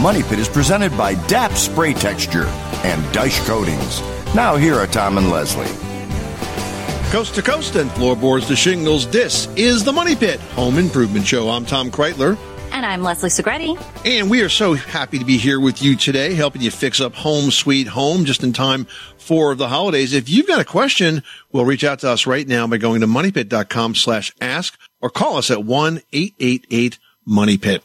Money 0.00 0.22
Pit. 0.22 0.22
The 0.22 0.22
Money 0.22 0.22
Pit 0.22 0.38
is 0.38 0.48
presented 0.48 0.96
by 0.96 1.14
DAP 1.26 1.52
Spray 1.52 1.92
Texture 1.94 2.46
and 2.84 3.02
Daich 3.14 3.44
Coatings. 3.46 4.00
Now 4.34 4.56
here 4.56 4.74
are 4.74 4.86
Tom 4.86 5.18
and 5.18 5.28
Leslie. 5.30 5.66
Coast 7.10 7.34
to 7.34 7.42
coast 7.42 7.76
and 7.76 7.90
floorboards 7.92 8.46
to 8.48 8.56
shingles, 8.56 9.06
this 9.08 9.46
is 9.56 9.84
the 9.84 9.92
Money 9.92 10.16
Pit 10.16 10.40
Home 10.54 10.78
Improvement 10.78 11.26
Show. 11.26 11.50
I'm 11.50 11.66
Tom 11.66 11.90
Kraeutler, 11.90 12.38
And 12.72 12.86
I'm 12.86 13.02
Leslie 13.02 13.28
Segrete. 13.30 13.76
and 14.06 14.30
we 14.30 14.42
are 14.42 14.48
so 14.48 14.74
happy 14.74 15.18
to 15.18 15.24
be 15.24 15.36
here 15.36 15.58
with 15.60 15.82
you 15.82 15.96
today, 15.96 16.34
helping 16.34 16.62
you 16.62 16.70
fix 16.70 17.00
up 17.00 17.14
home 17.14 17.50
sweet 17.50 17.88
home 17.88 18.24
just 18.24 18.42
in 18.44 18.52
time 18.52 18.86
for 19.18 19.54
the 19.56 19.68
holidays. 19.68 20.12
If 20.12 20.28
you've 20.28 20.46
got 20.46 20.60
a 20.60 20.64
question, 20.64 21.22
well, 21.52 21.64
reach 21.64 21.82
out 21.84 21.98
to 22.00 22.08
us 22.10 22.26
right 22.26 22.46
now 22.48 22.66
by 22.68 22.76
going 22.78 23.00
to 23.00 23.06
moneypit.com 23.08 23.94
slash 23.96 24.32
ask 24.40 24.78
or 25.00 25.10
call 25.10 25.36
us 25.36 25.50
at 25.50 25.58
1-888-MONEYPIT. 25.58 27.80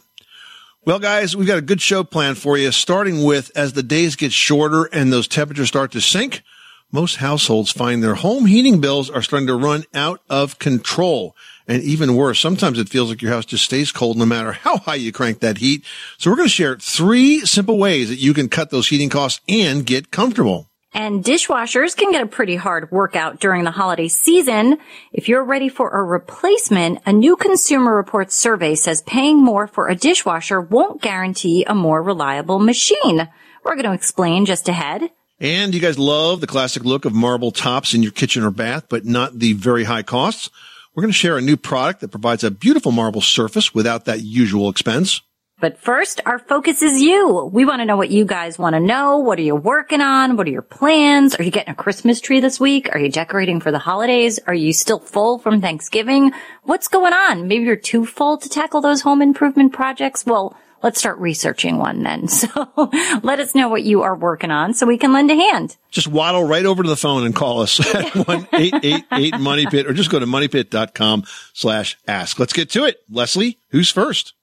Well, 0.86 1.00
guys, 1.00 1.36
we've 1.36 1.47
got 1.47 1.58
a 1.58 1.64
good 1.64 1.81
show 1.81 2.03
planned 2.03 2.38
for 2.38 2.59
you, 2.59 2.72
starting 2.72 3.23
with 3.23 3.52
as 3.55 3.73
the 3.73 3.81
days 3.81 4.16
get 4.16 4.31
shorter 4.31 4.83
and 4.94 5.11
those 5.11 5.28
temperatures 5.28 5.67
start 5.67 5.91
to 5.94 6.00
sink, 6.00 6.44
most 6.91 7.16
households 7.16 7.72
find 7.72 8.03
their 8.03 8.14
home 8.14 8.45
heating 8.45 8.80
bills 8.81 9.09
are 9.09 9.23
starting 9.23 9.47
to 9.47 9.56
run 9.56 9.86
out 9.95 10.22
of 10.30 10.59
control. 10.59 11.36
And 11.67 11.81
even 11.81 12.16
worse, 12.16 12.39
sometimes 12.39 12.78
it 12.78 12.88
feels 12.88 13.09
like 13.09 13.23
your 13.23 13.31
house 13.31 13.45
just 13.45 13.66
stays 13.66 13.91
cold 13.91 14.16
no 14.16 14.28
matter 14.28 14.52
how 14.52 14.78
high 14.78 14.94
you 14.94 15.11
crank 15.11 15.39
that 15.39 15.58
heat. 15.58 15.83
So 16.19 16.30
we're 16.30 16.38
going 16.38 16.50
to 16.50 16.53
share 16.53 16.78
three 16.78 17.39
simple 17.39 17.80
ways 17.80 18.09
that 18.09 18.19
you 18.19 18.36
can 18.36 18.47
cut 18.47 18.69
those 18.69 18.88
heating 18.88 19.09
costs 19.09 19.41
and 19.50 19.88
get 19.88 20.11
comfortable. 20.11 20.69
And 20.95 21.25
dishwashers 21.25 21.93
can 21.93 22.13
get 22.13 22.21
a 22.21 22.25
pretty 22.25 22.55
hard 22.55 22.89
workout 22.89 23.41
during 23.41 23.65
the 23.65 23.71
holiday 23.71 24.07
season. 24.07 24.77
If 25.11 25.27
you're 25.27 25.43
ready 25.43 25.67
for 25.67 25.89
a 25.89 26.01
replacement, 26.01 26.99
a 27.05 27.11
new 27.11 27.35
Consumer 27.35 27.93
Reports 27.93 28.33
survey 28.33 28.75
says 28.75 29.01
paying 29.01 29.43
more 29.43 29.67
for 29.67 29.89
a 29.89 29.95
dishwasher 29.95 30.61
won't 30.61 31.01
guarantee 31.01 31.66
a 31.66 31.75
more 31.75 32.01
reliable 32.01 32.59
machine. 32.59 33.27
We're 33.66 33.75
going 33.75 33.88
to 33.88 33.91
explain 33.91 34.45
just 34.45 34.69
ahead. 34.69 35.11
And 35.38 35.75
you 35.75 35.81
guys 35.81 35.99
love 35.99 36.39
the 36.39 36.47
classic 36.47 36.85
look 36.85 37.03
of 37.03 37.13
marble 37.13 37.51
tops 37.51 37.93
in 37.93 38.01
your 38.01 38.13
kitchen 38.13 38.41
or 38.43 38.51
bath, 38.51 38.85
but 38.88 39.03
not 39.03 39.38
the 39.38 39.51
very 39.51 39.83
high 39.83 40.03
costs. 40.03 40.49
We're 40.95 41.01
going 41.01 41.11
to 41.11 41.17
share 41.17 41.38
a 41.38 41.41
new 41.41 41.57
product 41.57 41.99
that 41.99 42.11
provides 42.11 42.45
a 42.45 42.51
beautiful 42.51 42.93
marble 42.93 43.19
surface 43.19 43.75
without 43.75 44.05
that 44.05 44.21
usual 44.21 44.69
expense. 44.69 45.19
But 45.66 45.80
first, 45.80 46.22
our 46.28 46.38
focus 46.38 46.84
is 46.84 47.01
you. 47.01 47.50
We 47.51 47.66
want 47.66 47.81
to 47.81 47.85
know 47.85 47.97
what 47.97 48.12
you 48.12 48.23
guys 48.23 48.59
want 48.59 48.75
to 48.75 48.79
know. 48.79 49.17
What 49.17 49.39
are 49.39 49.41
you 49.41 49.56
working 49.56 50.00
on? 50.00 50.38
What 50.38 50.45
are 50.45 50.51
your 50.51 50.62
plans? 50.62 51.34
Are 51.34 51.41
you 51.41 51.50
getting 51.50 51.72
a 51.72 51.75
Christmas 51.75 52.22
tree 52.22 52.39
this 52.39 52.59
week? 52.59 52.94
Are 52.94 53.00
you 53.00 53.09
decorating 53.09 53.59
for 53.59 53.72
the 53.72 53.79
holidays? 53.79 54.38
Are 54.45 54.53
you 54.53 54.73
still 54.73 55.00
full 55.00 55.39
from 55.39 55.62
Thanksgiving? 55.62 56.34
What's 56.62 56.88
going 56.88 57.13
on? 57.13 57.47
Maybe 57.47 57.63
you're 57.63 57.78
too 57.78 58.06
full 58.06 58.38
to 58.38 58.47
tackle 58.47 58.81
those 58.81 59.01
home 59.01 59.23
improvement 59.23 59.73
projects? 59.73 60.23
Well, 60.23 60.56
let's 60.84 61.00
start 61.00 61.17
researching 61.17 61.79
one 61.79 62.03
then. 62.03 62.28
So 62.35 62.91
let 63.23 63.39
us 63.39 63.56
know 63.56 63.68
what 63.68 63.81
you 63.81 64.03
are 64.03 64.16
working 64.16 64.51
on 64.51 64.75
so 64.75 64.85
we 64.85 65.00
can 65.00 65.13
lend 65.13 65.31
a 65.31 65.35
hand. 65.35 65.78
Just 65.89 66.07
waddle 66.07 66.44
right 66.44 66.68
over 66.68 66.84
to 66.84 66.89
the 66.89 66.95
phone 66.95 67.25
and 67.25 67.35
call 67.35 67.62
us 67.62 67.79
at 67.95 68.06
1-888-MONEYPIT 68.13 69.88
or 69.88 69.94
just 69.94 70.12
go 70.12 70.19
to 70.19 70.28
moneypit.com 70.28 71.23
slash 71.53 71.97
ask. 72.07 72.38
Let's 72.38 72.53
get 72.53 72.69
to 72.69 72.85
it. 72.85 72.97
Leslie, 73.09 73.57
who's 73.69 73.89
first? 73.89 74.35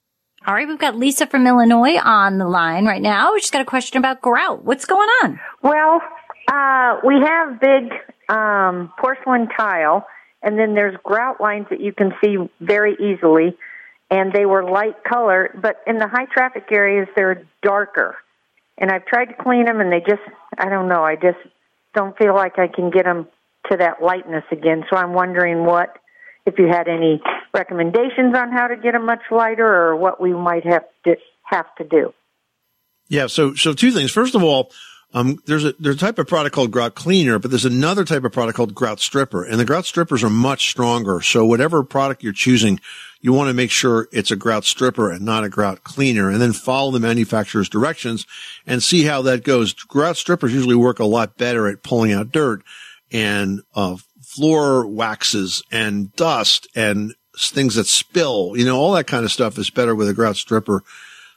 All 0.44 0.54
right. 0.54 0.66
We've 0.66 0.78
got 0.78 0.96
Lisa 0.96 1.26
from 1.26 1.46
Illinois 1.46 1.98
on 2.02 2.38
the 2.38 2.48
line 2.48 2.84
right 2.84 3.00
now. 3.00 3.36
She's 3.36 3.50
got 3.50 3.62
a 3.62 3.64
question 3.64 3.98
about 3.98 4.20
grout. 4.20 4.64
What's 4.64 4.84
going 4.84 5.08
on? 5.22 5.38
Well, 5.62 6.00
uh, 6.52 6.96
we 7.06 7.14
have 7.24 7.60
big 7.60 7.92
um, 8.28 8.92
porcelain 8.98 9.48
tile, 9.56 10.04
and 10.42 10.58
then 10.58 10.74
there's 10.74 10.96
grout 11.04 11.40
lines 11.40 11.66
that 11.70 11.80
you 11.80 11.92
can 11.92 12.12
see 12.22 12.36
very 12.60 12.94
easily, 12.94 13.56
and 14.10 14.32
they 14.32 14.44
were 14.44 14.68
light 14.68 15.04
color, 15.04 15.56
but 15.62 15.76
in 15.86 15.98
the 15.98 16.08
high 16.08 16.26
traffic 16.26 16.64
areas 16.72 17.06
they're 17.14 17.46
darker. 17.62 18.16
And 18.78 18.90
I've 18.90 19.06
tried 19.06 19.26
to 19.26 19.34
clean 19.34 19.66
them, 19.66 19.80
and 19.80 19.92
they 19.92 20.00
just, 20.00 20.22
I 20.58 20.68
don't 20.68 20.88
know, 20.88 21.04
I 21.04 21.14
just 21.14 21.38
don't 21.94 22.16
feel 22.18 22.34
like 22.34 22.58
I 22.58 22.66
can 22.66 22.90
get 22.90 23.04
them 23.04 23.28
to 23.70 23.76
that 23.76 24.02
lightness 24.02 24.44
again. 24.50 24.84
So 24.90 24.96
I'm 24.96 25.12
wondering 25.12 25.64
what, 25.64 25.96
if 26.46 26.58
you 26.58 26.66
had 26.66 26.88
any 26.88 27.22
recommendations 27.52 28.34
on 28.36 28.50
how 28.50 28.68
to 28.68 28.76
get 28.76 28.92
them 28.92 29.06
much 29.06 29.22
lighter, 29.30 29.66
or 29.66 29.96
what 29.96 30.20
we 30.20 30.32
might 30.32 30.64
have 30.64 30.84
to 31.04 31.16
have 31.42 31.66
to 31.76 31.84
do. 31.84 32.12
Yeah. 33.08 33.26
So, 33.26 33.54
so 33.54 33.74
two 33.74 33.92
things. 33.92 34.10
First 34.10 34.34
of 34.34 34.42
all, 34.42 34.70
um, 35.14 35.38
there's 35.44 35.64
a, 35.64 35.74
there's 35.78 35.96
a 35.96 35.98
type 35.98 36.18
of 36.18 36.26
product 36.26 36.54
called 36.54 36.70
grout 36.70 36.94
cleaner, 36.94 37.38
but 37.38 37.50
there's 37.50 37.66
another 37.66 38.04
type 38.04 38.24
of 38.24 38.32
product 38.32 38.56
called 38.56 38.74
grout 38.74 38.98
stripper 39.00 39.44
and 39.44 39.60
the 39.60 39.64
grout 39.64 39.84
strippers 39.84 40.24
are 40.24 40.30
much 40.30 40.70
stronger. 40.70 41.20
So 41.20 41.44
whatever 41.44 41.82
product 41.82 42.22
you're 42.22 42.32
choosing, 42.32 42.80
you 43.20 43.32
want 43.34 43.48
to 43.48 43.54
make 43.54 43.70
sure 43.70 44.08
it's 44.10 44.30
a 44.30 44.36
grout 44.36 44.64
stripper 44.64 45.10
and 45.10 45.22
not 45.22 45.44
a 45.44 45.50
grout 45.50 45.84
cleaner 45.84 46.30
and 46.30 46.40
then 46.40 46.54
follow 46.54 46.90
the 46.90 47.00
manufacturer's 47.00 47.68
directions 47.68 48.26
and 48.66 48.82
see 48.82 49.02
how 49.02 49.20
that 49.22 49.44
goes. 49.44 49.74
Grout 49.74 50.16
strippers 50.16 50.54
usually 50.54 50.76
work 50.76 50.98
a 50.98 51.04
lot 51.04 51.36
better 51.36 51.68
at 51.68 51.82
pulling 51.82 52.12
out 52.12 52.32
dirt 52.32 52.62
and, 53.12 53.60
uh, 53.74 53.96
floor 54.22 54.86
waxes 54.86 55.62
and 55.70 56.10
dust 56.16 56.66
and 56.74 57.14
things 57.38 57.74
that 57.74 57.86
spill, 57.86 58.54
you 58.56 58.64
know, 58.64 58.78
all 58.78 58.92
that 58.92 59.06
kind 59.06 59.24
of 59.24 59.32
stuff 59.32 59.58
is 59.58 59.70
better 59.70 59.94
with 59.94 60.08
a 60.08 60.14
grout 60.14 60.36
stripper 60.36 60.82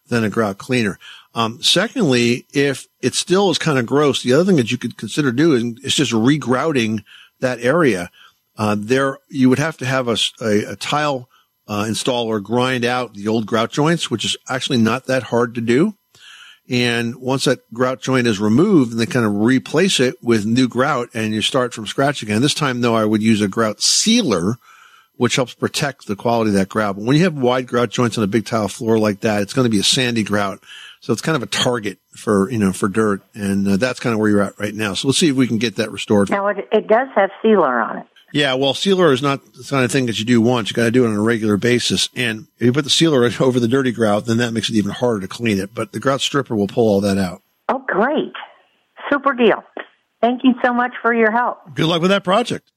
than 0.07 0.23
a 0.23 0.29
grout 0.29 0.57
cleaner. 0.57 0.99
Um, 1.33 1.61
secondly, 1.61 2.45
if 2.53 2.87
it 3.01 3.13
still 3.13 3.49
is 3.49 3.57
kind 3.57 3.79
of 3.79 3.85
gross, 3.85 4.23
the 4.23 4.33
other 4.33 4.45
thing 4.45 4.55
that 4.57 4.71
you 4.71 4.77
could 4.77 4.97
consider 4.97 5.31
doing 5.31 5.77
is 5.83 5.95
just 5.95 6.11
regrouting 6.11 7.03
that 7.39 7.59
area. 7.59 8.09
Uh, 8.57 8.75
there, 8.77 9.19
you 9.29 9.49
would 9.49 9.59
have 9.59 9.77
to 9.77 9.85
have 9.85 10.07
a, 10.07 10.17
a, 10.41 10.71
a 10.71 10.75
tile 10.75 11.29
uh, 11.67 11.83
installer 11.83 12.41
grind 12.41 12.85
out 12.85 13.13
the 13.13 13.27
old 13.27 13.45
grout 13.45 13.71
joints, 13.71 14.09
which 14.09 14.23
is 14.23 14.37
actually 14.47 14.77
not 14.77 15.07
that 15.07 15.23
hard 15.23 15.55
to 15.55 15.61
do. 15.61 15.95
And 16.69 17.17
once 17.17 17.45
that 17.45 17.71
grout 17.73 18.01
joint 18.01 18.27
is 18.27 18.39
removed, 18.39 18.91
then 18.91 18.97
they 18.97 19.05
kind 19.05 19.25
of 19.25 19.35
replace 19.35 19.99
it 19.99 20.15
with 20.23 20.45
new 20.45 20.67
grout 20.67 21.09
and 21.13 21.33
you 21.33 21.41
start 21.41 21.73
from 21.73 21.85
scratch 21.85 22.23
again. 22.23 22.41
This 22.41 22.55
time 22.55 22.81
though, 22.81 22.95
I 22.95 23.05
would 23.05 23.21
use 23.21 23.41
a 23.41 23.47
grout 23.47 23.81
sealer, 23.81 24.57
which 25.17 25.35
helps 25.35 25.53
protect 25.53 26.07
the 26.07 26.15
quality 26.15 26.49
of 26.49 26.55
that 26.55 26.69
grout. 26.69 26.95
But 26.95 27.05
when 27.05 27.15
you 27.15 27.23
have 27.23 27.37
wide 27.37 27.67
grout 27.67 27.89
joints 27.89 28.17
on 28.17 28.23
a 28.23 28.27
big 28.27 28.45
tile 28.45 28.67
floor 28.67 28.97
like 28.97 29.21
that, 29.21 29.41
it's 29.41 29.53
going 29.53 29.65
to 29.65 29.69
be 29.69 29.79
a 29.79 29.83
sandy 29.83 30.23
grout. 30.23 30.63
So 31.01 31.13
it's 31.13 31.21
kind 31.21 31.35
of 31.35 31.43
a 31.43 31.47
target 31.47 31.99
for, 32.15 32.49
you 32.49 32.57
know, 32.57 32.73
for 32.73 32.87
dirt. 32.87 33.21
And 33.33 33.67
uh, 33.67 33.77
that's 33.77 33.99
kind 33.99 34.13
of 34.13 34.19
where 34.19 34.29
you're 34.29 34.41
at 34.41 34.59
right 34.59 34.73
now. 34.73 34.93
So 34.93 35.07
let's 35.07 35.19
see 35.19 35.29
if 35.29 35.35
we 35.35 35.47
can 35.47 35.57
get 35.57 35.75
that 35.75 35.91
restored. 35.91 36.29
Now, 36.29 36.47
it, 36.47 36.67
it 36.71 36.87
does 36.87 37.07
have 37.15 37.29
sealer 37.41 37.79
on 37.79 37.99
it. 37.99 38.07
Yeah, 38.33 38.55
well, 38.55 38.73
sealer 38.73 39.13
is 39.13 39.21
not 39.21 39.53
the 39.53 39.63
kind 39.63 39.85
of 39.85 39.91
thing 39.91 40.07
that 40.07 40.19
you 40.19 40.25
do 40.25 40.41
once. 40.41 40.69
You 40.69 40.75
got 40.75 40.85
to 40.85 40.91
do 40.91 41.05
it 41.05 41.09
on 41.09 41.15
a 41.15 41.21
regular 41.21 41.57
basis. 41.57 42.09
And 42.15 42.47
if 42.57 42.65
you 42.65 42.73
put 42.73 42.83
the 42.83 42.89
sealer 42.89 43.29
over 43.39 43.59
the 43.59 43.67
dirty 43.67 43.91
grout, 43.91 44.25
then 44.25 44.37
that 44.37 44.51
makes 44.51 44.69
it 44.69 44.75
even 44.75 44.91
harder 44.91 45.21
to 45.21 45.27
clean 45.27 45.59
it. 45.59 45.73
But 45.73 45.91
the 45.91 45.99
grout 45.99 46.21
stripper 46.21 46.55
will 46.55 46.67
pull 46.67 46.87
all 46.87 47.01
that 47.01 47.17
out. 47.17 47.41
Oh, 47.69 47.83
great. 47.87 48.33
Super 49.11 49.33
deal. 49.33 49.63
Thank 50.21 50.43
you 50.43 50.53
so 50.63 50.73
much 50.73 50.93
for 51.01 51.13
your 51.13 51.31
help. 51.31 51.75
Good 51.75 51.85
luck 51.85 52.01
with 52.01 52.09
that 52.09 52.23
project. 52.23 52.71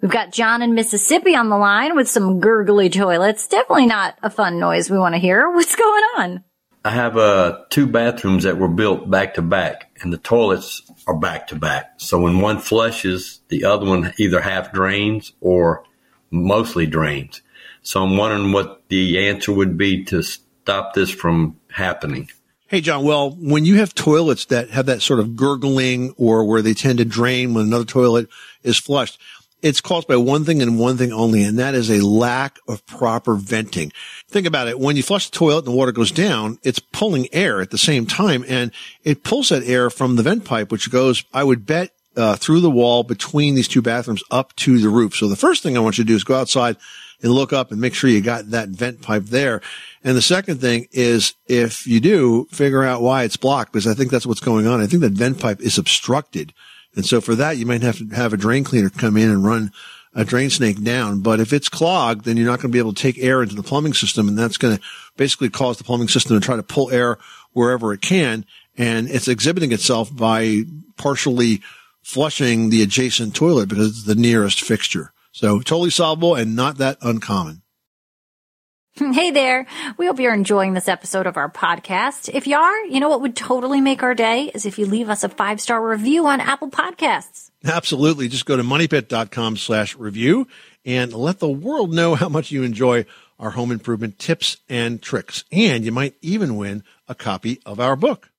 We've 0.00 0.10
got 0.10 0.32
John 0.32 0.62
in 0.62 0.74
Mississippi 0.74 1.36
on 1.36 1.50
the 1.50 1.58
line 1.58 1.94
with 1.94 2.08
some 2.08 2.40
gurgly 2.40 2.88
toilets. 2.88 3.46
Definitely 3.46 3.86
not 3.86 4.16
a 4.22 4.30
fun 4.30 4.58
noise 4.58 4.90
we 4.90 4.98
want 4.98 5.14
to 5.14 5.20
hear. 5.20 5.50
What's 5.54 5.76
going 5.76 6.04
on? 6.16 6.44
I 6.82 6.90
have 6.92 7.18
uh, 7.18 7.64
two 7.68 7.86
bathrooms 7.86 8.44
that 8.44 8.56
were 8.56 8.68
built 8.68 9.10
back 9.10 9.34
to 9.34 9.42
back, 9.42 9.90
and 10.00 10.10
the 10.10 10.16
toilets 10.16 10.82
are 11.06 11.16
back 11.16 11.48
to 11.48 11.56
back. 11.56 11.92
So 11.98 12.18
when 12.18 12.40
one 12.40 12.58
flushes, 12.58 13.40
the 13.48 13.66
other 13.66 13.84
one 13.84 14.14
either 14.16 14.40
half 14.40 14.72
drains 14.72 15.32
or 15.42 15.84
mostly 16.30 16.86
drains. 16.86 17.42
So 17.82 18.02
I'm 18.02 18.16
wondering 18.16 18.52
what 18.52 18.88
the 18.88 19.28
answer 19.28 19.52
would 19.52 19.76
be 19.76 20.04
to 20.04 20.22
stop 20.22 20.94
this 20.94 21.10
from 21.10 21.60
happening. 21.70 22.30
Hey, 22.66 22.80
John. 22.80 23.04
Well, 23.04 23.32
when 23.32 23.64
you 23.64 23.76
have 23.76 23.94
toilets 23.94 24.44
that 24.46 24.70
have 24.70 24.86
that 24.86 25.02
sort 25.02 25.18
of 25.18 25.34
gurgling 25.34 26.14
or 26.16 26.44
where 26.44 26.62
they 26.62 26.72
tend 26.72 26.98
to 26.98 27.04
drain 27.04 27.52
when 27.52 27.66
another 27.66 27.84
toilet 27.84 28.28
is 28.62 28.78
flushed, 28.78 29.20
it's 29.62 29.80
caused 29.80 30.08
by 30.08 30.16
one 30.16 30.44
thing 30.44 30.62
and 30.62 30.78
one 30.78 30.96
thing 30.96 31.12
only, 31.12 31.42
and 31.42 31.58
that 31.58 31.74
is 31.74 31.90
a 31.90 32.04
lack 32.04 32.58
of 32.68 32.84
proper 32.86 33.34
venting. 33.34 33.92
Think 34.28 34.46
about 34.46 34.68
it. 34.68 34.78
When 34.78 34.96
you 34.96 35.02
flush 35.02 35.28
the 35.28 35.36
toilet 35.36 35.58
and 35.58 35.68
the 35.68 35.76
water 35.76 35.92
goes 35.92 36.10
down, 36.10 36.58
it's 36.62 36.78
pulling 36.78 37.32
air 37.32 37.60
at 37.60 37.70
the 37.70 37.78
same 37.78 38.06
time, 38.06 38.44
and 38.48 38.72
it 39.04 39.22
pulls 39.22 39.50
that 39.50 39.64
air 39.64 39.90
from 39.90 40.16
the 40.16 40.22
vent 40.22 40.44
pipe, 40.44 40.72
which 40.72 40.90
goes, 40.90 41.24
I 41.32 41.44
would 41.44 41.66
bet, 41.66 41.92
uh, 42.16 42.36
through 42.36 42.60
the 42.60 42.70
wall 42.70 43.02
between 43.04 43.54
these 43.54 43.68
two 43.68 43.82
bathrooms 43.82 44.22
up 44.30 44.54
to 44.56 44.78
the 44.78 44.88
roof. 44.88 45.14
So 45.14 45.28
the 45.28 45.36
first 45.36 45.62
thing 45.62 45.76
I 45.76 45.80
want 45.80 45.98
you 45.98 46.04
to 46.04 46.08
do 46.08 46.16
is 46.16 46.24
go 46.24 46.34
outside 46.38 46.76
and 47.22 47.32
look 47.32 47.52
up 47.52 47.70
and 47.70 47.80
make 47.80 47.94
sure 47.94 48.10
you 48.10 48.20
got 48.20 48.50
that 48.50 48.70
vent 48.70 49.02
pipe 49.02 49.24
there. 49.26 49.60
And 50.02 50.16
the 50.16 50.22
second 50.22 50.60
thing 50.60 50.88
is 50.90 51.34
if 51.46 51.86
you 51.86 52.00
do 52.00 52.46
figure 52.50 52.82
out 52.82 53.02
why 53.02 53.24
it's 53.24 53.36
blocked, 53.36 53.72
because 53.72 53.86
I 53.86 53.94
think 53.94 54.10
that's 54.10 54.26
what's 54.26 54.40
going 54.40 54.66
on. 54.66 54.80
I 54.80 54.86
think 54.86 55.02
that 55.02 55.12
vent 55.12 55.38
pipe 55.38 55.60
is 55.60 55.78
obstructed. 55.78 56.52
And 56.96 57.06
so 57.06 57.20
for 57.20 57.34
that, 57.36 57.56
you 57.56 57.66
might 57.66 57.82
have 57.82 57.98
to 57.98 58.14
have 58.14 58.32
a 58.32 58.36
drain 58.36 58.64
cleaner 58.64 58.90
come 58.90 59.16
in 59.16 59.30
and 59.30 59.44
run 59.44 59.72
a 60.14 60.24
drain 60.24 60.50
snake 60.50 60.82
down. 60.82 61.20
But 61.20 61.40
if 61.40 61.52
it's 61.52 61.68
clogged, 61.68 62.24
then 62.24 62.36
you're 62.36 62.46
not 62.46 62.60
going 62.60 62.70
to 62.70 62.72
be 62.72 62.80
able 62.80 62.92
to 62.92 63.02
take 63.02 63.18
air 63.18 63.42
into 63.42 63.54
the 63.54 63.62
plumbing 63.62 63.94
system. 63.94 64.28
And 64.28 64.36
that's 64.36 64.56
going 64.56 64.76
to 64.76 64.82
basically 65.16 65.50
cause 65.50 65.78
the 65.78 65.84
plumbing 65.84 66.08
system 66.08 66.38
to 66.38 66.44
try 66.44 66.56
to 66.56 66.62
pull 66.62 66.90
air 66.90 67.18
wherever 67.52 67.92
it 67.92 68.00
can. 68.00 68.44
And 68.76 69.08
it's 69.08 69.28
exhibiting 69.28 69.72
itself 69.72 70.14
by 70.14 70.62
partially 70.96 71.62
flushing 72.02 72.70
the 72.70 72.82
adjacent 72.82 73.34
toilet 73.34 73.68
because 73.68 73.88
it's 73.88 74.04
the 74.04 74.14
nearest 74.14 74.62
fixture. 74.62 75.12
So 75.32 75.60
totally 75.60 75.90
solvable 75.90 76.34
and 76.34 76.56
not 76.56 76.78
that 76.78 76.98
uncommon. 77.02 77.62
Hey 79.12 79.30
there. 79.30 79.66
We 79.96 80.06
hope 80.06 80.20
you're 80.20 80.34
enjoying 80.34 80.74
this 80.74 80.88
episode 80.88 81.26
of 81.26 81.36
our 81.36 81.50
podcast. 81.50 82.28
If 82.32 82.46
you 82.46 82.56
are, 82.56 82.84
you 82.84 83.00
know 83.00 83.08
what 83.08 83.22
would 83.22 83.36
totally 83.36 83.80
make 83.80 84.02
our 84.02 84.14
day 84.14 84.50
is 84.54 84.66
if 84.66 84.78
you 84.78 84.86
leave 84.86 85.08
us 85.08 85.24
a 85.24 85.28
five 85.28 85.60
star 85.60 85.86
review 85.86 86.26
on 86.26 86.40
Apple 86.40 86.70
Podcasts. 86.70 87.50
Absolutely. 87.64 88.28
Just 88.28 88.46
go 88.46 88.56
to 88.56 88.62
moneypit.com 88.62 89.56
slash 89.56 89.96
review 89.96 90.48
and 90.84 91.12
let 91.12 91.38
the 91.38 91.48
world 91.48 91.92
know 91.92 92.14
how 92.14 92.28
much 92.28 92.50
you 92.50 92.62
enjoy 92.62 93.06
our 93.38 93.50
home 93.50 93.70
improvement 93.72 94.18
tips 94.18 94.58
and 94.68 95.00
tricks. 95.00 95.44
And 95.50 95.84
you 95.84 95.92
might 95.92 96.14
even 96.20 96.56
win 96.56 96.82
a 97.08 97.14
copy 97.14 97.60
of 97.64 97.80
our 97.80 97.96
book. 97.96 98.30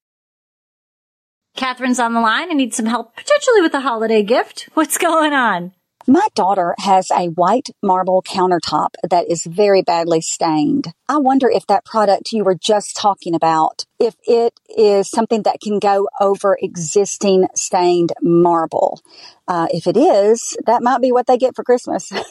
Catherine's 1.55 1.99
on 1.99 2.13
the 2.13 2.21
line 2.21 2.49
and 2.49 2.57
needs 2.57 2.77
some 2.77 2.85
help, 2.85 3.15
potentially 3.15 3.61
with 3.61 3.73
a 3.73 3.81
holiday 3.81 4.23
gift. 4.23 4.69
What's 4.73 4.97
going 4.97 5.33
on? 5.33 5.73
My 6.07 6.27
daughter 6.35 6.75
has 6.79 7.11
a 7.11 7.27
white 7.27 7.69
marble 7.83 8.23
countertop 8.23 8.95
that 9.09 9.29
is 9.29 9.45
very 9.45 9.81
badly 9.81 10.21
stained. 10.21 10.93
I 11.07 11.17
wonder 11.17 11.49
if 11.49 11.67
that 11.67 11.85
product 11.85 12.31
you 12.31 12.43
were 12.43 12.55
just 12.55 12.95
talking 12.95 13.35
about, 13.35 13.85
if 13.99 14.15
it 14.25 14.59
is 14.69 15.09
something 15.09 15.43
that 15.43 15.59
can 15.61 15.79
go 15.79 16.07
over 16.19 16.57
existing 16.61 17.47
stained 17.55 18.13
marble. 18.21 19.01
Uh, 19.47 19.67
if 19.71 19.87
it 19.87 19.97
is, 19.97 20.57
that 20.65 20.81
might 20.81 21.01
be 21.01 21.11
what 21.11 21.27
they 21.27 21.37
get 21.37 21.55
for 21.55 21.63
Christmas. 21.63 22.11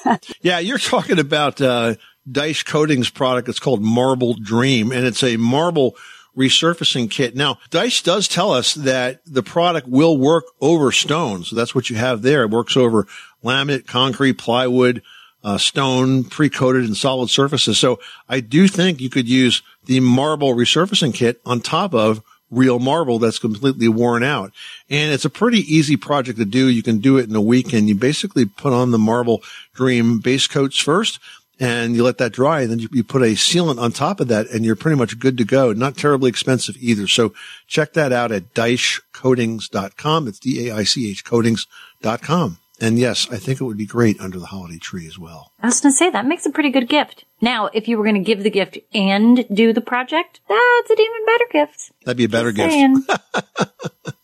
Yeah, 0.42 0.58
you're 0.58 0.78
talking 0.78 1.18
about 1.18 1.60
uh, 1.60 1.94
Daich 2.28 2.64
Coatings 2.64 3.10
product. 3.10 3.48
It's 3.48 3.60
called 3.60 3.82
Marble 3.82 4.34
Dream, 4.34 4.90
and 4.92 5.06
it's 5.06 5.22
a 5.22 5.36
marble 5.36 5.96
resurfacing 6.36 7.10
kit. 7.10 7.36
Now, 7.36 7.58
Daich 7.70 8.02
does 8.02 8.28
tell 8.28 8.52
us 8.52 8.74
that 8.74 9.20
the 9.26 9.42
product 9.42 9.88
will 9.88 10.16
work 10.16 10.44
over 10.60 10.92
stone. 10.92 11.44
So 11.44 11.56
that's 11.56 11.74
what 11.74 11.90
you 11.90 11.96
have 11.96 12.22
there. 12.22 12.42
It 12.42 12.50
works 12.50 12.76
over 12.76 13.06
laminate, 13.44 13.86
concrete, 13.86 14.34
plywood, 14.34 15.02
uh, 15.42 15.58
stone, 15.58 16.24
pre-coated 16.24 16.84
and 16.84 16.96
solid 16.96 17.30
surfaces. 17.30 17.78
So 17.78 17.98
I 18.28 18.40
do 18.40 18.68
think 18.68 19.00
you 19.00 19.10
could 19.10 19.28
use 19.28 19.62
the 19.86 20.00
marble 20.00 20.54
resurfacing 20.54 21.14
kit 21.14 21.40
on 21.46 21.60
top 21.60 21.94
of 21.94 22.22
real 22.50 22.78
marble 22.78 23.18
that's 23.18 23.38
completely 23.38 23.88
worn 23.88 24.22
out. 24.22 24.52
And 24.88 25.12
it's 25.12 25.24
a 25.24 25.30
pretty 25.30 25.60
easy 25.72 25.96
project 25.96 26.38
to 26.38 26.44
do. 26.44 26.68
You 26.68 26.82
can 26.82 26.98
do 26.98 27.16
it 27.16 27.28
in 27.28 27.36
a 27.36 27.40
week 27.40 27.72
and 27.72 27.88
you 27.88 27.94
basically 27.94 28.44
put 28.44 28.72
on 28.72 28.90
the 28.90 28.98
marble 28.98 29.42
dream 29.74 30.18
base 30.18 30.46
coats 30.46 30.78
first 30.78 31.20
and 31.60 31.94
you 31.94 32.02
let 32.02 32.18
that 32.18 32.32
dry 32.32 32.62
and 32.62 32.70
then 32.70 32.78
you, 32.80 32.88
you 32.92 33.04
put 33.04 33.22
a 33.22 33.34
sealant 33.34 33.80
on 33.80 33.92
top 33.92 34.18
of 34.18 34.28
that 34.28 34.48
and 34.50 34.64
you're 34.64 34.76
pretty 34.76 34.96
much 34.96 35.18
good 35.18 35.38
to 35.38 35.44
go. 35.44 35.72
Not 35.72 35.96
terribly 35.96 36.28
expensive 36.28 36.76
either. 36.80 37.06
So 37.06 37.32
check 37.66 37.92
that 37.92 38.12
out 38.12 38.32
at 38.32 38.52
daichcoatings.com. 38.54 40.28
It's 40.28 40.38
D-A-I-C-H 40.40 41.24
coatings.com. 41.24 42.58
And 42.80 42.98
yes, 42.98 43.28
I 43.30 43.36
think 43.36 43.60
it 43.60 43.64
would 43.64 43.76
be 43.76 43.86
great 43.86 44.20
under 44.20 44.38
the 44.38 44.46
holiday 44.46 44.78
tree 44.78 45.06
as 45.06 45.18
well. 45.18 45.52
I 45.62 45.66
was 45.66 45.80
going 45.80 45.92
to 45.92 45.96
say 45.96 46.08
that 46.10 46.26
makes 46.26 46.46
a 46.46 46.50
pretty 46.50 46.70
good 46.70 46.88
gift. 46.88 47.26
Now, 47.40 47.66
if 47.74 47.88
you 47.88 47.98
were 47.98 48.04
going 48.04 48.16
to 48.16 48.20
give 48.20 48.42
the 48.42 48.50
gift 48.50 48.78
and 48.94 49.44
do 49.52 49.72
the 49.72 49.80
project, 49.82 50.40
that's 50.48 50.90
an 50.90 50.96
even 50.98 51.26
better 51.26 51.44
gift. 51.52 51.92
That'd 52.04 52.16
be 52.16 52.24
a 52.24 52.28
better 52.28 52.52
gift. 52.52 52.72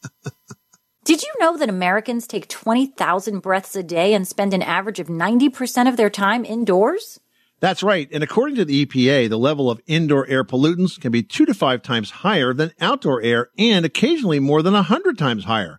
Did 1.05 1.23
you 1.23 1.33
know 1.39 1.57
that 1.57 1.69
Americans 1.69 2.27
take 2.27 2.49
20,000 2.49 3.39
breaths 3.41 3.77
a 3.77 3.83
day 3.83 4.13
and 4.13 4.27
spend 4.27 4.53
an 4.53 4.63
average 4.63 4.99
of 4.99 5.07
90% 5.07 5.89
of 5.89 5.97
their 5.97 6.11
time 6.11 6.45
indoors? 6.45 7.21
That's 7.61 7.83
right. 7.83 8.09
And 8.13 8.25
according 8.25 8.57
to 8.57 8.65
the 8.65 8.85
EPA, 8.85 9.29
the 9.29 9.39
level 9.39 9.71
of 9.71 9.81
indoor 9.87 10.27
air 10.27 10.45
pollutants 10.45 11.01
can 11.01 11.13
be 11.13 11.23
two 11.23 11.47
to 11.47 11.55
five 11.55 11.83
times 11.83 12.11
higher 12.11 12.53
than 12.53 12.73
outdoor 12.81 13.23
air 13.23 13.51
and 13.57 13.87
occasionally 13.87 14.41
more 14.41 14.63
than 14.63 14.75
a 14.75 14.83
hundred 14.83 15.17
times 15.17 15.45
higher. 15.45 15.79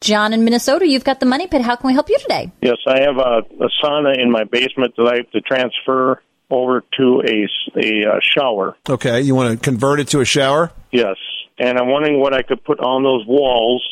John 0.00 0.32
in 0.32 0.44
Minnesota, 0.44 0.86
you've 0.88 1.04
got 1.04 1.20
the 1.20 1.26
money 1.26 1.46
pit. 1.46 1.60
How 1.60 1.76
can 1.76 1.88
we 1.88 1.92
help 1.92 2.08
you 2.08 2.18
today? 2.18 2.50
Yes, 2.62 2.78
I 2.86 3.00
have 3.00 3.18
a, 3.18 3.64
a 3.64 3.68
sauna 3.82 4.18
in 4.18 4.30
my 4.30 4.44
basement 4.44 4.94
that 4.96 5.06
I 5.06 5.16
have 5.16 5.30
to 5.32 5.40
transfer 5.42 6.22
over 6.50 6.82
to 6.98 7.22
a, 7.26 7.78
a, 7.78 8.10
uh, 8.10 8.20
shower. 8.22 8.76
Okay. 8.88 9.20
You 9.20 9.34
want 9.34 9.52
to 9.52 9.62
convert 9.62 10.00
it 10.00 10.08
to 10.08 10.20
a 10.20 10.24
shower? 10.24 10.72
Yes, 10.90 11.16
and 11.58 11.78
I'm 11.78 11.88
wondering 11.88 12.18
what 12.18 12.34
I 12.34 12.42
could 12.42 12.64
put 12.64 12.80
on 12.80 13.02
those 13.02 13.26
walls 13.26 13.86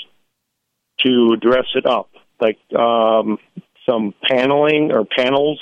to 1.05 1.37
dress 1.37 1.67
it 1.75 1.87
up, 1.87 2.11
like 2.41 2.59
um, 2.77 3.38
some 3.88 4.15
paneling 4.29 4.91
or 4.91 5.05
panels, 5.05 5.61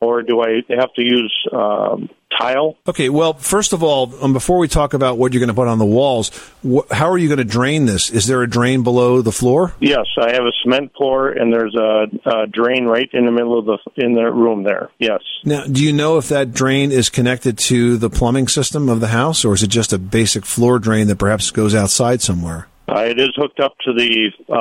or 0.00 0.22
do 0.22 0.40
I 0.40 0.62
have 0.70 0.94
to 0.94 1.02
use 1.02 1.34
um, 1.52 2.08
tile? 2.36 2.76
Okay, 2.86 3.08
well, 3.08 3.34
first 3.34 3.72
of 3.72 3.82
all, 3.82 4.12
um, 4.22 4.32
before 4.32 4.58
we 4.58 4.68
talk 4.68 4.94
about 4.94 5.18
what 5.18 5.32
you're 5.32 5.40
going 5.40 5.48
to 5.48 5.54
put 5.54 5.68
on 5.68 5.78
the 5.78 5.86
walls, 5.86 6.30
wh- 6.68 6.90
how 6.90 7.08
are 7.10 7.18
you 7.18 7.28
going 7.28 7.38
to 7.38 7.44
drain 7.44 7.86
this? 7.86 8.10
Is 8.10 8.26
there 8.26 8.42
a 8.42 8.48
drain 8.48 8.82
below 8.82 9.22
the 9.22 9.32
floor? 9.32 9.74
Yes, 9.80 10.06
I 10.20 10.32
have 10.32 10.44
a 10.44 10.52
cement 10.62 10.92
floor, 10.96 11.30
and 11.30 11.52
there's 11.52 11.74
a, 11.74 12.06
a 12.28 12.46
drain 12.46 12.84
right 12.86 13.08
in 13.12 13.24
the 13.24 13.32
middle 13.32 13.58
of 13.58 13.66
the 13.66 13.78
in 13.96 14.14
the 14.14 14.30
room 14.30 14.62
there. 14.62 14.90
Yes. 14.98 15.20
Now, 15.44 15.64
do 15.64 15.82
you 15.84 15.92
know 15.92 16.18
if 16.18 16.28
that 16.28 16.52
drain 16.52 16.92
is 16.92 17.08
connected 17.08 17.58
to 17.58 17.96
the 17.96 18.10
plumbing 18.10 18.48
system 18.48 18.88
of 18.88 19.00
the 19.00 19.08
house, 19.08 19.44
or 19.44 19.54
is 19.54 19.62
it 19.62 19.68
just 19.68 19.92
a 19.92 19.98
basic 19.98 20.44
floor 20.46 20.78
drain 20.78 21.08
that 21.08 21.16
perhaps 21.16 21.50
goes 21.50 21.74
outside 21.74 22.22
somewhere? 22.22 22.67
Uh, 22.88 23.00
it 23.00 23.20
is 23.20 23.30
hooked 23.36 23.60
up 23.60 23.76
to 23.84 23.92
the 23.92 24.30
uh, 24.48 24.54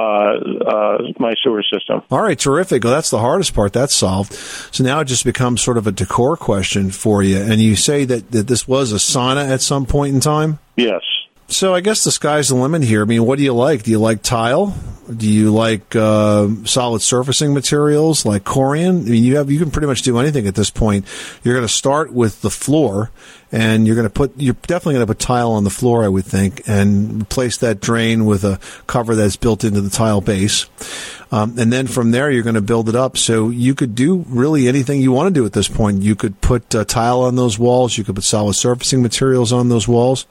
uh, 0.70 0.98
my 1.18 1.34
sewer 1.44 1.64
system. 1.64 2.02
All 2.12 2.22
right, 2.22 2.38
terrific. 2.38 2.84
Well, 2.84 2.94
that's 2.94 3.10
the 3.10 3.20
hardest 3.20 3.54
part. 3.54 3.72
That's 3.72 3.96
solved. 3.96 4.34
So 4.34 4.84
now 4.84 5.00
it 5.00 5.06
just 5.06 5.24
becomes 5.24 5.62
sort 5.62 5.78
of 5.78 5.88
a 5.88 5.92
decor 5.92 6.36
question 6.36 6.92
for 6.92 7.24
you. 7.24 7.38
And 7.38 7.62
you 7.62 7.76
say 7.76 8.04
that, 8.06 8.32
that 8.32 8.48
this 8.48 8.68
was 8.68 8.92
a 8.92 8.98
sauna 8.98 9.50
at 9.50 9.62
some 9.62 9.86
point 9.86 10.14
in 10.14 10.20
time? 10.20 10.60
Yes. 10.76 11.02
So 11.50 11.74
I 11.74 11.80
guess 11.80 12.04
the 12.04 12.12
sky's 12.12 12.50
the 12.50 12.56
limit 12.56 12.84
here. 12.84 13.02
I 13.02 13.06
mean, 13.06 13.26
what 13.26 13.38
do 13.38 13.44
you 13.44 13.54
like? 13.54 13.84
Do 13.84 13.92
you 13.92 14.00
like 14.00 14.22
tile? 14.22 14.76
Do 15.16 15.26
you 15.26 15.54
like 15.54 15.96
uh, 15.96 16.50
solid 16.66 17.02
surfacing 17.02 17.54
materials 17.54 18.26
like 18.26 18.44
Corian? 18.44 19.06
I 19.06 19.10
mean, 19.10 19.24
you 19.24 19.38
have 19.38 19.50
you 19.50 19.58
can 19.58 19.72
pretty 19.72 19.88
much 19.88 20.02
do 20.02 20.18
anything 20.20 20.48
at 20.48 20.56
this 20.56 20.70
point. 20.70 21.06
You're 21.44 21.56
going 21.56 21.66
to 21.66 21.74
start 21.74 22.12
with 22.12 22.42
the 22.42 22.50
floor, 22.50 23.12
and 23.50 23.88
you're 23.88 23.96
going 23.96 24.08
to 24.08 24.14
put 24.14 24.34
you're 24.36 24.58
definitely 24.64 24.96
going 24.96 25.08
to 25.08 25.14
put 25.14 25.20
tile 25.20 25.54
on 25.54 25.64
the 25.64 25.70
floor, 25.70 26.04
I 26.04 26.10
would 26.10 26.26
think, 26.26 26.64
and 26.68 27.22
replace 27.22 27.58
that 27.60 27.80
drain 27.80 28.26
with 28.26 28.44
a 28.44 28.60
cover 28.88 29.16
that's 29.16 29.38
built 29.38 29.64
into 29.64 29.80
the 29.80 29.90
tile 29.90 30.20
base. 30.20 30.66
Um, 31.32 31.58
and 31.58 31.72
then 31.72 31.88
from 31.88 32.12
there, 32.12 32.32
you're 32.32 32.44
going 32.44 32.56
to 32.56 32.62
build 32.62 32.90
it 32.90 32.96
up. 32.96 33.18
So 33.18 33.50
you 33.50 33.76
could 33.76 33.96
do 33.96 34.26
really 34.28 34.68
anything 34.68 35.02
you 35.02 35.12
want 35.12 35.28
to 35.28 35.34
do 35.34 35.46
at 35.46 35.54
this 35.54 35.68
point. 35.68 36.02
You 36.02 36.16
could 36.16 36.40
put 36.42 36.74
uh, 36.74 36.86
tile 36.86 37.22
on 37.22 37.36
those 37.36 37.60
walls. 37.60 37.98
You 37.98 38.04
could 38.04 38.16
put 38.16 38.24
solid 38.24 38.54
surfacing 38.54 39.02
materials 39.02 39.52
on 39.52 39.70
those 39.70 39.88
walls. 39.88 40.26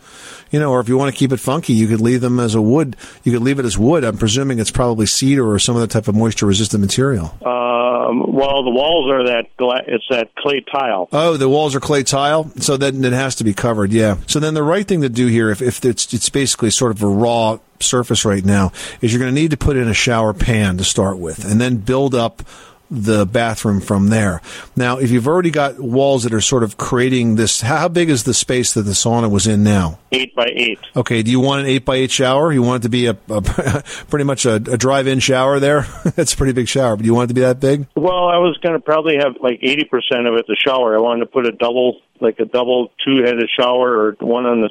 You 0.50 0.60
know, 0.60 0.70
or 0.70 0.80
if 0.80 0.88
you 0.88 0.96
want 0.96 1.12
to 1.12 1.18
keep 1.18 1.32
it 1.32 1.40
funky, 1.40 1.72
you 1.72 1.86
could 1.86 2.00
leave 2.00 2.20
them 2.20 2.38
as 2.40 2.54
a 2.54 2.62
wood. 2.62 2.96
You 3.24 3.32
could 3.32 3.42
leave 3.42 3.58
it 3.58 3.64
as 3.64 3.76
wood. 3.76 4.04
I'm 4.04 4.16
presuming 4.16 4.58
it's 4.58 4.70
probably 4.70 5.06
cedar 5.06 5.46
or 5.50 5.58
some 5.58 5.76
other 5.76 5.86
type 5.86 6.08
of 6.08 6.14
moisture 6.14 6.46
resistant 6.46 6.80
material. 6.80 7.36
Um, 7.44 8.32
well, 8.32 8.62
the 8.62 8.70
walls 8.70 9.10
are 9.10 9.26
that 9.26 9.56
gla- 9.56 9.82
it's 9.86 10.04
that 10.10 10.34
clay 10.36 10.64
tile. 10.72 11.08
Oh, 11.12 11.36
the 11.36 11.48
walls 11.48 11.74
are 11.74 11.80
clay 11.80 12.04
tile, 12.04 12.50
so 12.60 12.76
then 12.76 13.04
it 13.04 13.12
has 13.12 13.34
to 13.36 13.44
be 13.44 13.52
covered. 13.52 13.92
Yeah. 13.92 14.18
So 14.28 14.38
then 14.38 14.54
the 14.54 14.62
right 14.62 14.86
thing 14.86 15.02
to 15.02 15.08
do 15.08 15.26
here, 15.26 15.50
if, 15.50 15.60
if 15.60 15.84
it's 15.84 16.14
it's 16.14 16.30
basically 16.30 16.70
sort 16.70 16.92
of 16.92 17.02
a 17.02 17.08
raw 17.08 17.58
surface 17.82 18.24
right 18.24 18.44
now, 18.44 18.72
is 19.00 19.12
you're 19.12 19.20
going 19.20 19.34
to 19.34 19.40
need 19.40 19.50
to 19.50 19.56
put 19.56 19.76
in 19.76 19.88
a 19.88 19.94
shower 19.94 20.32
pan 20.32 20.78
to 20.78 20.84
start 20.84 21.18
with, 21.18 21.44
and 21.44 21.60
then 21.60 21.76
build 21.78 22.14
up 22.14 22.42
the 22.90 23.26
bathroom 23.26 23.80
from 23.80 24.08
there. 24.08 24.40
Now, 24.76 24.98
if 24.98 25.10
you've 25.10 25.26
already 25.26 25.50
got 25.50 25.78
walls 25.78 26.22
that 26.22 26.32
are 26.32 26.40
sort 26.40 26.62
of 26.62 26.76
creating 26.76 27.36
this, 27.36 27.60
how 27.60 27.88
big 27.88 28.10
is 28.10 28.24
the 28.24 28.34
space 28.34 28.74
that 28.74 28.82
the 28.82 28.92
sauna 28.92 29.30
was 29.30 29.46
in 29.46 29.64
now? 29.64 29.98
Eight 30.12 30.34
by 30.34 30.46
eight. 30.54 30.78
Okay, 30.94 31.22
do 31.22 31.30
you 31.30 31.40
want 31.40 31.62
an 31.62 31.66
eight 31.66 31.84
by 31.84 31.96
eight 31.96 32.10
shower? 32.10 32.52
You 32.52 32.62
want 32.62 32.82
it 32.82 32.84
to 32.84 32.88
be 32.88 33.06
a, 33.06 33.16
a 33.28 33.42
pretty 34.08 34.24
much 34.24 34.46
a, 34.46 34.54
a 34.54 34.76
drive-in 34.76 35.18
shower 35.18 35.58
there? 35.58 35.82
That's 36.04 36.34
a 36.34 36.36
pretty 36.36 36.52
big 36.52 36.68
shower. 36.68 36.96
But 36.96 37.02
do 37.02 37.06
you 37.06 37.14
want 37.14 37.26
it 37.26 37.28
to 37.28 37.34
be 37.34 37.40
that 37.40 37.60
big? 37.60 37.86
Well, 37.96 38.28
I 38.28 38.38
was 38.38 38.56
going 38.62 38.74
to 38.74 38.80
probably 38.80 39.16
have 39.16 39.34
like 39.42 39.58
eighty 39.62 39.84
percent 39.84 40.26
of 40.26 40.34
it 40.34 40.46
the 40.46 40.56
shower. 40.56 40.96
I 40.96 41.00
wanted 41.00 41.20
to 41.20 41.26
put 41.26 41.46
a 41.46 41.52
double, 41.52 42.00
like 42.20 42.38
a 42.38 42.44
double 42.44 42.90
two-headed 43.04 43.48
shower, 43.58 43.96
or 43.96 44.16
one 44.20 44.46
on 44.46 44.62
the 44.62 44.70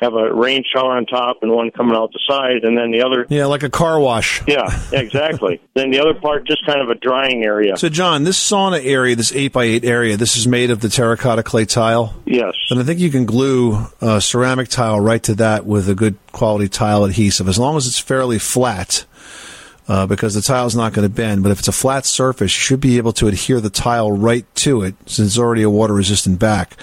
have 0.00 0.14
a 0.14 0.32
rain 0.32 0.62
shower 0.72 0.96
on 0.96 1.06
top 1.06 1.38
and 1.42 1.50
one 1.50 1.70
coming 1.70 1.96
out 1.96 2.12
the 2.12 2.20
side, 2.28 2.64
and 2.64 2.76
then 2.76 2.90
the 2.90 3.02
other. 3.02 3.26
Yeah, 3.28 3.46
like 3.46 3.62
a 3.62 3.70
car 3.70 3.98
wash. 3.98 4.42
Yeah, 4.46 4.68
exactly. 4.92 5.60
then 5.74 5.90
the 5.90 6.00
other 6.00 6.14
part 6.14 6.46
just 6.46 6.64
kind 6.66 6.80
of 6.80 6.90
a 6.90 6.94
drying 6.94 7.44
area. 7.44 7.76
So, 7.76 7.88
John, 7.88 8.24
this 8.24 8.38
sauna 8.38 8.84
area, 8.84 9.16
this 9.16 9.32
eight 9.32 9.52
by 9.52 9.64
eight 9.64 9.84
area, 9.84 10.16
this 10.16 10.36
is 10.36 10.46
made 10.46 10.70
of 10.70 10.80
the 10.80 10.88
terracotta 10.88 11.42
clay 11.42 11.64
tile. 11.64 12.14
Yes. 12.24 12.54
And 12.70 12.80
I 12.80 12.82
think 12.82 13.00
you 13.00 13.10
can 13.10 13.26
glue 13.26 13.86
uh, 14.00 14.20
ceramic 14.20 14.68
tile 14.68 15.00
right 15.00 15.22
to 15.24 15.34
that 15.36 15.66
with 15.66 15.88
a 15.88 15.94
good 15.94 16.16
quality 16.32 16.68
tile 16.68 17.04
adhesive, 17.04 17.48
as 17.48 17.58
long 17.58 17.76
as 17.76 17.86
it's 17.86 17.98
fairly 17.98 18.38
flat. 18.38 19.04
Uh, 19.86 20.06
because 20.06 20.32
the 20.32 20.40
tile's 20.40 20.74
not 20.74 20.94
going 20.94 21.06
to 21.06 21.14
bend, 21.14 21.42
but 21.42 21.52
if 21.52 21.58
it's 21.58 21.68
a 21.68 21.72
flat 21.72 22.06
surface, 22.06 22.56
you 22.56 22.60
should 22.60 22.80
be 22.80 22.96
able 22.96 23.12
to 23.12 23.26
adhere 23.26 23.60
the 23.60 23.68
tile 23.68 24.10
right 24.10 24.46
to 24.54 24.82
it 24.82 24.94
since 25.04 25.28
it's 25.28 25.38
already 25.38 25.62
a 25.62 25.68
water 25.68 25.92
resistant 25.92 26.38
back. 26.38 26.78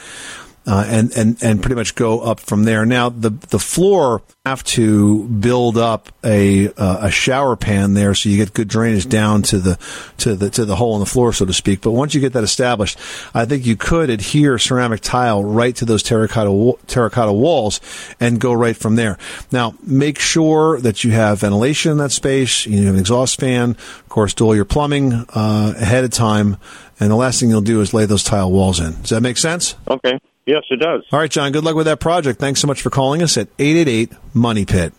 Uh, 0.64 0.86
and, 0.88 1.12
and, 1.18 1.42
and 1.42 1.60
pretty 1.60 1.74
much 1.74 1.96
go 1.96 2.20
up 2.20 2.40
from 2.40 2.66
there. 2.66 2.86
Now, 2.86 3.10
the, 3.10 3.32
the 3.32 3.58
floor 3.58 4.22
have 4.46 4.64
to 4.64 5.24
build 5.28 5.76
up 5.76 6.10
a, 6.24 6.68
uh, 6.74 7.08
a 7.08 7.12
shower 7.12 7.56
pan 7.56 7.96
there 7.96 8.14
so 8.14 8.30
you 8.30 8.38
get 8.38 8.54
good 8.54 8.68
drainage 8.68 9.10
down 9.10 9.42
to 9.42 9.58
the, 9.58 9.80
to 10.20 10.36
the, 10.36 10.52
to 10.52 10.64
the 10.64 10.76
hole 10.76 10.94
in 10.94 11.00
the 11.00 11.08
floor, 11.08 11.34
so 11.34 11.46
to 11.46 11.54
speak. 11.54 11.82
But 11.82 11.92
once 11.92 12.14
you 12.14 12.22
get 12.22 12.34
that 12.34 12.44
established, 12.44 13.00
I 13.34 13.46
think 13.46 13.66
you 13.66 13.76
could 13.76 14.12
adhere 14.12 14.60
ceramic 14.60 15.02
tile 15.02 15.44
right 15.44 15.76
to 15.78 15.86
those 15.86 16.04
terracotta, 16.04 16.78
terracotta 16.86 17.34
walls 17.34 17.82
and 18.20 18.40
go 18.40 18.54
right 18.54 18.78
from 18.78 18.98
there. 18.98 19.18
Now, 19.52 19.74
make 19.82 20.20
sure 20.20 20.80
that 20.82 21.04
you 21.04 21.10
have 21.10 21.40
ventilation 21.40 21.92
in 21.92 21.98
that 21.98 22.12
space. 22.12 22.68
You 22.68 22.86
have 22.86 22.94
an 22.94 23.00
exhaust 23.00 23.40
fan. 23.40 23.72
Of 23.72 24.10
course, 24.10 24.36
do 24.36 24.46
all 24.46 24.56
your 24.56 24.66
plumbing, 24.66 25.14
uh, 25.14 25.74
ahead 25.76 26.04
of 26.04 26.12
time. 26.12 26.58
And 27.00 27.10
the 27.10 27.16
last 27.16 27.40
thing 27.40 27.50
you'll 27.50 27.62
do 27.62 27.82
is 27.82 27.96
lay 27.96 28.06
those 28.06 28.24
tile 28.24 28.52
walls 28.52 28.80
in. 28.80 28.92
Does 29.02 29.10
that 29.10 29.22
make 29.22 29.40
sense? 29.40 29.74
Okay. 29.88 30.20
Yes, 30.52 30.66
it 30.70 30.82
does. 30.82 31.06
All 31.14 31.20
right, 31.20 31.32
John, 31.32 31.54
good 31.54 31.64
luck 31.64 31.76
with 31.76 31.86
that 31.86 32.02
project. 32.02 32.38
Thanks 32.38 32.60
so 32.60 32.68
much 32.68 32.82
for 32.82 32.90
calling 32.90 33.24
us 33.24 33.38
at 33.38 33.48
888 33.58 34.12
Money 34.34 34.66
Pit. 34.66 34.94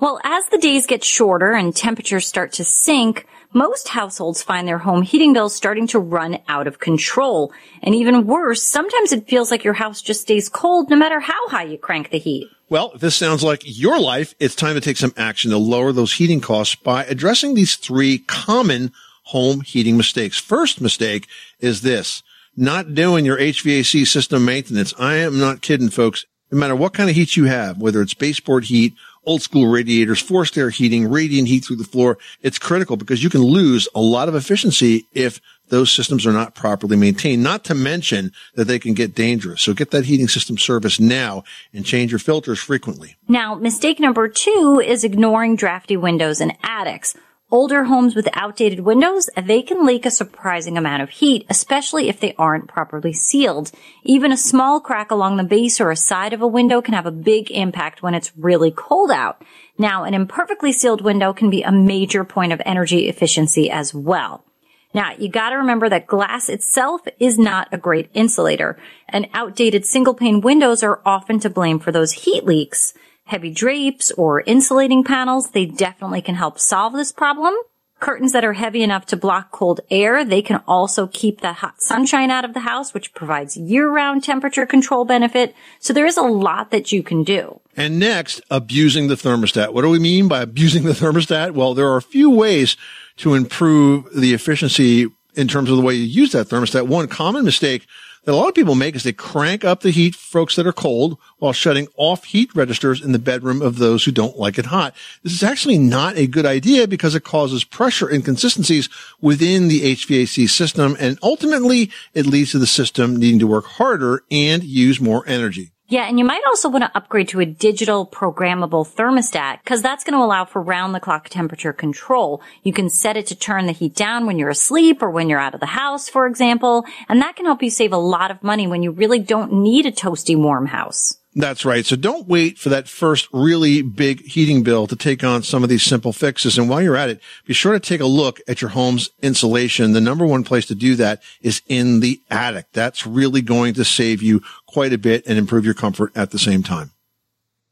Well, 0.00 0.20
as 0.24 0.48
the 0.48 0.58
days 0.58 0.88
get 0.88 1.04
shorter 1.04 1.52
and 1.52 1.74
temperatures 1.74 2.26
start 2.26 2.54
to 2.54 2.64
sink, 2.64 3.28
most 3.52 3.86
households 3.86 4.42
find 4.42 4.66
their 4.66 4.78
home 4.78 5.02
heating 5.02 5.32
bills 5.32 5.54
starting 5.54 5.86
to 5.88 6.00
run 6.00 6.40
out 6.48 6.66
of 6.66 6.80
control. 6.80 7.52
And 7.84 7.94
even 7.94 8.26
worse, 8.26 8.60
sometimes 8.60 9.12
it 9.12 9.28
feels 9.28 9.52
like 9.52 9.62
your 9.62 9.74
house 9.74 10.02
just 10.02 10.22
stays 10.22 10.48
cold 10.48 10.90
no 10.90 10.96
matter 10.96 11.20
how 11.20 11.48
high 11.50 11.62
you 11.62 11.78
crank 11.78 12.10
the 12.10 12.18
heat. 12.18 12.48
Well, 12.68 12.90
if 12.96 13.00
this 13.00 13.14
sounds 13.14 13.44
like 13.44 13.62
your 13.64 14.00
life, 14.00 14.34
it's 14.40 14.56
time 14.56 14.74
to 14.74 14.80
take 14.80 14.96
some 14.96 15.14
action 15.16 15.52
to 15.52 15.58
lower 15.58 15.92
those 15.92 16.14
heating 16.14 16.40
costs 16.40 16.74
by 16.74 17.04
addressing 17.04 17.54
these 17.54 17.76
three 17.76 18.18
common 18.18 18.90
home 19.22 19.60
heating 19.60 19.96
mistakes. 19.96 20.36
First 20.36 20.80
mistake 20.80 21.28
is 21.60 21.82
this 21.82 22.24
not 22.58 22.92
doing 22.94 23.24
your 23.24 23.38
HVAC 23.38 24.04
system 24.04 24.44
maintenance. 24.44 24.92
I 24.98 25.14
am 25.14 25.38
not 25.38 25.62
kidding, 25.62 25.90
folks. 25.90 26.26
No 26.50 26.58
matter 26.58 26.74
what 26.74 26.92
kind 26.92 27.08
of 27.08 27.14
heat 27.14 27.36
you 27.36 27.44
have, 27.44 27.78
whether 27.78 28.02
it's 28.02 28.14
baseboard 28.14 28.64
heat, 28.64 28.94
old 29.24 29.42
school 29.42 29.68
radiators, 29.68 30.20
forced 30.20 30.58
air 30.58 30.70
heating, 30.70 31.08
radiant 31.08 31.46
heat 31.46 31.64
through 31.64 31.76
the 31.76 31.84
floor, 31.84 32.18
it's 32.42 32.58
critical 32.58 32.96
because 32.96 33.22
you 33.22 33.30
can 33.30 33.42
lose 33.42 33.86
a 33.94 34.00
lot 34.00 34.28
of 34.28 34.34
efficiency 34.34 35.06
if 35.12 35.40
those 35.68 35.92
systems 35.92 36.26
are 36.26 36.32
not 36.32 36.54
properly 36.54 36.96
maintained, 36.96 37.42
not 37.42 37.62
to 37.64 37.74
mention 37.74 38.32
that 38.54 38.64
they 38.64 38.78
can 38.78 38.94
get 38.94 39.14
dangerous. 39.14 39.62
So 39.62 39.74
get 39.74 39.90
that 39.92 40.06
heating 40.06 40.26
system 40.28 40.58
service 40.58 40.98
now 40.98 41.44
and 41.72 41.84
change 41.84 42.10
your 42.10 42.18
filters 42.18 42.58
frequently. 42.58 43.16
Now, 43.28 43.54
mistake 43.54 44.00
number 44.00 44.26
two 44.26 44.82
is 44.84 45.04
ignoring 45.04 45.54
drafty 45.54 45.96
windows 45.96 46.40
in 46.40 46.54
attics. 46.62 47.14
Older 47.50 47.84
homes 47.84 48.14
with 48.14 48.28
outdated 48.34 48.80
windows, 48.80 49.30
they 49.42 49.62
can 49.62 49.86
leak 49.86 50.04
a 50.04 50.10
surprising 50.10 50.76
amount 50.76 51.02
of 51.02 51.08
heat, 51.08 51.46
especially 51.48 52.10
if 52.10 52.20
they 52.20 52.34
aren't 52.36 52.68
properly 52.68 53.14
sealed. 53.14 53.70
Even 54.04 54.32
a 54.32 54.36
small 54.36 54.80
crack 54.80 55.10
along 55.10 55.38
the 55.38 55.44
base 55.44 55.80
or 55.80 55.90
a 55.90 55.96
side 55.96 56.34
of 56.34 56.42
a 56.42 56.46
window 56.46 56.82
can 56.82 56.92
have 56.92 57.06
a 57.06 57.10
big 57.10 57.50
impact 57.50 58.02
when 58.02 58.12
it's 58.12 58.36
really 58.36 58.70
cold 58.70 59.10
out. 59.10 59.42
Now, 59.78 60.04
an 60.04 60.12
imperfectly 60.12 60.72
sealed 60.72 61.00
window 61.00 61.32
can 61.32 61.48
be 61.48 61.62
a 61.62 61.72
major 61.72 62.22
point 62.22 62.52
of 62.52 62.60
energy 62.66 63.08
efficiency 63.08 63.70
as 63.70 63.94
well. 63.94 64.44
Now, 64.92 65.12
you 65.18 65.30
gotta 65.30 65.56
remember 65.56 65.88
that 65.88 66.06
glass 66.06 66.50
itself 66.50 67.00
is 67.18 67.38
not 67.38 67.68
a 67.72 67.78
great 67.78 68.10
insulator, 68.12 68.78
and 69.08 69.26
outdated 69.32 69.86
single 69.86 70.12
pane 70.12 70.42
windows 70.42 70.82
are 70.82 71.00
often 71.06 71.40
to 71.40 71.48
blame 71.48 71.78
for 71.78 71.92
those 71.92 72.12
heat 72.12 72.44
leaks. 72.44 72.92
Heavy 73.28 73.50
drapes 73.50 74.10
or 74.12 74.40
insulating 74.40 75.04
panels, 75.04 75.50
they 75.50 75.66
definitely 75.66 76.22
can 76.22 76.34
help 76.34 76.58
solve 76.58 76.94
this 76.94 77.12
problem. 77.12 77.54
Curtains 78.00 78.32
that 78.32 78.42
are 78.42 78.54
heavy 78.54 78.82
enough 78.82 79.04
to 79.06 79.18
block 79.18 79.50
cold 79.50 79.80
air, 79.90 80.24
they 80.24 80.40
can 80.40 80.62
also 80.66 81.06
keep 81.06 81.42
that 81.42 81.56
hot 81.56 81.74
sunshine 81.78 82.30
out 82.30 82.46
of 82.46 82.54
the 82.54 82.60
house, 82.60 82.94
which 82.94 83.12
provides 83.12 83.54
year-round 83.54 84.24
temperature 84.24 84.64
control 84.64 85.04
benefit. 85.04 85.54
So 85.78 85.92
there 85.92 86.06
is 86.06 86.16
a 86.16 86.22
lot 86.22 86.70
that 86.70 86.90
you 86.90 87.02
can 87.02 87.22
do. 87.22 87.60
And 87.76 87.98
next, 87.98 88.40
abusing 88.50 89.08
the 89.08 89.14
thermostat. 89.14 89.74
What 89.74 89.82
do 89.82 89.90
we 89.90 89.98
mean 89.98 90.26
by 90.26 90.40
abusing 90.40 90.84
the 90.84 90.92
thermostat? 90.92 91.50
Well, 91.50 91.74
there 91.74 91.88
are 91.88 91.98
a 91.98 92.02
few 92.02 92.30
ways 92.30 92.78
to 93.18 93.34
improve 93.34 94.06
the 94.14 94.32
efficiency 94.32 95.06
in 95.34 95.48
terms 95.48 95.68
of 95.68 95.76
the 95.76 95.82
way 95.82 95.92
you 95.92 96.04
use 96.04 96.32
that 96.32 96.48
thermostat. 96.48 96.86
One 96.88 97.08
common 97.08 97.44
mistake 97.44 97.86
that 98.24 98.32
a 98.32 98.36
lot 98.36 98.48
of 98.48 98.54
people 98.54 98.74
make 98.74 98.94
is 98.94 99.02
they 99.02 99.12
crank 99.12 99.64
up 99.64 99.80
the 99.80 99.90
heat 99.90 100.14
for 100.14 100.38
folks 100.38 100.56
that 100.56 100.66
are 100.66 100.72
cold 100.72 101.18
while 101.38 101.52
shutting 101.52 101.88
off 101.96 102.24
heat 102.24 102.54
registers 102.54 103.02
in 103.02 103.12
the 103.12 103.18
bedroom 103.18 103.60
of 103.60 103.78
those 103.78 104.04
who 104.04 104.12
don't 104.12 104.38
like 104.38 104.58
it 104.58 104.66
hot. 104.66 104.94
This 105.22 105.32
is 105.32 105.42
actually 105.42 105.78
not 105.78 106.16
a 106.16 106.28
good 106.28 106.46
idea 106.46 106.86
because 106.86 107.14
it 107.14 107.24
causes 107.24 107.64
pressure 107.64 108.08
inconsistencies 108.08 108.88
within 109.20 109.68
the 109.68 109.96
HVAC 109.96 110.48
system 110.48 110.96
and 111.00 111.18
ultimately 111.22 111.90
it 112.14 112.26
leads 112.26 112.52
to 112.52 112.58
the 112.58 112.66
system 112.66 113.16
needing 113.16 113.40
to 113.40 113.46
work 113.46 113.66
harder 113.66 114.22
and 114.30 114.62
use 114.62 115.00
more 115.00 115.24
energy. 115.26 115.72
Yeah, 115.90 116.04
and 116.06 116.18
you 116.18 116.24
might 116.26 116.42
also 116.46 116.68
want 116.68 116.84
to 116.84 116.94
upgrade 116.94 117.28
to 117.28 117.40
a 117.40 117.46
digital 117.46 118.06
programmable 118.06 118.86
thermostat 118.86 119.60
because 119.64 119.80
that's 119.80 120.04
going 120.04 120.12
to 120.12 120.22
allow 120.22 120.44
for 120.44 120.60
round 120.60 120.94
the 120.94 121.00
clock 121.00 121.30
temperature 121.30 121.72
control. 121.72 122.42
You 122.62 122.74
can 122.74 122.90
set 122.90 123.16
it 123.16 123.28
to 123.28 123.34
turn 123.34 123.64
the 123.64 123.72
heat 123.72 123.94
down 123.94 124.26
when 124.26 124.38
you're 124.38 124.50
asleep 124.50 125.02
or 125.02 125.10
when 125.10 125.30
you're 125.30 125.40
out 125.40 125.54
of 125.54 125.60
the 125.60 125.66
house, 125.66 126.10
for 126.10 126.26
example, 126.26 126.84
and 127.08 127.22
that 127.22 127.36
can 127.36 127.46
help 127.46 127.62
you 127.62 127.70
save 127.70 127.94
a 127.94 127.96
lot 127.96 128.30
of 128.30 128.42
money 128.42 128.66
when 128.66 128.82
you 128.82 128.90
really 128.90 129.18
don't 129.18 129.50
need 129.50 129.86
a 129.86 129.90
toasty 129.90 130.36
warm 130.36 130.66
house. 130.66 131.16
That's 131.38 131.64
right. 131.64 131.86
So 131.86 131.94
don't 131.94 132.26
wait 132.26 132.58
for 132.58 132.68
that 132.70 132.88
first 132.88 133.28
really 133.32 133.80
big 133.80 134.26
heating 134.26 134.64
bill 134.64 134.88
to 134.88 134.96
take 134.96 135.22
on 135.22 135.44
some 135.44 135.62
of 135.62 135.68
these 135.68 135.84
simple 135.84 136.12
fixes. 136.12 136.58
And 136.58 136.68
while 136.68 136.82
you're 136.82 136.96
at 136.96 137.10
it, 137.10 137.20
be 137.46 137.54
sure 137.54 137.74
to 137.74 137.78
take 137.78 138.00
a 138.00 138.06
look 138.06 138.40
at 138.48 138.60
your 138.60 138.70
home's 138.70 139.08
insulation. 139.22 139.92
The 139.92 140.00
number 140.00 140.26
one 140.26 140.42
place 140.42 140.66
to 140.66 140.74
do 140.74 140.96
that 140.96 141.22
is 141.40 141.62
in 141.68 142.00
the 142.00 142.20
attic. 142.28 142.66
That's 142.72 143.06
really 143.06 143.40
going 143.40 143.74
to 143.74 143.84
save 143.84 144.20
you 144.20 144.42
quite 144.66 144.92
a 144.92 144.98
bit 144.98 145.28
and 145.28 145.38
improve 145.38 145.64
your 145.64 145.74
comfort 145.74 146.10
at 146.16 146.32
the 146.32 146.40
same 146.40 146.64
time. 146.64 146.90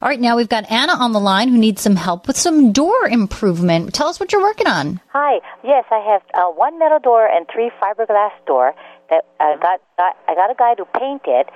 All 0.01 0.09
right, 0.09 0.21
now 0.21 0.37
we've 0.37 0.49
got 0.49 0.71
Anna 0.71 0.93
on 0.93 1.11
the 1.11 1.19
line 1.19 1.49
who 1.49 1.59
needs 1.59 1.83
some 1.83 1.97
help 1.97 2.29
with 2.29 2.37
some 2.37 2.71
door 2.71 3.09
improvement. 3.09 3.95
Tell 3.95 4.07
us 4.07 4.21
what 4.21 4.31
you're 4.31 4.43
working 4.43 4.69
on. 4.69 5.01
Hi. 5.09 5.41
Yes, 5.65 5.87
I 5.91 5.99
have 6.13 6.23
uh, 6.35 6.53
one 6.53 6.79
metal 6.79 7.01
door 7.01 7.27
and 7.27 7.47
three 7.53 7.73
fiberglass 7.83 8.31
door 8.47 8.75
that 9.11 9.25
I 9.41 9.57
got, 9.61 9.81
got. 9.97 10.17
I 10.29 10.35
got 10.37 10.51
a 10.51 10.55
guy 10.55 10.75
to 10.75 10.85
paint 10.85 11.23
it, 11.27 11.49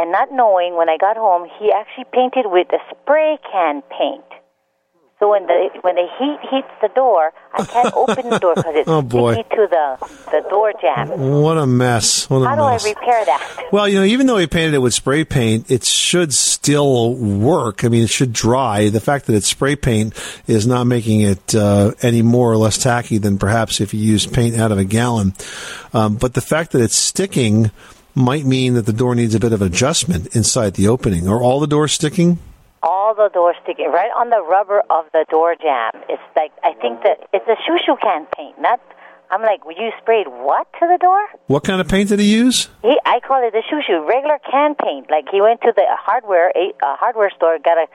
and 0.00 0.10
not 0.10 0.32
knowing 0.32 0.76
when 0.76 0.88
I 0.88 0.96
got 0.96 1.16
home, 1.16 1.48
he 1.58 1.70
actually 1.72 2.06
painted 2.12 2.46
with 2.46 2.68
a 2.72 2.78
spray 2.90 3.38
can 3.52 3.82
paint. 3.82 4.24
So 5.18 5.28
when 5.32 5.46
the 5.46 5.68
when 5.82 5.96
the 5.96 6.06
heat 6.18 6.38
hits 6.50 6.68
the 6.80 6.88
door, 6.94 7.32
I 7.52 7.62
can't 7.66 7.92
open 8.02 8.30
the 8.30 8.38
door 8.38 8.54
because 8.54 8.74
it's 8.74 8.88
Oh, 8.88 9.02
boy. 9.02 9.34
to 9.34 9.66
the 9.68 9.86
the 10.32 10.48
door 10.48 10.72
jamb. 10.80 11.08
What 11.42 11.58
a 11.58 11.66
mess. 11.66 12.30
What 12.30 12.38
a 12.38 12.48
How 12.48 12.56
do 12.56 12.62
I 12.62 12.76
repair 12.76 13.22
that? 13.26 13.66
Well, 13.70 13.86
you 13.86 13.98
know, 13.98 14.04
even 14.06 14.26
though 14.26 14.38
he 14.38 14.46
painted 14.46 14.72
it 14.72 14.78
with 14.78 14.94
spray 14.94 15.24
paint, 15.26 15.70
it 15.70 15.84
should 15.84 16.32
still 16.32 17.14
work. 17.14 17.84
I 17.84 17.88
mean, 17.88 18.02
it 18.04 18.08
should 18.08 18.32
dry. 18.32 18.88
The 18.88 18.98
fact 19.00 19.26
that 19.26 19.34
it's 19.34 19.46
spray 19.46 19.76
paint 19.76 20.14
is 20.46 20.66
not 20.66 20.84
making 20.84 21.20
it 21.20 21.54
uh, 21.54 21.92
any 22.00 22.22
more 22.22 22.50
or 22.50 22.56
less 22.56 22.78
tacky 22.78 23.18
than 23.18 23.36
perhaps 23.36 23.82
if 23.82 23.92
you 23.92 24.00
use 24.00 24.26
paint 24.26 24.56
out 24.56 24.72
of 24.72 24.78
a 24.78 24.84
gallon. 24.84 25.34
Um, 25.92 26.16
but 26.16 26.32
the 26.32 26.40
fact 26.40 26.72
that 26.72 26.80
it's 26.80 26.96
sticking 26.96 27.70
might 28.14 28.44
mean 28.44 28.74
that 28.74 28.86
the 28.86 28.92
door 28.92 29.14
needs 29.14 29.34
a 29.34 29.40
bit 29.40 29.52
of 29.52 29.62
adjustment 29.62 30.34
inside 30.34 30.74
the 30.74 30.88
opening. 30.88 31.28
Are 31.28 31.42
all 31.42 31.60
the 31.60 31.66
doors 31.66 31.92
sticking? 31.92 32.38
All 32.82 33.14
the 33.14 33.30
doors 33.32 33.56
sticking 33.62 33.90
right 33.90 34.10
on 34.16 34.30
the 34.30 34.42
rubber 34.42 34.82
of 34.88 35.04
the 35.12 35.26
door 35.30 35.54
jamb. 35.54 35.92
It's 36.08 36.22
like 36.34 36.52
I 36.64 36.72
think 36.80 37.02
that 37.02 37.28
it's 37.32 37.46
a 37.46 37.56
shoo 37.66 37.78
shoo 37.84 37.96
can 38.02 38.26
paint. 38.36 38.60
Not. 38.60 38.80
I'm 39.30 39.42
like, 39.42 39.64
well, 39.64 39.76
you 39.78 39.90
sprayed 40.00 40.26
what 40.26 40.66
to 40.80 40.88
the 40.88 40.98
door? 41.00 41.20
What 41.46 41.62
kind 41.62 41.80
of 41.80 41.86
paint 41.86 42.08
did 42.08 42.18
he 42.18 42.32
use? 42.32 42.68
He, 42.82 42.98
I 43.04 43.20
call 43.20 43.46
it 43.46 43.54
a 43.54 43.62
shoo 43.68 43.80
shoo, 43.86 44.04
regular 44.08 44.38
can 44.50 44.74
paint. 44.74 45.08
Like 45.10 45.26
he 45.30 45.40
went 45.40 45.60
to 45.62 45.72
the 45.74 45.84
hardware 45.88 46.50
a, 46.56 46.72
a 46.82 46.96
hardware 46.96 47.30
store, 47.36 47.58
got 47.58 47.78
a, 47.78 47.86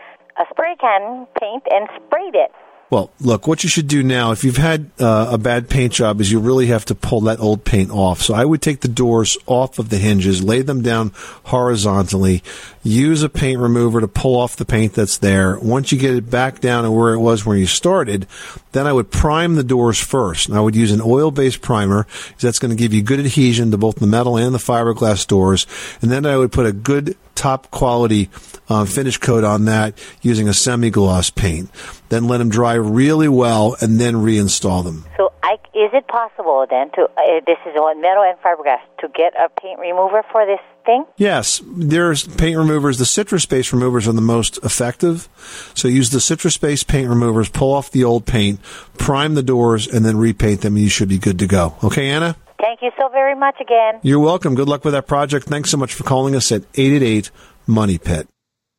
a 0.42 0.46
spray 0.52 0.76
can 0.80 1.28
paint, 1.40 1.64
and 1.70 1.90
sprayed 1.96 2.36
it. 2.36 2.52
Well, 2.96 3.12
look, 3.20 3.46
what 3.46 3.62
you 3.62 3.68
should 3.68 3.90
do 3.90 4.04
now, 4.04 4.32
if 4.32 4.46
you've 4.46 4.56
had 4.56 4.90
uh, 5.02 5.28
a 5.32 5.38
bad 5.38 5.68
paint 5.68 5.92
job, 5.92 6.22
is 6.22 6.32
you 6.32 6.40
really 6.40 6.68
have 6.68 6.86
to 6.86 6.96
pull 6.96 7.20
that 7.22 7.42
old 7.42 7.66
paint 7.66 7.92
off. 7.92 8.22
So 8.22 8.34
I 8.34 8.46
would 8.46 8.62
take 8.62 8.80
the 8.80 8.88
doors 8.88 9.38
off 9.48 9.80
of 9.80 9.90
the 9.90 9.98
hinges, 9.98 10.42
lay 10.42 10.62
them 10.62 10.82
down 10.82 11.12
horizontally, 11.44 12.42
use 12.84 13.22
a 13.22 13.28
paint 13.28 13.60
remover 13.60 14.00
to 14.00 14.08
pull 14.08 14.40
off 14.40 14.56
the 14.56 14.64
paint 14.64 14.94
that's 14.94 15.18
there. 15.18 15.60
Once 15.60 15.92
you 15.92 15.98
get 15.98 16.16
it 16.16 16.30
back 16.30 16.62
down 16.62 16.86
to 16.86 16.92
where 16.92 17.14
it 17.14 17.20
was 17.20 17.46
when 17.46 17.58
you 17.58 17.66
started, 17.66 18.28
then 18.72 18.88
I 18.88 18.94
would 18.94 19.12
prime 19.12 19.56
the 19.56 19.64
doors 19.64 20.00
first. 20.00 20.48
And 20.48 20.58
I 20.58 20.62
would 20.62 20.78
use 20.78 20.94
an 20.94 21.02
oil-based 21.02 21.62
primer, 21.62 22.06
'cause 22.06 22.42
that's 22.44 22.60
going 22.60 22.72
to 22.72 22.82
give 22.82 22.94
you 22.94 23.02
good 23.02 23.20
adhesion 23.20 23.72
to 23.72 23.78
both 23.78 23.96
the 23.96 24.08
metal 24.08 24.38
and 24.38 24.56
the 24.56 24.58
fiberglass 24.58 25.28
doors. 25.28 25.68
And 26.02 26.10
then 26.10 26.26
I 26.26 26.38
would 26.38 26.54
put 26.54 26.66
a 26.66 26.72
good 26.72 27.18
top 27.36 27.70
quality 27.72 28.30
uh, 28.70 28.86
finish 28.86 29.18
coat 29.18 29.44
on 29.44 29.66
that 29.66 29.94
using 30.22 30.48
a 30.48 30.54
semi-gloss 30.54 31.30
paint. 31.30 31.70
Then 32.10 32.28
let 32.28 32.38
them 32.38 32.50
dry 32.50 32.74
really 32.74 33.28
well 33.28 33.76
and 33.82 34.00
then 34.00 34.16
reinstall 34.16 34.84
them. 34.84 35.06
So, 35.18 35.32
I, 35.44 35.54
is 35.74 35.92
it 35.94 36.08
possible 36.08 36.66
then 36.70 36.90
to 36.92 37.04
uh, 37.04 37.40
this 37.46 37.58
is 37.66 37.76
on 37.76 38.02
metal 38.02 38.24
and 38.24 38.38
fiberglass 38.40 38.80
to 39.00 39.08
get 39.10 39.34
a 39.36 39.50
paint 39.62 39.80
remover 39.80 40.24
for 40.32 40.46
this 40.46 40.60
thing? 40.86 41.06
Yes, 41.18 41.62
there's 41.66 42.28
paint 42.28 42.58
removers. 42.58 42.98
The 42.98 43.06
citrus 43.06 43.46
based 43.46 43.74
removers 43.74 44.08
are 44.08 44.14
the 44.14 44.22
most 44.22 44.58
effective. 44.64 45.30
So 45.76 45.88
use 45.88 46.10
the 46.10 46.22
citrus 46.22 46.58
based 46.58 46.88
paint 46.88 47.10
removers, 47.10 47.50
pull 47.50 47.74
off 47.74 47.92
the 47.92 48.04
old 48.04 48.26
paint, 48.26 48.60
prime 48.98 49.36
the 49.36 49.44
doors, 49.44 49.88
and 49.88 50.06
then 50.06 50.18
repaint 50.18 50.62
them, 50.62 50.76
and 50.76 50.84
you 50.84 50.90
should 50.90 51.10
be 51.10 51.20
good 51.20 51.40
to 51.40 51.48
go. 51.48 51.76
Okay, 51.84 52.10
Anna? 52.10 52.36
Thank 52.60 52.82
you 52.82 52.92
so 53.00 53.10
very 53.10 53.36
much 53.36 53.56
again. 53.62 54.00
You're 54.02 54.20
welcome. 54.20 54.56
Good 54.56 54.68
luck 54.68 54.84
with 54.84 54.94
that 54.94 55.08
project. 55.08 55.48
Thanks 55.48 55.70
so 55.70 55.78
much 55.78 55.94
for 55.94 56.04
calling 56.04 56.36
us 56.36 56.52
at 56.52 56.64
888 56.76 57.30
Money 57.68 57.98
Pit. 57.98 58.28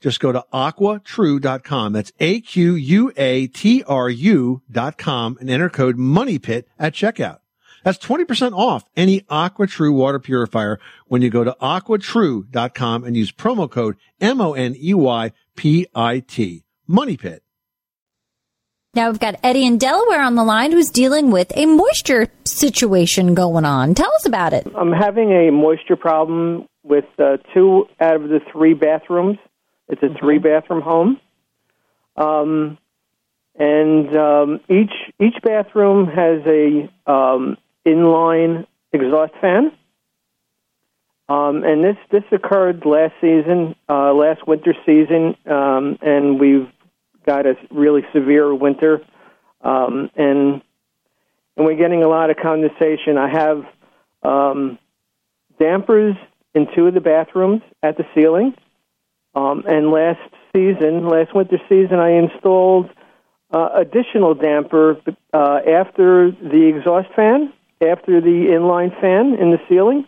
Just 0.00 0.20
go 0.20 0.32
to 0.32 0.44
aquatru.com. 0.52 1.92
That's 1.92 2.12
A-Q-U-A-T-R-U 2.20 3.12
dot 4.70 4.98
com 4.98 5.36
and 5.40 5.50
enter 5.50 5.68
code 5.68 5.96
MONEYPIT 5.96 6.64
at 6.78 6.94
checkout. 6.94 7.38
That's 7.84 7.98
20% 7.98 8.52
off 8.52 8.84
any 8.96 9.20
AquaTru 9.22 9.92
water 9.92 10.18
purifier 10.18 10.78
when 11.06 11.22
you 11.22 11.30
go 11.30 11.44
to 11.44 11.56
aquatru.com 11.60 13.04
and 13.04 13.16
use 13.16 13.32
promo 13.32 13.70
code 13.70 13.96
M-O-N-E-Y-P-I-T. 14.20 15.34
Money 16.86 17.16
Pit. 17.16 17.42
Now 18.92 19.08
we've 19.08 19.20
got 19.20 19.36
Eddie 19.44 19.64
in 19.64 19.78
Delaware 19.78 20.20
on 20.20 20.34
the 20.34 20.42
line 20.42 20.72
who's 20.72 20.90
dealing 20.90 21.30
with 21.30 21.56
a 21.56 21.64
moisture 21.64 22.26
situation 22.44 23.34
going 23.34 23.64
on. 23.64 23.94
Tell 23.94 24.12
us 24.14 24.26
about 24.26 24.52
it. 24.52 24.66
I'm 24.76 24.90
having 24.90 25.30
a 25.30 25.52
moisture 25.52 25.94
problem 25.94 26.66
with 26.82 27.04
uh, 27.18 27.36
two 27.54 27.84
out 28.00 28.16
of 28.16 28.22
the 28.22 28.40
three 28.52 28.74
bathrooms. 28.74 29.38
It's 29.90 30.02
a 30.02 30.18
three 30.18 30.38
bathroom 30.38 30.82
home. 30.82 31.20
Um, 32.16 32.78
and 33.58 34.16
um, 34.16 34.60
each 34.68 34.92
each 35.20 35.34
bathroom 35.42 36.06
has 36.06 36.40
a 36.46 36.88
um, 37.10 37.56
inline 37.86 38.66
exhaust 38.92 39.32
fan. 39.40 39.72
Um, 41.28 41.62
and 41.64 41.84
this 41.84 41.96
this 42.10 42.24
occurred 42.32 42.84
last 42.84 43.14
season, 43.20 43.74
uh, 43.88 44.12
last 44.12 44.46
winter 44.46 44.74
season, 44.86 45.36
um, 45.46 45.98
and 46.02 46.40
we've 46.40 46.68
got 47.26 47.46
a 47.46 47.54
really 47.70 48.02
severe 48.12 48.54
winter, 48.54 49.02
um, 49.60 50.10
and 50.16 50.62
and 51.56 51.66
we're 51.66 51.76
getting 51.76 52.02
a 52.02 52.08
lot 52.08 52.30
of 52.30 52.36
condensation. 52.36 53.18
I 53.18 53.28
have 53.28 53.64
um, 54.22 54.78
dampers 55.58 56.16
in 56.54 56.66
two 56.74 56.86
of 56.86 56.94
the 56.94 57.00
bathrooms 57.00 57.62
at 57.82 57.96
the 57.96 58.04
ceiling, 58.14 58.54
um, 59.34 59.64
and 59.66 59.90
last 59.90 60.20
season, 60.54 61.08
last 61.08 61.34
winter 61.34 61.58
season, 61.68 61.98
I 61.98 62.18
installed 62.18 62.90
uh, 63.52 63.68
additional 63.76 64.34
damper 64.34 65.00
uh, 65.32 65.58
after 65.68 66.30
the 66.30 66.72
exhaust 66.74 67.08
fan, 67.14 67.52
after 67.80 68.20
the 68.20 68.48
inline 68.50 68.98
fan 69.00 69.34
in 69.40 69.50
the 69.50 69.58
ceiling, 69.68 70.06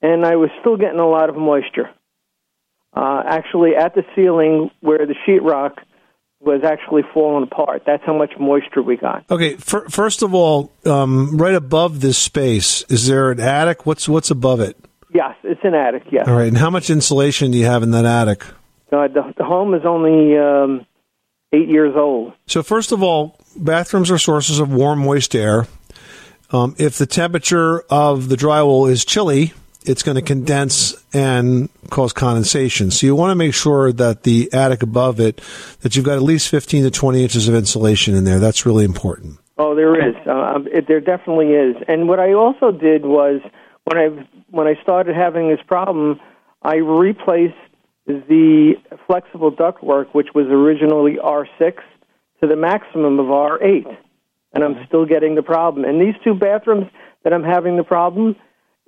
and 0.00 0.24
I 0.24 0.36
was 0.36 0.50
still 0.60 0.76
getting 0.76 1.00
a 1.00 1.08
lot 1.08 1.28
of 1.28 1.36
moisture. 1.36 1.90
Uh, 2.94 3.22
actually, 3.26 3.74
at 3.74 3.94
the 3.94 4.02
ceiling 4.14 4.70
where 4.80 5.06
the 5.06 5.14
sheetrock 5.26 5.78
was 6.40 6.62
actually 6.64 7.02
falling 7.14 7.44
apart. 7.44 7.84
That's 7.86 8.02
how 8.04 8.16
much 8.16 8.32
moisture 8.38 8.82
we 8.82 8.96
got. 8.96 9.24
Okay, 9.30 9.56
fir- 9.56 9.88
first 9.88 10.22
of 10.22 10.34
all, 10.34 10.72
um, 10.84 11.36
right 11.38 11.54
above 11.54 12.00
this 12.00 12.18
space, 12.18 12.82
is 12.88 13.06
there 13.06 13.30
an 13.30 13.40
attic? 13.40 13.86
What's 13.86 14.08
what's 14.08 14.30
above 14.30 14.60
it? 14.60 14.76
Yes, 15.12 15.36
it's 15.42 15.60
an 15.62 15.74
attic. 15.74 16.04
Yes. 16.10 16.26
All 16.26 16.34
right, 16.34 16.48
and 16.48 16.56
how 16.56 16.70
much 16.70 16.90
insulation 16.90 17.50
do 17.50 17.58
you 17.58 17.66
have 17.66 17.82
in 17.82 17.90
that 17.90 18.04
attic? 18.04 18.44
Uh, 18.90 19.08
the, 19.08 19.34
the 19.36 19.44
home 19.44 19.74
is 19.74 19.82
only 19.84 20.36
um, 20.36 20.86
eight 21.52 21.68
years 21.68 21.94
old. 21.96 22.32
So 22.46 22.62
first 22.62 22.92
of 22.92 23.02
all, 23.02 23.38
bathrooms 23.56 24.10
are 24.10 24.18
sources 24.18 24.58
of 24.58 24.72
warm, 24.72 25.00
moist 25.00 25.34
air. 25.34 25.66
Um, 26.50 26.74
if 26.78 26.98
the 26.98 27.06
temperature 27.06 27.80
of 27.90 28.28
the 28.28 28.36
drywall 28.36 28.90
is 28.90 29.04
chilly, 29.04 29.54
it's 29.84 30.02
going 30.02 30.16
to 30.16 30.22
condense 30.22 30.94
and 31.12 31.68
cause 31.90 32.12
condensation. 32.12 32.90
So 32.90 33.06
you 33.06 33.14
want 33.14 33.30
to 33.30 33.34
make 33.34 33.54
sure 33.54 33.92
that 33.92 34.22
the 34.22 34.52
attic 34.52 34.82
above 34.82 35.20
it, 35.20 35.40
that 35.80 35.96
you've 35.96 36.04
got 36.04 36.16
at 36.16 36.22
least 36.22 36.48
15 36.48 36.84
to 36.84 36.90
20 36.90 37.22
inches 37.22 37.48
of 37.48 37.54
insulation 37.54 38.14
in 38.14 38.24
there. 38.24 38.38
That's 38.38 38.64
really 38.64 38.84
important. 38.84 39.38
Oh, 39.58 39.74
there 39.74 40.08
is. 40.08 40.14
Uh, 40.26 40.60
it, 40.66 40.88
there 40.88 41.00
definitely 41.00 41.48
is. 41.48 41.76
And 41.88 42.08
what 42.08 42.20
I 42.20 42.32
also 42.32 42.70
did 42.70 43.04
was 43.04 43.40
when 43.84 43.98
I 43.98 44.28
when 44.50 44.66
I 44.66 44.74
started 44.82 45.14
having 45.14 45.48
this 45.48 45.60
problem, 45.66 46.20
I 46.62 46.76
replaced 46.76 47.54
the 48.06 48.74
flexible 49.06 49.52
ductwork, 49.52 50.06
which 50.12 50.28
was 50.34 50.46
originally 50.46 51.16
R6, 51.22 51.76
to 52.40 52.48
the 52.48 52.56
maximum 52.56 53.18
of 53.18 53.26
R8, 53.26 53.96
and 54.52 54.64
I'm 54.64 54.84
still 54.86 55.06
getting 55.06 55.34
the 55.34 55.42
problem. 55.42 55.84
And 55.84 56.00
these 56.00 56.14
two 56.24 56.34
bathrooms 56.34 56.86
that 57.22 57.32
I'm 57.32 57.44
having 57.44 57.76
the 57.76 57.84
problem, 57.84 58.36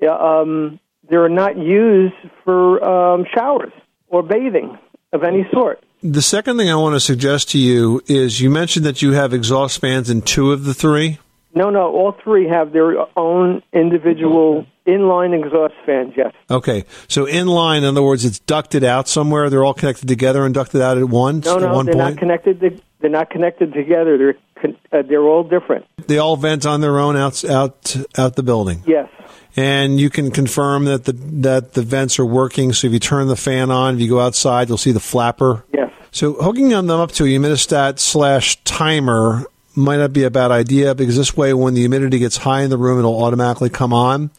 um, 0.09 0.80
they're 1.09 1.28
not 1.28 1.57
used 1.57 2.14
for 2.44 2.85
um, 2.85 3.24
showers 3.35 3.72
or 4.09 4.22
bathing 4.22 4.78
of 5.12 5.22
any 5.22 5.46
sort. 5.52 5.83
The 6.02 6.22
second 6.22 6.59
thing 6.59 6.68
I 6.68 6.76
want 6.76 6.94
to 6.94 7.00
suggest 7.00 7.50
to 7.50 7.59
you 7.59 8.02
is 8.07 8.40
you 8.40 8.50
mentioned 8.50 8.85
that 8.85 9.00
you 9.00 9.12
have 9.12 9.33
exhaust 9.33 9.80
fans 9.80 10.11
in 10.11 10.22
two 10.22 10.52
of 10.52 10.64
the 10.64 10.74
three. 10.74 11.18
No, 11.54 11.70
no, 11.70 11.92
all 11.92 12.16
three 12.22 12.48
have 12.48 12.72
their 12.72 13.07
own 13.16 13.62
individual 13.72 14.66
inline 14.87 15.35
exhaust 15.38 15.75
fans. 15.87 16.12
Yes. 16.16 16.33
Okay, 16.51 16.85
so 17.09 17.27
inline, 17.27 17.79
in 17.79 17.85
other 17.85 18.03
words, 18.03 18.25
it's 18.25 18.38
ducted 18.38 18.85
out 18.85 19.09
somewhere. 19.09 19.51
They're 19.51 19.64
all 19.64 19.75
connected 19.75 20.09
together 20.09 20.44
and 20.44 20.55
ducted 20.55 20.81
out 20.81 20.99
at 20.99 21.09
once. 21.09 21.47
No, 21.47 21.57
no, 21.59 21.73
one 21.73 21.87
they're 21.87 21.94
point. 21.94 22.14
not 22.14 22.18
connected. 22.18 22.61
To, 22.61 22.81
they're 23.01 23.11
not 23.11 23.31
connected 23.31 23.73
together. 23.73 24.16
They're 24.18 24.37
con- 24.61 24.77
uh, 24.92 25.03
they're 25.03 25.23
all 25.23 25.44
different. 25.44 25.87
They 26.07 26.18
all 26.18 26.37
vent 26.37 26.66
on 26.66 26.81
their 26.81 26.99
own 26.99 27.16
out 27.16 27.44
out 27.44 27.97
out 28.16 28.37
the 28.37 28.42
building. 28.42 28.83
Yes. 28.87 29.09
And 29.57 30.01
you 30.01 30.11
can 30.11 30.31
confirm 30.31 30.87
that 30.87 31.05
the 31.05 31.12
that 31.12 31.75
the 31.75 31.83
vents 31.83 32.18
are 32.18 32.27
working. 32.27 32.73
So 32.73 32.88
if 32.88 32.92
you 32.92 32.99
turn 32.99 33.29
the 33.29 33.37
fan 33.37 33.70
on, 33.70 33.94
if 33.94 34.01
you 34.01 34.09
go 34.09 34.20
outside, 34.20 34.68
you'll 34.68 34.79
see 34.79 34.92
the 34.92 35.01
flapper. 35.01 35.64
Yes. 35.73 35.92
So 36.11 36.35
hooking 36.35 36.68
them 36.68 36.90
up 36.90 37.12
to 37.12 37.25
a 37.25 37.27
humidistat 37.27 37.99
slash 37.99 38.62
timer 38.64 39.44
might 39.76 39.96
not 39.96 40.12
be 40.12 40.24
a 40.24 40.30
bad 40.30 40.50
idea 40.50 40.94
because 40.94 41.16
this 41.16 41.37
way, 41.37 41.54
when 41.54 41.74
the 41.74 41.80
humidity 41.80 42.18
gets 42.18 42.37
high 42.37 42.62
in 42.62 42.70
the 42.70 42.78
room, 42.78 42.98
it'll 42.98 43.22
automatically 43.22 43.70
come 43.70 43.92
on. 43.92 44.30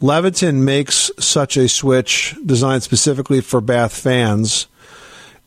Leviton 0.00 0.62
makes 0.62 1.10
such 1.18 1.56
a 1.56 1.68
switch 1.68 2.34
designed 2.44 2.82
specifically 2.82 3.40
for 3.40 3.60
bath 3.60 3.94
fans. 3.94 4.66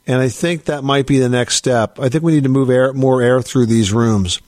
And 0.05 0.21
I 0.21 0.29
think 0.29 0.65
that 0.65 0.83
might 0.83 1.07
be 1.07 1.17
the 1.17 1.29
next 1.29 1.55
step. 1.55 1.97
I 1.99 2.09
think 2.09 2.23
we 2.23 2.33
need 2.33 2.43
to 2.43 2.49
move 2.49 2.69
air, 2.69 2.93
more 2.93 3.21
air 3.21 3.41
through 3.41 3.67
these 3.67 3.93
rooms. 3.93 4.41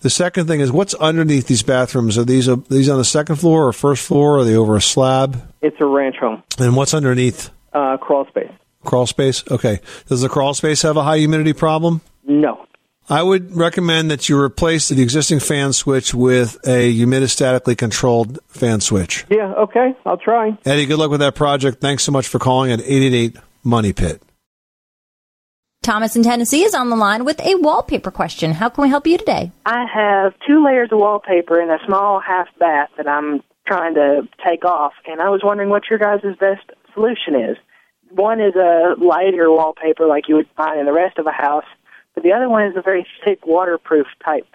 The 0.00 0.10
second 0.10 0.46
thing 0.46 0.60
is 0.60 0.72
what's 0.72 0.94
underneath 0.94 1.48
these 1.48 1.62
bathrooms? 1.62 2.16
Are 2.16 2.24
these, 2.24 2.48
are 2.48 2.56
these 2.56 2.88
on 2.88 2.98
the 2.98 3.04
second 3.04 3.36
floor 3.36 3.66
or 3.66 3.72
first 3.72 4.06
floor? 4.06 4.38
Are 4.38 4.44
they 4.44 4.56
over 4.56 4.76
a 4.76 4.80
slab? 4.80 5.42
It's 5.60 5.76
a 5.80 5.86
ranch 5.86 6.16
home. 6.16 6.42
And 6.58 6.76
what's 6.76 6.94
underneath? 6.94 7.50
Uh, 7.72 7.96
crawl 7.96 8.26
space. 8.26 8.50
Crawl 8.84 9.06
space? 9.06 9.44
Okay. 9.50 9.80
Does 10.06 10.22
the 10.22 10.28
crawl 10.28 10.54
space 10.54 10.82
have 10.82 10.96
a 10.96 11.02
high 11.02 11.18
humidity 11.18 11.52
problem? 11.52 12.00
No. 12.24 12.64
I 13.08 13.22
would 13.22 13.54
recommend 13.56 14.10
that 14.10 14.28
you 14.28 14.38
replace 14.40 14.88
the 14.88 15.02
existing 15.02 15.40
fan 15.40 15.72
switch 15.72 16.14
with 16.14 16.56
a 16.64 16.94
humidistatically 16.94 17.76
controlled 17.76 18.38
fan 18.48 18.80
switch. 18.80 19.24
Yeah. 19.28 19.52
Okay. 19.54 19.94
I'll 20.06 20.16
try. 20.16 20.56
Eddie, 20.64 20.86
good 20.86 20.98
luck 20.98 21.10
with 21.10 21.20
that 21.20 21.34
project. 21.34 21.80
Thanks 21.80 22.04
so 22.04 22.12
much 22.12 22.28
for 22.28 22.38
calling 22.38 22.70
at 22.72 22.80
888 22.80 23.36
Money 23.64 23.92
Pit. 23.92 24.22
Thomas 25.82 26.14
in 26.14 26.22
Tennessee 26.22 26.62
is 26.62 26.74
on 26.74 26.90
the 26.90 26.96
line 26.96 27.24
with 27.24 27.40
a 27.40 27.56
wallpaper 27.56 28.12
question. 28.12 28.52
How 28.52 28.68
can 28.68 28.82
we 28.82 28.88
help 28.88 29.04
you 29.04 29.18
today? 29.18 29.50
I 29.66 29.84
have 29.92 30.32
two 30.46 30.64
layers 30.64 30.90
of 30.92 30.98
wallpaper 30.98 31.60
in 31.60 31.70
a 31.70 31.78
small 31.86 32.20
half 32.20 32.46
bath 32.60 32.90
that 32.96 33.08
I'm 33.08 33.42
trying 33.66 33.94
to 33.94 34.28
take 34.46 34.64
off, 34.64 34.92
and 35.06 35.20
I 35.20 35.28
was 35.28 35.40
wondering 35.42 35.70
what 35.70 35.82
your 35.90 35.98
guys' 35.98 36.22
best 36.38 36.70
solution 36.94 37.34
is. 37.34 37.56
One 38.10 38.40
is 38.40 38.54
a 38.54 38.94
lighter 38.96 39.50
wallpaper 39.50 40.06
like 40.06 40.28
you 40.28 40.36
would 40.36 40.48
find 40.56 40.78
in 40.78 40.86
the 40.86 40.92
rest 40.92 41.18
of 41.18 41.26
a 41.26 41.32
house, 41.32 41.64
but 42.14 42.22
the 42.22 42.32
other 42.32 42.48
one 42.48 42.64
is 42.64 42.76
a 42.76 42.82
very 42.82 43.06
thick 43.24 43.46
waterproof 43.46 44.06
type 44.24 44.46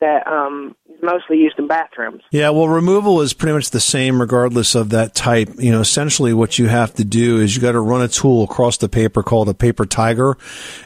that 0.00 0.26
um, 0.26 0.76
is 0.92 1.02
mostly 1.02 1.38
used 1.38 1.58
in 1.58 1.66
bathrooms. 1.66 2.22
Yeah, 2.30 2.50
well, 2.50 2.68
removal 2.68 3.22
is 3.22 3.32
pretty 3.32 3.54
much 3.54 3.70
the 3.70 3.80
same 3.80 4.20
regardless 4.20 4.74
of 4.74 4.90
that 4.90 5.14
type. 5.14 5.48
You 5.58 5.70
know, 5.70 5.80
essentially 5.80 6.34
what 6.34 6.58
you 6.58 6.66
have 6.66 6.92
to 6.94 7.04
do 7.04 7.40
is 7.40 7.56
you 7.56 7.62
got 7.62 7.72
to 7.72 7.80
run 7.80 8.02
a 8.02 8.08
tool 8.08 8.42
across 8.42 8.76
the 8.76 8.88
paper 8.88 9.22
called 9.22 9.48
a 9.48 9.54
paper 9.54 9.86
tiger. 9.86 10.36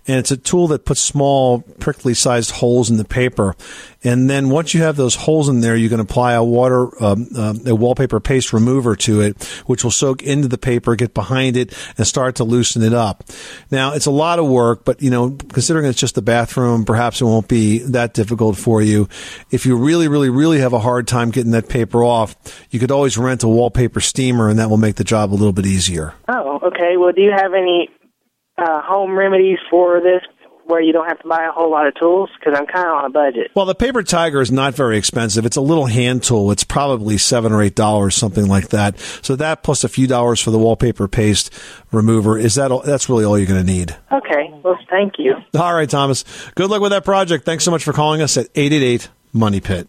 And 0.06 0.18
it's 0.18 0.30
a 0.30 0.36
tool 0.36 0.68
that 0.68 0.84
puts 0.84 1.00
small, 1.00 1.62
prickly 1.80 2.14
sized 2.14 2.52
holes 2.52 2.90
in 2.90 2.96
the 2.96 3.04
paper. 3.04 3.56
And 4.04 4.30
then 4.30 4.48
once 4.48 4.74
you 4.74 4.82
have 4.82 4.96
those 4.96 5.16
holes 5.16 5.48
in 5.48 5.60
there, 5.60 5.76
you 5.76 5.88
can 5.88 5.98
apply 5.98 6.34
a 6.34 6.44
water, 6.44 7.02
um, 7.02 7.28
um, 7.36 7.60
a 7.66 7.74
wallpaper 7.74 8.20
paste 8.20 8.52
remover 8.52 8.94
to 8.96 9.20
it, 9.20 9.42
which 9.66 9.82
will 9.82 9.90
soak 9.90 10.22
into 10.22 10.46
the 10.46 10.58
paper, 10.58 10.94
get 10.94 11.14
behind 11.14 11.56
it, 11.56 11.76
and 11.96 12.06
start 12.06 12.36
to 12.36 12.44
loosen 12.44 12.82
it 12.82 12.94
up. 12.94 13.24
Now, 13.70 13.94
it's 13.94 14.06
a 14.06 14.12
lot 14.12 14.38
of 14.38 14.46
work, 14.46 14.84
but 14.84 15.02
you 15.02 15.10
know, 15.10 15.30
considering 15.30 15.86
it's 15.86 15.98
just 15.98 16.14
the 16.14 16.22
bathroom, 16.22 16.84
perhaps 16.84 17.20
it 17.20 17.24
won't 17.24 17.48
be 17.48 17.78
that 17.78 18.14
difficult 18.14 18.56
for 18.56 18.80
you. 18.80 19.08
If 19.50 19.66
you 19.66 19.76
really, 19.76 20.06
really, 20.06 20.30
really 20.30 20.60
have 20.60 20.72
a 20.72 20.78
hard 20.78 21.08
time 21.08 21.30
getting 21.30 21.52
that 21.52 21.68
paper 21.68 22.04
off, 22.04 22.36
you 22.70 22.78
could 22.78 22.90
always 22.90 23.18
rent 23.18 23.42
a 23.42 23.48
wallpaper 23.48 24.00
steamer, 24.00 24.48
and 24.48 24.58
that 24.58 24.70
will 24.70 24.76
make 24.76 24.96
the 24.96 25.04
job 25.04 25.32
a 25.32 25.34
little 25.34 25.52
bit 25.52 25.66
easier. 25.66 26.14
Oh, 26.28 26.60
okay. 26.68 26.96
Well, 26.96 27.12
do 27.12 27.22
you 27.22 27.32
have 27.36 27.52
any 27.52 27.88
uh, 28.56 28.82
home 28.82 29.16
remedies 29.16 29.58
for 29.70 30.00
this 30.00 30.22
where 30.68 30.80
you 30.80 30.92
don't 30.92 31.08
have 31.08 31.18
to 31.20 31.28
buy 31.28 31.44
a 31.46 31.50
whole 31.50 31.70
lot 31.70 31.86
of 31.86 31.94
tools? 31.96 32.30
Because 32.38 32.56
I'm 32.58 32.66
kind 32.66 32.86
of 32.86 32.94
on 32.94 33.04
a 33.06 33.10
budget. 33.10 33.50
Well, 33.54 33.66
the 33.66 33.74
paper 33.74 34.02
tiger 34.02 34.40
is 34.40 34.52
not 34.52 34.74
very 34.74 34.96
expensive. 34.98 35.44
It's 35.44 35.56
a 35.56 35.60
little 35.60 35.86
hand 35.86 36.22
tool. 36.22 36.50
It's 36.50 36.64
probably 36.64 37.18
seven 37.18 37.52
or 37.52 37.62
eight 37.62 37.74
dollars, 37.74 38.14
something 38.14 38.46
like 38.46 38.68
that. 38.68 38.98
So 39.22 39.34
that 39.36 39.62
plus 39.62 39.82
a 39.82 39.88
few 39.88 40.06
dollars 40.06 40.40
for 40.40 40.50
the 40.50 40.58
wallpaper 40.58 41.08
paste 41.08 41.52
remover 41.90 42.38
is 42.38 42.54
that. 42.54 42.70
All, 42.70 42.80
that's 42.80 43.08
really 43.08 43.24
all 43.24 43.36
you're 43.38 43.48
going 43.48 43.64
to 43.64 43.72
need. 43.72 43.96
Okay. 44.12 44.52
Well, 44.62 44.78
thank 44.90 45.14
you. 45.18 45.34
All 45.54 45.74
right, 45.74 45.88
Thomas. 45.88 46.24
Good 46.54 46.70
luck 46.70 46.80
with 46.82 46.90
that 46.92 47.04
project. 47.04 47.44
Thanks 47.44 47.64
so 47.64 47.70
much 47.70 47.84
for 47.84 47.92
calling 47.92 48.22
us 48.22 48.36
at 48.36 48.48
eight 48.54 48.72
eight 48.72 48.82
eight 48.82 49.08
Money 49.32 49.60
Pit. 49.60 49.88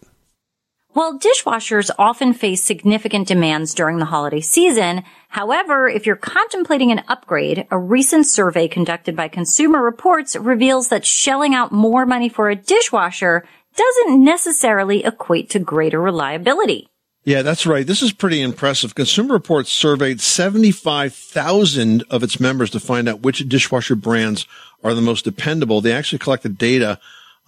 Well, 0.92 1.20
dishwashers 1.20 1.90
often 2.00 2.32
face 2.32 2.64
significant 2.64 3.28
demands 3.28 3.74
during 3.74 3.98
the 3.98 4.06
holiday 4.06 4.40
season. 4.40 5.04
However, 5.28 5.88
if 5.88 6.04
you're 6.04 6.16
contemplating 6.16 6.90
an 6.90 7.02
upgrade, 7.06 7.68
a 7.70 7.78
recent 7.78 8.26
survey 8.26 8.66
conducted 8.66 9.14
by 9.14 9.28
Consumer 9.28 9.80
Reports 9.80 10.34
reveals 10.34 10.88
that 10.88 11.06
shelling 11.06 11.54
out 11.54 11.70
more 11.70 12.06
money 12.06 12.28
for 12.28 12.50
a 12.50 12.56
dishwasher 12.56 13.44
doesn't 13.76 14.24
necessarily 14.24 15.04
equate 15.04 15.50
to 15.50 15.60
greater 15.60 16.00
reliability. 16.00 16.88
Yeah, 17.22 17.42
that's 17.42 17.66
right. 17.66 17.86
This 17.86 18.02
is 18.02 18.12
pretty 18.12 18.42
impressive. 18.42 18.96
Consumer 18.96 19.34
Reports 19.34 19.70
surveyed 19.70 20.20
75,000 20.20 22.02
of 22.10 22.24
its 22.24 22.40
members 22.40 22.70
to 22.70 22.80
find 22.80 23.08
out 23.08 23.20
which 23.20 23.48
dishwasher 23.48 23.94
brands 23.94 24.44
are 24.82 24.94
the 24.94 25.02
most 25.02 25.24
dependable. 25.24 25.80
They 25.80 25.92
actually 25.92 26.18
collected 26.18 26.58
data 26.58 26.98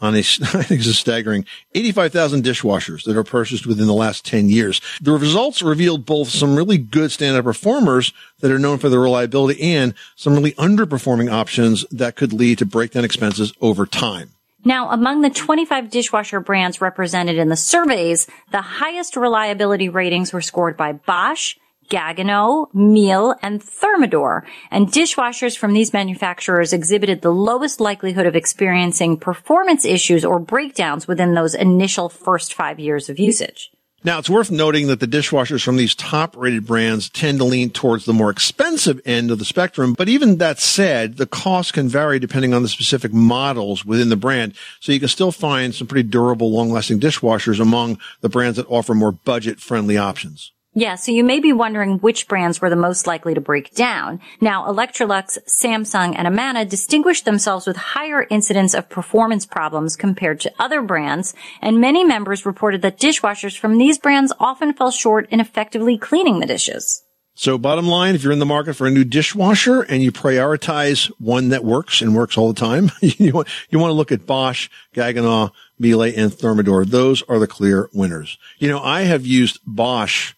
on 0.03 0.15
a, 0.15 0.19
I 0.19 0.23
think 0.63 0.81
it's 0.85 0.99
staggering, 0.99 1.47
85,000 1.75 2.43
dishwashers 2.43 3.05
that 3.05 3.17
are 3.17 3.25
purchased 3.25 3.67
within 3.67 3.87
the 3.87 3.95
last 3.95 4.27
10 4.27 4.51
years. 4.51 4.81
The 5.01 5.13
results 5.13 5.63
revealed 5.63 6.05
both 6.05 6.29
some 6.29 6.57
really 6.57 6.77
good 6.77 7.11
standout 7.11 7.45
performers 7.45 8.13
that 8.41 8.51
are 8.51 8.59
known 8.59 8.79
for 8.79 8.91
their 8.91 9.01
reliability 9.01 9.63
and 9.63 9.95
some 10.17 10.35
really 10.35 10.53
underperforming 10.53 11.33
options 11.33 11.87
that 11.91 12.17
could 12.17 12.33
lead 12.33 12.59
to 12.59 12.67
breakdown 12.67 13.05
expenses 13.05 13.55
over 13.61 13.87
time. 13.87 14.31
Now, 14.65 14.91
among 14.91 15.23
the 15.23 15.31
25 15.31 15.91
dishwasher 15.91 16.39
brands 16.39 16.81
represented 16.81 17.37
in 17.37 17.49
the 17.49 17.57
surveys, 17.57 18.29
the 18.53 18.63
highest 18.63 19.17
reliability 19.17 19.89
ratings 19.89 20.33
were 20.33 20.41
scored 20.41 20.77
by 20.77 20.93
Bosch, 20.93 21.57
Gaggenau, 21.93 22.75
Miele, 22.75 23.37
and 23.43 23.63
Thermador. 23.63 24.43
And 24.71 24.89
dishwashers 24.89 25.59
from 25.59 25.75
these 25.75 25.93
manufacturers 25.93 26.73
exhibited 26.73 27.21
the 27.21 27.31
lowest 27.31 27.81
likelihood 27.81 28.25
of 28.25 28.35
experiencing 28.35 29.19
performance 29.19 29.85
issues 29.85 30.25
or 30.25 30.39
breakdowns 30.39 31.07
within 31.07 31.35
those 31.35 31.55
initial 31.55 32.09
first 32.09 32.55
five 32.55 32.81
years 32.81 33.11
of 33.11 33.19
usage. 33.19 33.71
Now, 34.05 34.19
it's 34.19 34.31
worth 34.31 34.51
noting 34.51 34.89
that 34.89 34.99
the 34.99 35.07
dishwashers 35.07 35.63
from 35.63 35.77
these 35.77 35.95
top 35.95 36.35
rated 36.37 36.67
brands 36.67 37.09
tend 37.09 37.39
to 37.39 37.45
lean 37.45 37.71
towards 37.71 38.05
the 38.05 38.13
more 38.13 38.31
expensive 38.31 39.01
end 39.05 39.31
of 39.31 39.39
the 39.39 39.45
spectrum. 39.45 39.93
But 39.93 40.09
even 40.09 40.39
that 40.39 40.59
said, 40.59 41.19
the 41.19 41.27
cost 41.27 41.75
can 41.75 41.89
vary 41.89 42.19
depending 42.19 42.53
on 42.53 42.63
the 42.63 42.69
specific 42.69 43.13
models 43.13 43.85
within 43.85 44.09
the 44.09 44.17
brand. 44.17 44.55
So 44.81 44.91
you 44.91 44.99
can 44.99 45.09
still 45.09 45.31
find 45.31 45.73
some 45.73 45.87
pretty 45.87 46.09
durable, 46.09 46.51
long 46.51 46.73
lasting 46.73 46.99
dishwashers 46.99 47.61
among 47.61 47.99
the 48.23 48.29
brands 48.29 48.57
that 48.57 48.67
offer 48.67 48.95
more 48.95 49.13
budget 49.13 49.61
friendly 49.61 49.99
options. 49.99 50.53
Yeah, 50.75 50.95
so 50.95 51.13
you 51.13 51.23
may 51.23 51.39
be 51.39 51.53
wondering 51.53 51.99
which 51.99 52.27
brands 52.27 52.63
were 52.63 52.71
the 52.71 52.77
most 52.77 53.07
likely 53.07 53.35
to 53.35 53.43
break 53.43 53.75
down. 53.75 54.21
Now, 54.41 54.67
Electrolux, 54.67 55.37
Samsung, 55.47 56.15
and 56.17 56.27
Amana 56.27 56.65
distinguished 56.65 57.27
themselves 57.27 57.67
with 57.67 57.77
higher 57.77 58.27
incidence 58.31 58.73
of 58.73 58.89
performance 58.89 59.45
problems 59.45 59.97
compared 59.97 60.41
to 60.41 60.53
other 60.59 60.81
brands, 60.81 61.35
and 61.61 61.79
many 61.79 62.05
members 62.05 62.47
reported 62.47 62.81
that 62.83 62.99
dishwashers 62.99 63.59
from 63.59 63.77
these 63.77 63.99
brands 63.99 64.33
often 64.41 64.73
fell 64.73 64.91
short 64.91 65.29
in 65.29 65.41
effectively 65.41 65.99
cleaning 65.99 66.41
the 66.41 66.47
dishes. 66.47 67.03
So 67.35 67.59
bottom 67.59 67.87
line, 67.87 68.15
if 68.15 68.23
you're 68.23 68.33
in 68.33 68.39
the 68.39 68.47
market 68.47 68.73
for 68.73 68.87
a 68.87 68.91
new 68.91 69.05
dishwasher 69.05 69.83
and 69.83 70.03
you 70.03 70.11
prioritize 70.11 71.09
one 71.19 71.51
that 71.51 71.65
works 71.65 72.01
and 72.01 72.15
works 72.15 72.39
all 72.39 72.51
the 72.51 72.59
time, 72.59 72.91
you 73.03 73.33
want, 73.35 73.49
you 73.69 73.79
want 73.79 73.91
to 73.91 73.95
look 73.95 74.13
at 74.13 74.27
Bosch, 74.27 74.71
Gaggenau, 74.95 75.51
Miele, 75.79 76.03
and 76.03 76.33
Thermador. 76.33 76.87
Those 76.87 77.23
are 77.25 77.39
the 77.39 77.47
clear 77.47 77.91
winners. 77.93 78.39
You 78.59 78.69
know, 78.69 78.83
I 78.83 79.03
have 79.03 79.27
used 79.27 79.59
Bosch 79.67 80.33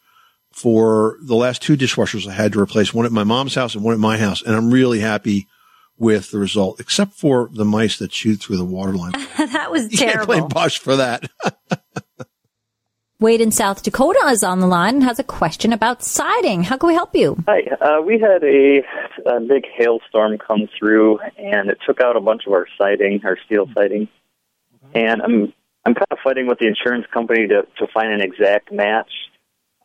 for 0.64 1.18
the 1.20 1.34
last 1.34 1.60
two 1.60 1.76
dishwashers 1.76 2.26
I 2.26 2.32
had 2.32 2.54
to 2.54 2.58
replace 2.58 2.94
one 2.94 3.04
at 3.04 3.12
my 3.12 3.22
mom's 3.22 3.54
house 3.54 3.74
and 3.74 3.84
one 3.84 3.92
at 3.92 4.00
my 4.00 4.16
house. 4.16 4.40
And 4.40 4.56
I'm 4.56 4.70
really 4.70 4.98
happy 4.98 5.46
with 5.98 6.30
the 6.30 6.38
result, 6.38 6.80
except 6.80 7.12
for 7.12 7.50
the 7.52 7.66
mice 7.66 7.98
that 7.98 8.10
chewed 8.10 8.40
through 8.40 8.56
the 8.56 8.64
water 8.64 8.94
line. 8.94 9.12
that 9.36 9.70
was 9.70 9.82
You 9.92 9.98
can't 9.98 10.26
blame 10.26 10.48
Bosch 10.48 10.78
for 10.78 10.96
that. 10.96 11.30
Wade 13.20 13.42
in 13.42 13.50
South 13.50 13.82
Dakota 13.82 14.26
is 14.28 14.42
on 14.42 14.60
the 14.60 14.66
line 14.66 14.94
and 14.94 15.04
has 15.04 15.18
a 15.18 15.22
question 15.22 15.74
about 15.74 16.02
siding. 16.02 16.62
How 16.62 16.78
can 16.78 16.86
we 16.86 16.94
help 16.94 17.14
you? 17.14 17.36
Hi. 17.46 17.60
Uh, 17.78 18.00
we 18.00 18.18
had 18.18 18.42
a, 18.42 18.82
a 19.36 19.40
big 19.40 19.64
hailstorm 19.76 20.38
come 20.38 20.66
through, 20.78 21.18
and 21.36 21.68
it 21.68 21.76
took 21.86 22.00
out 22.00 22.16
a 22.16 22.20
bunch 22.22 22.46
of 22.46 22.54
our 22.54 22.66
siding, 22.78 23.20
our 23.22 23.36
steel 23.44 23.66
siding. 23.74 24.08
And 24.94 25.20
I'm 25.20 25.52
I'm 25.84 25.92
kind 25.92 26.06
of 26.10 26.18
fighting 26.24 26.46
with 26.46 26.58
the 26.58 26.68
insurance 26.68 27.04
company 27.12 27.48
to 27.48 27.66
to 27.80 27.86
find 27.92 28.14
an 28.14 28.22
exact 28.22 28.72
match. 28.72 29.10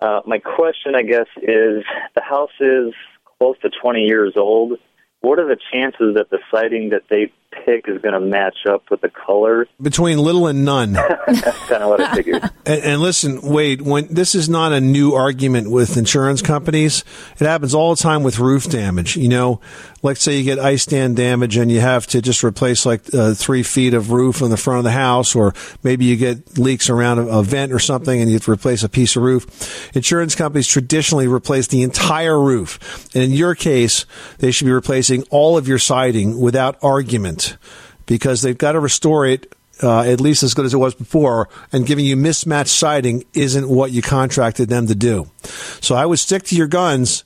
Uh, 0.01 0.21
my 0.25 0.39
question, 0.39 0.95
I 0.95 1.01
guess, 1.01 1.27
is 1.38 1.83
the 2.15 2.21
house 2.21 2.51
is 2.59 2.93
close 3.38 3.57
to 3.62 3.69
20 3.81 4.01
years 4.01 4.33
old. 4.38 4.73
What 5.21 5.39
are 5.39 5.47
the 5.47 5.57
chances 5.73 6.15
that 6.15 6.29
the 6.29 6.39
siding 6.49 6.91
that 6.91 7.03
they 7.09 7.33
pick 7.65 7.85
is 7.89 8.01
going 8.01 8.13
to 8.13 8.21
match 8.21 8.59
up 8.69 8.83
with 8.89 9.01
the 9.01 9.09
color? 9.09 9.67
Between 9.81 10.17
little 10.17 10.47
and 10.47 10.63
none. 10.63 10.93
That's 11.27 11.57
kind 11.67 11.83
of 11.83 11.89
what 11.89 11.99
I 12.01 12.15
figured. 12.15 12.41
And, 12.65 12.83
and 12.83 13.01
listen, 13.01 13.41
Wade, 13.41 13.81
when 13.81 14.13
this 14.13 14.35
is 14.35 14.47
not 14.47 14.73
a 14.73 14.79
new 14.79 15.13
argument 15.13 15.71
with 15.71 15.97
insurance 15.97 16.41
companies, 16.43 17.03
it 17.39 17.45
happens 17.47 17.73
all 17.73 17.95
the 17.95 18.01
time 18.01 18.21
with 18.21 18.38
roof 18.38 18.69
damage. 18.69 19.17
You 19.17 19.27
know, 19.27 19.59
let's 20.01 20.21
say 20.21 20.38
you 20.38 20.43
get 20.43 20.59
ice 20.59 20.85
dam 20.85 21.13
damage 21.13 21.57
and 21.57 21.71
you 21.71 21.79
have 21.79 22.07
to 22.07 22.21
just 22.21 22.43
replace 22.43 22.85
like 22.85 23.13
uh, 23.13 23.33
three 23.33 23.63
feet 23.63 23.93
of 23.93 24.12
roof 24.12 24.41
on 24.41 24.49
the 24.49 24.57
front 24.57 24.79
of 24.79 24.83
the 24.83 24.91
house, 24.91 25.35
or 25.35 25.53
maybe 25.83 26.05
you 26.05 26.15
get 26.15 26.57
leaks 26.57 26.89
around 26.89 27.19
a, 27.19 27.27
a 27.27 27.43
vent 27.43 27.71
or 27.71 27.79
something 27.79 28.19
and 28.19 28.29
you 28.29 28.35
have 28.35 28.45
to 28.45 28.51
replace 28.51 28.83
a 28.83 28.89
piece 28.89 29.15
of 29.15 29.23
roof. 29.23 29.95
Insurance 29.95 30.35
companies 30.35 30.67
traditionally 30.67 31.27
replace 31.27 31.67
the 31.67 31.83
entire 31.83 32.39
roof. 32.39 33.09
And 33.13 33.23
in 33.23 33.31
your 33.31 33.55
case, 33.55 34.05
they 34.39 34.51
should 34.51 34.65
be 34.65 34.71
replacing 34.71 35.23
all 35.29 35.57
of 35.57 35.67
your 35.67 35.79
siding 35.79 36.39
without 36.39 36.77
argument 36.83 37.57
because 38.05 38.41
they've 38.41 38.57
got 38.57 38.73
to 38.73 38.79
restore 38.79 39.25
it 39.25 39.53
uh, 39.81 40.01
at 40.01 40.19
least 40.19 40.43
as 40.43 40.53
good 40.53 40.65
as 40.65 40.73
it 40.73 40.77
was 40.77 40.93
before, 40.93 41.49
and 41.71 41.85
giving 41.85 42.05
you 42.05 42.15
mismatched 42.15 42.71
siding 42.71 43.23
isn't 43.33 43.69
what 43.69 43.91
you 43.91 44.01
contracted 44.01 44.69
them 44.69 44.88
to 44.88 44.95
do. 44.95 45.29
So 45.81 45.95
I 45.95 46.05
would 46.05 46.19
stick 46.19 46.43
to 46.43 46.55
your 46.55 46.67
guns 46.67 47.23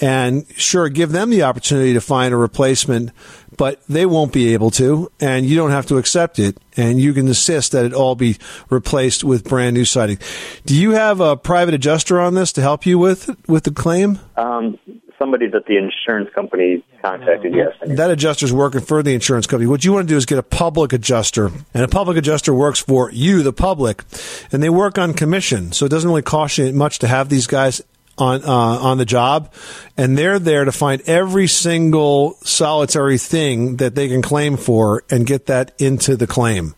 and 0.00 0.46
sure 0.56 0.88
give 0.88 1.12
them 1.12 1.30
the 1.30 1.42
opportunity 1.42 1.92
to 1.94 2.00
find 2.00 2.34
a 2.34 2.36
replacement, 2.36 3.10
but 3.56 3.80
they 3.88 4.06
won't 4.06 4.32
be 4.32 4.52
able 4.52 4.70
to, 4.72 5.10
and 5.20 5.46
you 5.46 5.56
don't 5.56 5.70
have 5.70 5.86
to 5.86 5.98
accept 5.98 6.38
it, 6.38 6.58
and 6.76 7.00
you 7.00 7.12
can 7.12 7.28
insist 7.28 7.72
that 7.72 7.84
it 7.84 7.94
all 7.94 8.14
be 8.14 8.36
replaced 8.70 9.24
with 9.24 9.44
brand 9.44 9.74
new 9.74 9.84
siding. 9.84 10.18
Do 10.66 10.74
you 10.74 10.92
have 10.92 11.20
a 11.20 11.36
private 11.36 11.74
adjuster 11.74 12.20
on 12.20 12.34
this 12.34 12.52
to 12.52 12.62
help 12.62 12.86
you 12.86 12.98
with 12.98 13.30
with 13.48 13.64
the 13.64 13.70
claim? 13.70 14.18
Um, 14.36 14.78
somebody 15.18 15.46
that 15.48 15.66
the 15.66 15.76
insurance 15.76 16.28
company 16.34 16.84
contacted, 17.02 17.54
yes. 17.54 17.72
That 17.82 18.10
adjuster's 18.10 18.52
working 18.52 18.80
for 18.80 19.02
the 19.02 19.14
insurance 19.14 19.46
company. 19.46 19.68
What 19.68 19.84
you 19.84 19.92
want 19.92 20.08
to 20.08 20.12
do 20.12 20.16
is 20.16 20.26
get 20.26 20.38
a 20.38 20.42
public 20.42 20.92
adjuster, 20.92 21.50
and 21.72 21.84
a 21.84 21.88
public 21.88 22.16
adjuster 22.16 22.52
works 22.52 22.80
for 22.80 23.10
you, 23.12 23.42
the 23.42 23.52
public, 23.52 24.02
and 24.50 24.62
they 24.62 24.70
work 24.70 24.98
on 24.98 25.14
commission. 25.14 25.72
So 25.72 25.86
it 25.86 25.90
doesn't 25.90 26.08
really 26.08 26.22
cost 26.22 26.58
you 26.58 26.72
much 26.72 26.98
to 27.00 27.06
have 27.06 27.28
these 27.28 27.46
guys 27.46 27.80
on 28.18 28.42
uh, 28.42 28.48
on 28.48 28.98
the 28.98 29.04
job, 29.04 29.52
and 29.96 30.16
they're 30.16 30.38
there 30.38 30.64
to 30.64 30.72
find 30.72 31.02
every 31.06 31.46
single 31.46 32.36
solitary 32.42 33.18
thing 33.18 33.76
that 33.76 33.94
they 33.94 34.08
can 34.08 34.22
claim 34.22 34.56
for 34.56 35.04
and 35.10 35.26
get 35.26 35.46
that 35.46 35.72
into 35.80 36.16
the 36.16 36.26
claim. 36.26 36.74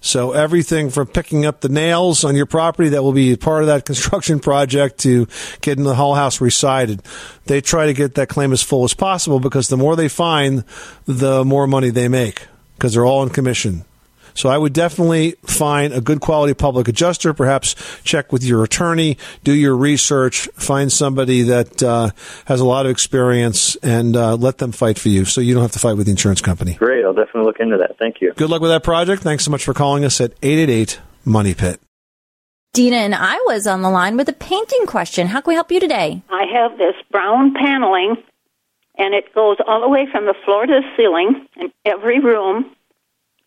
So 0.00 0.32
everything 0.32 0.90
from 0.90 1.08
picking 1.08 1.44
up 1.44 1.60
the 1.60 1.68
nails 1.68 2.22
on 2.24 2.36
your 2.36 2.46
property 2.46 2.90
that 2.90 3.02
will 3.02 3.12
be 3.12 3.36
part 3.36 3.62
of 3.62 3.66
that 3.66 3.84
construction 3.84 4.40
project 4.40 4.98
to 5.00 5.26
getting 5.60 5.84
the 5.84 5.94
whole 5.94 6.14
house 6.14 6.40
resided. 6.40 7.02
They 7.46 7.60
try 7.60 7.86
to 7.86 7.94
get 7.94 8.14
that 8.14 8.28
claim 8.28 8.52
as 8.52 8.62
full 8.62 8.84
as 8.84 8.94
possible 8.94 9.40
because 9.40 9.68
the 9.68 9.76
more 9.76 9.96
they 9.96 10.08
find, 10.08 10.64
the 11.06 11.44
more 11.44 11.66
money 11.66 11.90
they 11.90 12.08
make 12.08 12.46
because 12.76 12.94
they're 12.94 13.06
all 13.06 13.24
in 13.24 13.30
commission. 13.30 13.84
So 14.38 14.48
I 14.48 14.56
would 14.56 14.72
definitely 14.72 15.32
find 15.42 15.92
a 15.92 16.00
good 16.00 16.20
quality 16.20 16.54
public 16.54 16.86
adjuster. 16.86 17.34
Perhaps 17.34 17.74
check 18.04 18.32
with 18.32 18.44
your 18.44 18.62
attorney, 18.62 19.18
do 19.42 19.52
your 19.52 19.76
research, 19.76 20.48
find 20.54 20.92
somebody 20.92 21.42
that 21.42 21.82
uh, 21.82 22.10
has 22.44 22.60
a 22.60 22.64
lot 22.64 22.86
of 22.86 22.92
experience, 22.92 23.74
and 23.82 24.16
uh, 24.16 24.36
let 24.36 24.58
them 24.58 24.70
fight 24.70 24.96
for 24.96 25.08
you, 25.08 25.24
so 25.24 25.40
you 25.40 25.54
don't 25.54 25.62
have 25.64 25.72
to 25.72 25.80
fight 25.80 25.94
with 25.94 26.06
the 26.06 26.12
insurance 26.12 26.40
company. 26.40 26.74
Great. 26.74 27.04
I'll 27.04 27.12
definitely 27.12 27.46
look 27.46 27.58
into 27.58 27.78
that. 27.78 27.98
Thank 27.98 28.20
you. 28.20 28.32
Good 28.36 28.48
luck 28.48 28.62
with 28.62 28.70
that 28.70 28.84
project. 28.84 29.24
Thanks 29.24 29.44
so 29.44 29.50
much 29.50 29.64
for 29.64 29.74
calling 29.74 30.04
us 30.04 30.20
at 30.20 30.30
888 30.40 31.00
Money 31.24 31.54
Pit. 31.54 31.80
Dina 32.74 32.96
and 32.98 33.16
I 33.16 33.42
was 33.46 33.66
on 33.66 33.82
the 33.82 33.90
line 33.90 34.16
with 34.16 34.28
a 34.28 34.32
painting 34.32 34.86
question. 34.86 35.26
How 35.26 35.40
can 35.40 35.50
we 35.50 35.54
help 35.56 35.72
you 35.72 35.80
today? 35.80 36.22
I 36.30 36.44
have 36.52 36.78
this 36.78 36.94
brown 37.10 37.54
paneling, 37.54 38.14
and 38.96 39.14
it 39.14 39.34
goes 39.34 39.56
all 39.66 39.80
the 39.80 39.88
way 39.88 40.06
from 40.12 40.26
the 40.26 40.34
floor 40.44 40.64
to 40.64 40.72
the 40.72 40.96
ceiling 40.96 41.48
in 41.56 41.72
every 41.84 42.20
room. 42.20 42.76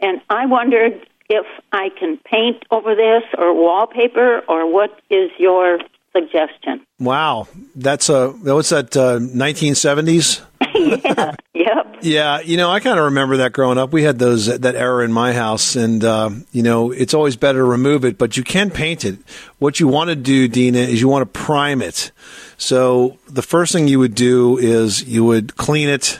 And 0.01 0.21
I 0.29 0.45
wondered 0.47 1.07
if 1.29 1.45
I 1.71 1.89
can 1.97 2.17
paint 2.25 2.63
over 2.71 2.95
this 2.95 3.23
or 3.37 3.53
wallpaper, 3.53 4.41
or 4.47 4.71
what 4.71 4.99
is 5.09 5.31
your 5.37 5.79
suggestion? 6.11 6.85
Wow, 6.99 7.47
that's 7.75 8.09
a 8.09 8.29
what's 8.29 8.69
that? 8.69 8.95
Uh, 8.97 9.19
1970s. 9.19 10.41
yeah. 10.75 11.35
Yep. 11.53 11.97
Yeah, 12.01 12.39
you 12.41 12.57
know, 12.57 12.71
I 12.71 12.79
kind 12.79 12.97
of 12.97 13.05
remember 13.05 13.37
that 13.37 13.53
growing 13.53 13.77
up. 13.77 13.93
We 13.93 14.03
had 14.03 14.17
those 14.17 14.47
that 14.47 14.75
era 14.75 15.05
in 15.05 15.13
my 15.13 15.33
house, 15.33 15.75
and 15.75 16.03
uh, 16.03 16.31
you 16.51 16.63
know, 16.63 16.91
it's 16.91 17.13
always 17.13 17.35
better 17.35 17.59
to 17.59 17.63
remove 17.63 18.03
it, 18.03 18.17
but 18.17 18.35
you 18.35 18.43
can 18.43 18.71
paint 18.71 19.05
it. 19.05 19.19
What 19.59 19.79
you 19.79 19.87
want 19.87 20.09
to 20.09 20.15
do, 20.15 20.47
Dina, 20.47 20.79
is 20.79 20.99
you 20.99 21.07
want 21.07 21.21
to 21.31 21.39
prime 21.39 21.81
it. 21.81 22.11
So 22.57 23.19
the 23.27 23.41
first 23.43 23.73
thing 23.73 23.87
you 23.87 23.99
would 23.99 24.15
do 24.15 24.57
is 24.57 25.03
you 25.03 25.23
would 25.25 25.55
clean 25.55 25.89
it, 25.89 26.19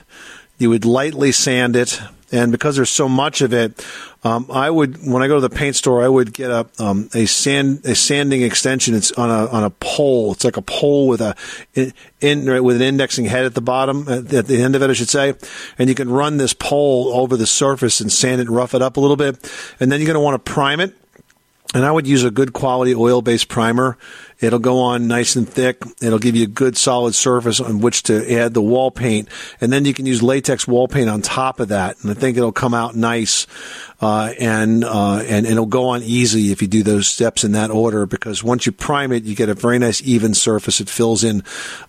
you 0.60 0.70
would 0.70 0.86
lightly 0.86 1.32
sand 1.32 1.76
it, 1.76 2.00
and 2.32 2.52
because 2.52 2.76
there's 2.76 2.90
so 2.90 3.10
much 3.10 3.42
of 3.42 3.54
it, 3.54 3.86
um, 4.24 4.46
I 4.52 4.70
would 4.70 4.98
when 5.06 5.24
I 5.24 5.28
go 5.28 5.36
to 5.36 5.42
the 5.42 5.50
paint 5.50 5.76
store, 5.76 6.04
I 6.04 6.08
would 6.08 6.34
get 6.34 6.52
a 6.52 6.68
um, 6.80 7.10
a 7.14 7.26
sand 7.26 7.86
a 7.86 7.96
sanding 7.96 8.42
extension. 8.44 8.94
It's 8.94 9.12
on 9.14 9.30
a 9.30 9.48
on 9.48 9.64
a 9.64 9.70
pole. 9.70 10.32
It's 10.32 10.44
like 10.44 10.58
a 10.58 10.62
pole 10.62 11.08
with 11.08 11.22
a 11.22 11.36
in, 12.22 12.64
with 12.64 12.76
an 12.76 12.82
indexing 12.82 13.26
head 13.26 13.46
at 13.46 13.56
the 13.56 13.62
bottom 13.62 14.08
at, 14.08 14.28
the 14.28 14.62
end 14.62 14.76
of 14.76 14.82
it, 14.82 14.90
I 14.90 14.94
should 14.94 15.10
say. 15.10 15.34
And 15.78 15.90
you 15.90 15.96
can 15.96 16.10
run 16.10 16.38
this 16.38 16.54
pole 16.54 17.12
over 17.14 17.36
the 17.36 17.48
surface 17.48 18.00
and 18.00 18.12
sand 18.12 18.42
it, 18.42 18.48
and 18.48 18.56
rough 18.56 18.74
it 18.74 18.82
up 18.82 18.98
a 18.98 19.00
little 19.00 19.18
bit, 19.18 19.38
and 19.80 19.92
then 19.92 20.00
you're 20.00 20.08
going 20.08 20.16
to 20.16 20.22
want 20.22 20.44
to 20.44 20.52
prime 20.52 20.80
it. 20.80 20.96
And 21.74 21.86
I 21.86 21.92
would 21.92 22.06
use 22.06 22.26
a 22.26 22.32
good 22.32 22.52
quality 22.52 22.94
oil 22.94 23.22
based 23.22 23.48
primer. 23.48 23.98
It'll 24.42 24.60
go 24.60 24.80
on 24.80 25.08
nice 25.08 25.38
and 25.38 25.48
thick. 25.48 25.82
It'll 26.02 26.20
give 26.20 26.36
you 26.36 26.44
a 26.44 26.48
good 26.48 26.76
solid 26.76 27.16
surface 27.16 27.62
on 27.62 27.80
which 27.80 28.04
to 28.04 28.30
add 28.34 28.54
the 28.54 28.62
wall 28.62 28.92
paint. 28.92 29.30
And 29.62 29.72
then 29.72 29.86
you 29.86 29.94
can 29.94 30.06
use 30.06 30.22
latex 30.22 30.68
wall 30.68 30.90
paint 30.90 31.10
on 31.10 31.22
top 31.22 31.62
of 31.62 31.70
that. 31.70 31.96
And 32.02 32.12
I 32.12 32.14
think 32.14 32.36
it'll 32.36 32.52
come 32.52 32.74
out 32.74 32.96
nice. 32.96 33.48
Uh, 34.02 34.34
and, 34.40 34.84
uh, 34.84 35.18
and, 35.28 35.46
it'll 35.46 35.68
go 35.68 35.90
on 35.90 36.02
easy 36.02 36.52
if 36.52 36.62
you 36.62 36.68
do 36.68 36.82
those 36.82 37.08
steps 37.08 37.44
in 37.44 37.52
that 37.52 37.70
order 37.70 38.08
because 38.08 38.44
once 38.44 38.66
you 38.66 38.72
prime 38.72 39.12
it, 39.12 39.24
you 39.24 39.36
get 39.36 39.48
a 39.48 39.54
very 39.54 39.78
nice 39.78 40.02
even 40.02 40.34
surface. 40.34 40.82
It 40.82 40.90
fills 40.90 41.24
in, 41.24 41.44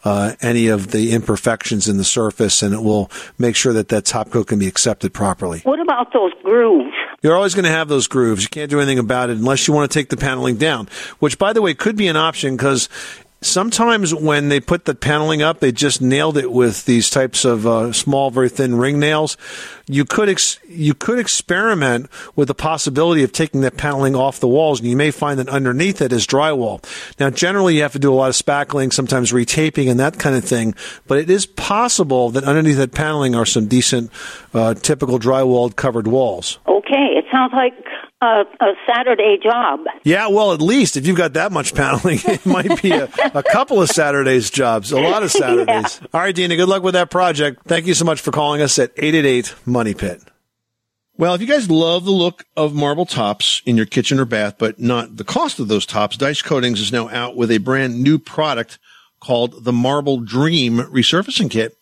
uh, 0.04 0.34
any 0.42 0.68
of 0.68 0.90
the 0.90 1.12
imperfections 1.12 1.88
in 1.88 1.96
the 1.96 2.04
surface 2.04 2.62
and 2.62 2.74
it 2.74 2.82
will 2.82 3.10
make 3.38 3.56
sure 3.56 3.72
that 3.72 3.88
that 3.88 4.04
top 4.04 4.30
coat 4.30 4.48
can 4.48 4.58
be 4.58 4.68
accepted 4.68 5.14
properly. 5.14 5.60
What 5.60 5.80
about 5.80 6.12
those 6.12 6.32
grooves? 6.42 6.94
You're 7.22 7.36
always 7.36 7.54
going 7.54 7.64
to 7.64 7.70
have 7.70 7.88
those 7.88 8.08
grooves. 8.08 8.42
You 8.42 8.48
can't 8.48 8.68
do 8.68 8.80
anything 8.80 8.98
about 8.98 9.30
it 9.30 9.36
unless 9.36 9.68
you 9.68 9.74
want 9.74 9.90
to 9.90 9.98
take 9.98 10.08
the 10.08 10.16
paneling 10.16 10.56
down, 10.56 10.88
which, 11.20 11.38
by 11.38 11.52
the 11.52 11.62
way, 11.62 11.72
could 11.72 11.96
be 11.96 12.08
an 12.08 12.16
option 12.16 12.56
because 12.56 12.88
sometimes 13.42 14.14
when 14.14 14.48
they 14.48 14.60
put 14.60 14.84
the 14.84 14.94
paneling 14.94 15.42
up, 15.42 15.60
they 15.60 15.72
just 15.72 16.00
nailed 16.00 16.36
it 16.36 16.50
with 16.50 16.84
these 16.84 17.10
types 17.10 17.44
of 17.44 17.66
uh, 17.66 17.92
small, 17.92 18.30
very 18.30 18.48
thin 18.48 18.76
ring 18.76 18.98
nails. 18.98 19.36
You 19.86 20.04
could 20.04 20.28
ex- 20.28 20.58
you 20.68 20.94
could 20.94 21.18
experiment 21.18 22.08
with 22.36 22.48
the 22.48 22.54
possibility 22.54 23.22
of 23.22 23.32
taking 23.32 23.60
that 23.62 23.76
paneling 23.76 24.14
off 24.14 24.40
the 24.40 24.48
walls, 24.48 24.80
and 24.80 24.88
you 24.88 24.96
may 24.96 25.10
find 25.10 25.38
that 25.38 25.48
underneath 25.48 26.00
it 26.00 26.12
is 26.12 26.26
drywall. 26.26 26.82
Now, 27.18 27.30
generally, 27.30 27.76
you 27.76 27.82
have 27.82 27.92
to 27.92 27.98
do 27.98 28.12
a 28.12 28.14
lot 28.14 28.28
of 28.30 28.36
spackling, 28.36 28.92
sometimes 28.92 29.32
retaping, 29.32 29.90
and 29.90 29.98
that 30.00 30.18
kind 30.18 30.36
of 30.36 30.44
thing. 30.44 30.74
But 31.06 31.18
it 31.18 31.30
is 31.30 31.46
possible 31.46 32.30
that 32.30 32.44
underneath 32.44 32.76
that 32.76 32.92
paneling 32.92 33.34
are 33.34 33.46
some 33.46 33.66
decent, 33.66 34.10
uh, 34.54 34.74
typical 34.74 35.18
drywall 35.18 35.74
covered 35.74 36.06
walls. 36.06 36.58
Okay, 36.66 37.14
it 37.16 37.24
sounds 37.30 37.52
like 37.52 37.74
a, 38.22 38.44
a 38.60 38.72
Saturday 38.86 39.36
job. 39.42 39.80
Yeah, 40.04 40.28
well, 40.28 40.52
at 40.52 40.62
least 40.62 40.96
if 40.96 41.06
you've 41.06 41.16
got 41.16 41.32
that 41.34 41.52
much 41.52 41.74
paneling, 41.74 42.20
it 42.24 42.46
might 42.46 42.80
be 42.80 42.92
a, 42.92 43.08
a 43.34 43.42
couple 43.42 43.82
of 43.82 43.88
Saturdays 43.88 44.48
jobs, 44.48 44.92
a 44.92 45.00
lot 45.00 45.22
of 45.22 45.30
Saturdays. 45.32 46.00
All 46.14 46.20
right, 46.20 46.34
Dina, 46.34 46.56
good 46.56 46.68
luck 46.68 46.82
with 46.82 46.94
that 46.94 47.10
project. 47.10 47.64
Thank 47.66 47.86
you 47.86 47.94
so 47.94 48.04
much 48.04 48.20
for 48.20 48.30
calling 48.30 48.62
us 48.62 48.78
at 48.78 48.92
888 48.96 49.54
Money 49.66 49.94
Pit. 49.94 50.22
Well, 51.18 51.34
if 51.34 51.40
you 51.40 51.46
guys 51.46 51.70
love 51.70 52.04
the 52.04 52.10
look 52.10 52.44
of 52.56 52.74
marble 52.74 53.04
tops 53.04 53.60
in 53.66 53.76
your 53.76 53.86
kitchen 53.86 54.18
or 54.18 54.24
bath, 54.24 54.54
but 54.56 54.80
not 54.80 55.16
the 55.16 55.24
cost 55.24 55.60
of 55.60 55.68
those 55.68 55.84
tops, 55.84 56.16
Daich 56.16 56.42
Coatings 56.42 56.80
is 56.80 56.92
now 56.92 57.08
out 57.10 57.36
with 57.36 57.50
a 57.50 57.58
brand 57.58 58.02
new 58.02 58.18
product 58.18 58.78
called 59.20 59.64
the 59.64 59.72
Marble 59.72 60.20
Dream 60.20 60.78
Resurfacing 60.78 61.50
Kit. 61.50 61.76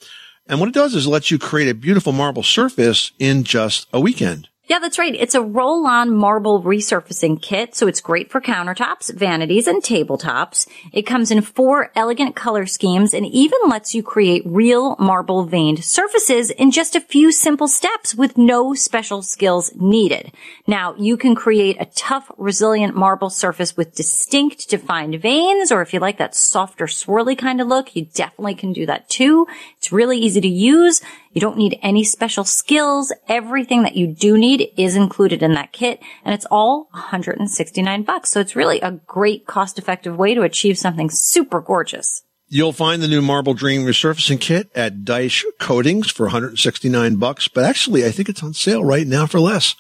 And 0.46 0.58
what 0.58 0.68
it 0.68 0.74
does 0.74 0.94
is 0.94 1.06
it 1.06 1.10
lets 1.10 1.30
you 1.30 1.38
create 1.38 1.68
a 1.68 1.74
beautiful 1.74 2.12
marble 2.12 2.42
surface 2.42 3.12
in 3.18 3.44
just 3.44 3.86
a 3.92 4.00
weekend. 4.00 4.48
Yeah, 4.70 4.78
that's 4.78 5.00
right. 5.00 5.16
It's 5.16 5.34
a 5.34 5.42
roll-on 5.42 6.14
marble 6.14 6.62
resurfacing 6.62 7.42
kit, 7.42 7.74
so 7.74 7.88
it's 7.88 8.00
great 8.00 8.30
for 8.30 8.40
countertops, 8.40 9.12
vanities, 9.12 9.66
and 9.66 9.82
tabletops. 9.82 10.68
It 10.92 11.02
comes 11.02 11.32
in 11.32 11.40
four 11.40 11.90
elegant 11.96 12.36
color 12.36 12.66
schemes 12.66 13.12
and 13.12 13.26
even 13.26 13.58
lets 13.66 13.96
you 13.96 14.04
create 14.04 14.44
real 14.46 14.94
marble 15.00 15.42
veined 15.42 15.82
surfaces 15.82 16.50
in 16.50 16.70
just 16.70 16.94
a 16.94 17.00
few 17.00 17.32
simple 17.32 17.66
steps 17.66 18.14
with 18.14 18.38
no 18.38 18.72
special 18.72 19.22
skills 19.22 19.72
needed. 19.74 20.30
Now, 20.68 20.94
you 20.94 21.16
can 21.16 21.34
create 21.34 21.76
a 21.80 21.86
tough, 21.86 22.30
resilient 22.38 22.94
marble 22.94 23.28
surface 23.28 23.76
with 23.76 23.96
distinct, 23.96 24.68
defined 24.70 25.20
veins, 25.20 25.72
or 25.72 25.82
if 25.82 25.92
you 25.92 25.98
like 25.98 26.18
that 26.18 26.36
softer, 26.36 26.86
swirly 26.86 27.36
kind 27.36 27.60
of 27.60 27.66
look, 27.66 27.96
you 27.96 28.04
definitely 28.04 28.54
can 28.54 28.72
do 28.72 28.86
that 28.86 29.08
too. 29.08 29.48
It's 29.78 29.90
really 29.90 30.18
easy 30.18 30.40
to 30.40 30.48
use. 30.48 31.02
You 31.32 31.40
don't 31.40 31.56
need 31.56 31.78
any 31.80 32.02
special 32.02 32.44
skills. 32.44 33.12
Everything 33.28 33.84
that 33.84 33.96
you 33.96 34.08
do 34.08 34.36
need 34.36 34.72
is 34.76 34.96
included 34.96 35.42
in 35.42 35.54
that 35.54 35.72
kit 35.72 36.00
and 36.24 36.34
it's 36.34 36.46
all 36.50 36.88
169 36.90 38.02
bucks. 38.02 38.30
So 38.30 38.40
it's 38.40 38.56
really 38.56 38.80
a 38.80 38.92
great 38.92 39.46
cost 39.46 39.78
effective 39.78 40.16
way 40.16 40.34
to 40.34 40.42
achieve 40.42 40.76
something 40.76 41.08
super 41.08 41.60
gorgeous. 41.60 42.22
You'll 42.52 42.72
find 42.72 43.00
the 43.00 43.06
new 43.06 43.22
Marble 43.22 43.54
Dream 43.54 43.82
resurfacing 43.82 44.40
kit 44.40 44.70
at 44.74 45.04
Daich 45.04 45.44
Coatings 45.60 46.10
for 46.10 46.24
169 46.24 47.14
bucks, 47.14 47.46
but 47.46 47.62
actually 47.62 48.04
I 48.04 48.10
think 48.10 48.28
it's 48.28 48.42
on 48.42 48.54
sale 48.54 48.84
right 48.84 49.06
now 49.06 49.26
for 49.26 49.38
less. 49.38 49.76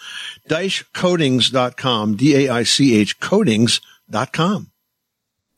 DaichCoatings.com, 0.48 2.16
D-A-I-C-H 2.16 3.18
coatings.com. 3.18 4.69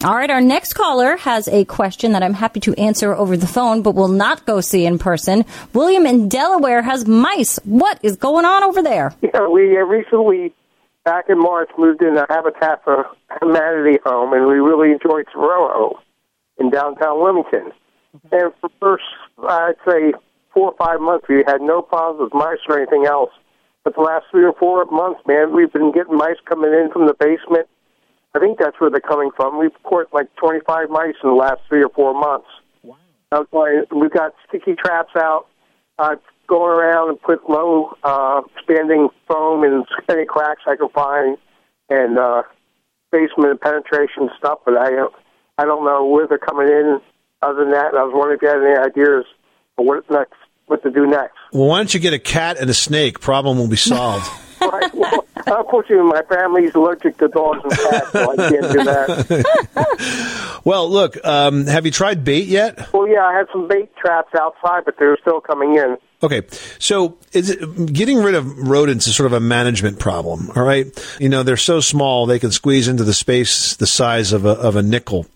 All 0.04 0.16
right, 0.16 0.30
our 0.30 0.40
next 0.40 0.72
caller 0.72 1.16
has 1.18 1.46
a 1.46 1.64
question 1.64 2.10
that 2.10 2.24
I'm 2.24 2.34
happy 2.34 2.58
to 2.60 2.74
answer 2.74 3.14
over 3.14 3.36
the 3.36 3.46
phone, 3.46 3.82
but 3.82 3.94
will 3.94 4.08
not 4.08 4.44
go 4.46 4.60
see 4.60 4.84
in 4.84 4.98
person. 4.98 5.44
William 5.74 6.06
in 6.06 6.28
Delaware 6.28 6.82
has 6.82 7.06
mice. 7.06 7.60
What 7.62 8.00
is 8.02 8.16
going 8.16 8.44
on 8.44 8.64
over 8.64 8.82
there? 8.82 9.14
Yeah, 9.22 9.46
we 9.46 9.76
uh, 9.76 9.82
recently, 9.82 10.52
back 11.04 11.26
in 11.28 11.38
March, 11.38 11.70
moved 11.78 12.02
in 12.02 12.16
a 12.16 12.26
Habitat 12.28 12.82
for 12.82 13.06
Humanity 13.40 14.00
home, 14.04 14.32
and 14.32 14.48
we 14.48 14.54
really 14.54 14.90
enjoyed 14.90 15.26
Soho 15.32 16.00
in 16.58 16.70
downtown 16.70 17.22
Wilmington. 17.22 17.70
And 18.32 18.52
for 18.60 18.68
the 18.68 18.74
first, 18.80 19.04
I'd 19.48 19.74
say, 19.88 20.14
four 20.52 20.72
or 20.72 20.76
five 20.84 21.00
months, 21.00 21.26
we 21.28 21.44
had 21.46 21.60
no 21.60 21.80
problems 21.80 22.24
with 22.24 22.34
mice 22.34 22.58
or 22.68 22.76
anything 22.76 23.06
else. 23.06 23.30
But 23.84 23.94
the 23.94 24.00
last 24.00 24.24
three 24.32 24.44
or 24.44 24.54
four 24.54 24.84
months, 24.86 25.20
man, 25.28 25.54
we've 25.54 25.72
been 25.72 25.92
getting 25.92 26.16
mice 26.16 26.38
coming 26.44 26.72
in 26.72 26.90
from 26.92 27.06
the 27.06 27.14
basement. 27.14 27.68
I 28.34 28.38
think 28.38 28.58
that's 28.58 28.80
where 28.80 28.90
they're 28.90 29.00
coming 29.00 29.30
from. 29.36 29.58
We've 29.58 29.70
caught 29.82 30.12
like 30.12 30.34
25 30.36 30.88
mice 30.88 31.14
in 31.22 31.30
the 31.30 31.36
last 31.36 31.60
three 31.68 31.82
or 31.82 31.90
four 31.90 32.18
months. 32.18 32.48
Wow. 32.82 32.96
That's 33.30 33.46
why 33.50 33.82
We've 33.94 34.10
got 34.10 34.32
sticky 34.48 34.74
traps 34.74 35.12
out, 35.16 35.46
uh, 35.98 36.16
going 36.46 36.70
around 36.70 37.10
and 37.10 37.20
put 37.20 37.48
low 37.48 37.94
uh, 38.02 38.40
expanding 38.56 39.08
foam 39.28 39.64
in 39.64 39.84
any 40.08 40.24
cracks 40.24 40.62
I 40.66 40.76
can 40.76 40.88
find, 40.90 41.36
and 41.90 42.18
uh, 42.18 42.42
basement 43.10 43.60
penetration 43.60 44.30
stuff. 44.38 44.60
But 44.64 44.78
I, 44.78 44.96
uh, 44.96 45.08
I 45.58 45.66
don't 45.66 45.84
know 45.84 46.06
where 46.06 46.26
they're 46.26 46.38
coming 46.38 46.68
in. 46.68 47.00
Other 47.42 47.64
than 47.64 47.72
that, 47.72 47.94
I 47.94 48.02
was 48.04 48.12
wondering 48.14 48.38
if 48.38 48.42
you 48.42 48.48
had 48.48 48.62
any 48.62 48.78
ideas 48.78 49.26
for 49.76 49.84
what 49.84 50.10
next, 50.10 50.34
what 50.66 50.82
to 50.84 50.90
do 50.90 51.06
next. 51.06 51.34
Well, 51.52 51.68
why 51.68 51.78
don't 51.78 51.92
you 51.92 52.00
get 52.00 52.14
a 52.14 52.18
cat 52.18 52.56
and 52.58 52.70
a 52.70 52.74
snake? 52.74 53.20
Problem 53.20 53.58
will 53.58 53.68
be 53.68 53.76
solved. 53.76 54.30
Right, 54.70 54.94
well, 54.94 55.24
unfortunately, 55.46 56.08
my 56.08 56.22
family's 56.22 56.74
allergic 56.74 57.18
to 57.18 57.28
dogs 57.28 57.60
and 57.64 57.72
cats, 57.72 58.12
so 58.12 58.30
I 58.32 58.36
can't 58.36 58.72
do 58.72 58.84
that. 58.84 60.60
well, 60.64 60.88
look, 60.88 61.24
um, 61.24 61.66
have 61.66 61.84
you 61.84 61.92
tried 61.92 62.24
bait 62.24 62.46
yet? 62.46 62.92
Well, 62.92 63.08
yeah, 63.08 63.24
I 63.24 63.34
had 63.34 63.46
some 63.52 63.68
bait 63.68 63.94
traps 63.96 64.34
outside, 64.34 64.84
but 64.84 64.96
they're 64.98 65.18
still 65.20 65.40
coming 65.40 65.76
in. 65.76 65.96
Okay, 66.22 66.42
so 66.78 67.18
is 67.32 67.50
it, 67.50 67.92
getting 67.92 68.18
rid 68.18 68.36
of 68.36 68.68
rodents 68.68 69.08
is 69.08 69.16
sort 69.16 69.26
of 69.26 69.32
a 69.32 69.40
management 69.40 69.98
problem. 69.98 70.52
All 70.54 70.62
right, 70.62 70.86
you 71.18 71.28
know 71.28 71.42
they're 71.42 71.56
so 71.56 71.80
small 71.80 72.26
they 72.26 72.38
can 72.38 72.52
squeeze 72.52 72.86
into 72.86 73.02
the 73.02 73.12
space 73.12 73.74
the 73.74 73.88
size 73.88 74.32
of 74.32 74.44
a 74.44 74.50
of 74.50 74.76
a 74.76 74.82
nickel, 74.82 75.26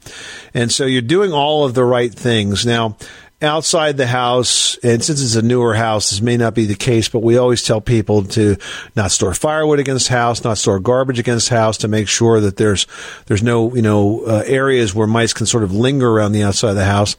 and 0.55 0.71
so 0.71 0.87
you're 0.87 1.03
doing 1.03 1.33
all 1.33 1.65
of 1.65 1.75
the 1.75 1.85
right 1.85 2.15
things 2.15 2.65
now 2.65 2.97
outside 3.42 3.96
the 3.96 4.07
house, 4.07 4.77
and 4.79 5.05
since 5.05 5.22
it's 5.22 5.35
a 5.35 5.42
newer 5.42 5.75
house, 5.75 6.11
this 6.11 6.20
may 6.20 6.37
not 6.37 6.55
be 6.55 6.64
the 6.64 6.75
case, 6.75 7.09
but 7.09 7.20
we 7.20 7.37
always 7.37 7.62
tell 7.62 7.81
people 7.81 8.25
to 8.25 8.57
not 8.94 9.11
store 9.11 9.35
firewood 9.35 9.79
against 9.79 10.09
house, 10.09 10.42
not 10.42 10.59
store 10.59 10.81
garbage 10.81 11.18
against 11.18 11.49
house, 11.49 11.77
to 11.79 11.88
make 11.88 12.09
sure 12.09 12.40
that 12.40 12.57
there's 12.57 12.87
there's 13.27 13.42
no 13.42 13.75
you 13.75 13.83
know 13.83 14.22
uh, 14.27 14.42
areas 14.46 14.94
where 14.94 15.07
mice 15.07 15.33
can 15.33 15.46
sort 15.46 15.64
of 15.64 15.72
linger 15.72 16.11
around 16.11 16.33
the 16.33 16.42
outside 16.42 16.70
of 16.70 16.77
the 16.77 16.85
house. 16.85 17.16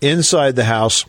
Inside 0.00 0.56
the 0.56 0.64
house 0.64 1.04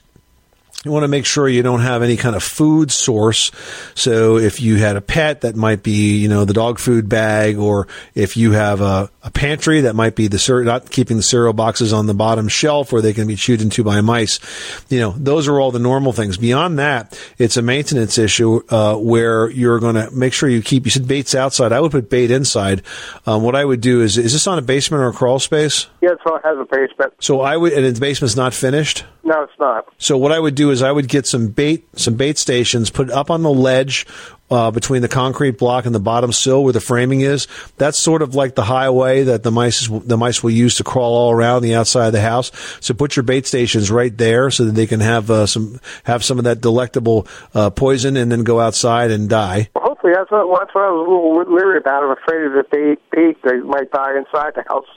you 0.88 0.94
want 0.94 1.04
to 1.04 1.10
make 1.10 1.26
sure 1.26 1.50
you 1.50 1.64
don't 1.64 1.82
have 1.82 2.02
any 2.02 2.16
kind 2.16 2.34
of 2.34 2.42
food 2.42 2.92
source. 2.92 3.52
So 3.94 4.38
if 4.38 4.62
you 4.62 4.78
had 4.78 4.96
a 4.96 5.02
pet, 5.02 5.42
that 5.42 5.56
might 5.56 5.84
be, 5.84 6.18
you 6.18 6.30
know, 6.30 6.46
the 6.46 6.54
dog 6.54 6.80
food 6.80 7.10
bag, 7.10 7.58
or 7.58 7.88
if 8.16 8.38
you 8.38 8.54
have 8.54 8.80
a, 8.80 9.12
a 9.22 9.30
pantry, 9.32 9.82
that 9.82 9.96
might 9.96 10.16
be 10.16 10.28
the 10.30 10.40
cer- 10.40 10.64
not 10.64 10.90
keeping 10.90 11.18
the 11.18 11.24
cereal 11.24 11.52
boxes 11.52 11.92
on 11.92 12.06
the 12.06 12.14
bottom 12.14 12.48
shelf 12.48 12.94
where 12.94 13.02
they 13.02 13.12
can 13.12 13.28
be 13.28 13.36
chewed 13.36 13.62
into 13.62 13.84
by 13.84 14.00
mice. 14.00 14.40
You 14.88 15.00
know, 15.02 15.12
those 15.18 15.50
are 15.50 15.60
all 15.60 15.72
the 15.72 15.80
normal 15.80 16.14
things. 16.14 16.38
Beyond 16.38 16.80
that, 16.80 17.20
it's 17.38 17.58
a 17.58 17.62
maintenance 17.62 18.18
issue 18.18 18.62
uh, 18.70 18.96
where 18.96 19.50
you're 19.50 19.80
going 19.80 19.96
to 19.96 20.10
make 20.12 20.32
sure 20.32 20.48
you 20.48 20.62
keep. 20.62 20.86
You 20.86 20.92
said 20.92 21.08
baits 21.08 21.36
outside. 21.36 21.74
I 21.74 21.82
would 21.82 21.92
put 21.92 22.10
bait 22.10 22.32
inside. 22.32 22.82
Um, 23.26 23.44
what 23.44 23.56
I 23.56 23.66
would 23.66 23.82
do 23.82 24.02
is, 24.02 24.18
is 24.18 24.32
this 24.32 24.48
on 24.48 24.58
a 24.58 24.62
basement 24.62 25.04
or 25.04 25.10
a 25.10 25.14
crawl 25.14 25.40
space? 25.40 25.88
Yeah, 26.00 26.12
so 26.26 26.38
it 26.38 26.46
has 26.46 26.58
a 26.58 26.66
basement. 26.66 27.14
So 27.20 27.42
I 27.42 27.58
would, 27.58 27.74
and 27.74 27.94
the 27.94 28.00
basement's 28.00 28.38
not 28.38 28.54
finished. 28.54 29.04
No, 29.24 29.44
it's 29.44 29.60
not. 29.60 29.86
So 29.98 30.18
what 30.18 30.32
I 30.32 30.40
would 30.40 30.56
do 30.56 30.72
is 30.72 30.77
I 30.82 30.92
would 30.92 31.08
get 31.08 31.28
some 31.28 31.48
bait, 31.50 31.88
some 31.98 32.16
bait 32.16 32.38
stations, 32.38 32.90
put 32.90 33.10
up 33.10 33.30
on 33.30 33.44
the 33.44 33.52
ledge 33.52 34.06
uh, 34.50 34.72
between 34.72 35.02
the 35.02 35.08
concrete 35.08 35.58
block 35.58 35.86
and 35.86 35.94
the 35.94 36.00
bottom 36.00 36.32
sill 36.32 36.64
where 36.64 36.74
the 36.74 36.82
framing 36.82 37.22
is. 37.22 37.48
That's 37.78 37.98
sort 37.98 38.22
of 38.22 38.36
like 38.36 38.56
the 38.56 38.64
highway 38.64 39.24
that 39.24 39.44
the 39.44 39.52
mice 39.52 39.88
the 39.88 40.18
mice 40.18 40.42
will 40.42 40.52
use 40.52 40.76
to 40.76 40.84
crawl 40.84 41.16
all 41.16 41.32
around 41.32 41.64
the 41.64 41.76
outside 41.76 42.08
of 42.08 42.14
the 42.14 42.22
house. 42.22 42.52
So 42.80 42.94
put 42.94 43.16
your 43.16 43.24
bait 43.24 43.46
stations 43.46 43.92
right 43.92 44.16
there 44.16 44.50
so 44.52 44.66
that 44.66 44.72
they 44.72 44.88
can 44.88 45.00
have 45.00 45.30
uh, 45.30 45.46
some 45.48 45.80
have 46.04 46.24
some 46.24 46.38
of 46.38 46.46
that 46.46 46.62
delectable 46.62 47.28
uh, 47.54 47.70
poison 47.70 48.18
and 48.18 48.32
then 48.32 48.44
go 48.44 48.60
outside 48.60 49.12
and 49.12 49.30
die. 49.30 49.70
Well, 49.76 49.84
hopefully, 49.84 50.14
that's 50.16 50.32
what, 50.32 50.60
that's 50.60 50.74
what 50.74 50.84
I 50.84 50.92
was 50.92 51.08
a 51.08 51.44
little 51.44 51.56
leery 51.56 51.78
about. 51.78 52.04
I'm 52.04 52.12
afraid 52.12 52.52
that 52.56 52.72
they 52.72 52.96
bait 53.12 53.38
they 53.44 53.58
might 53.58 53.92
die 53.92 54.18
inside 54.18 54.54
the 54.56 54.64
house 54.68 54.88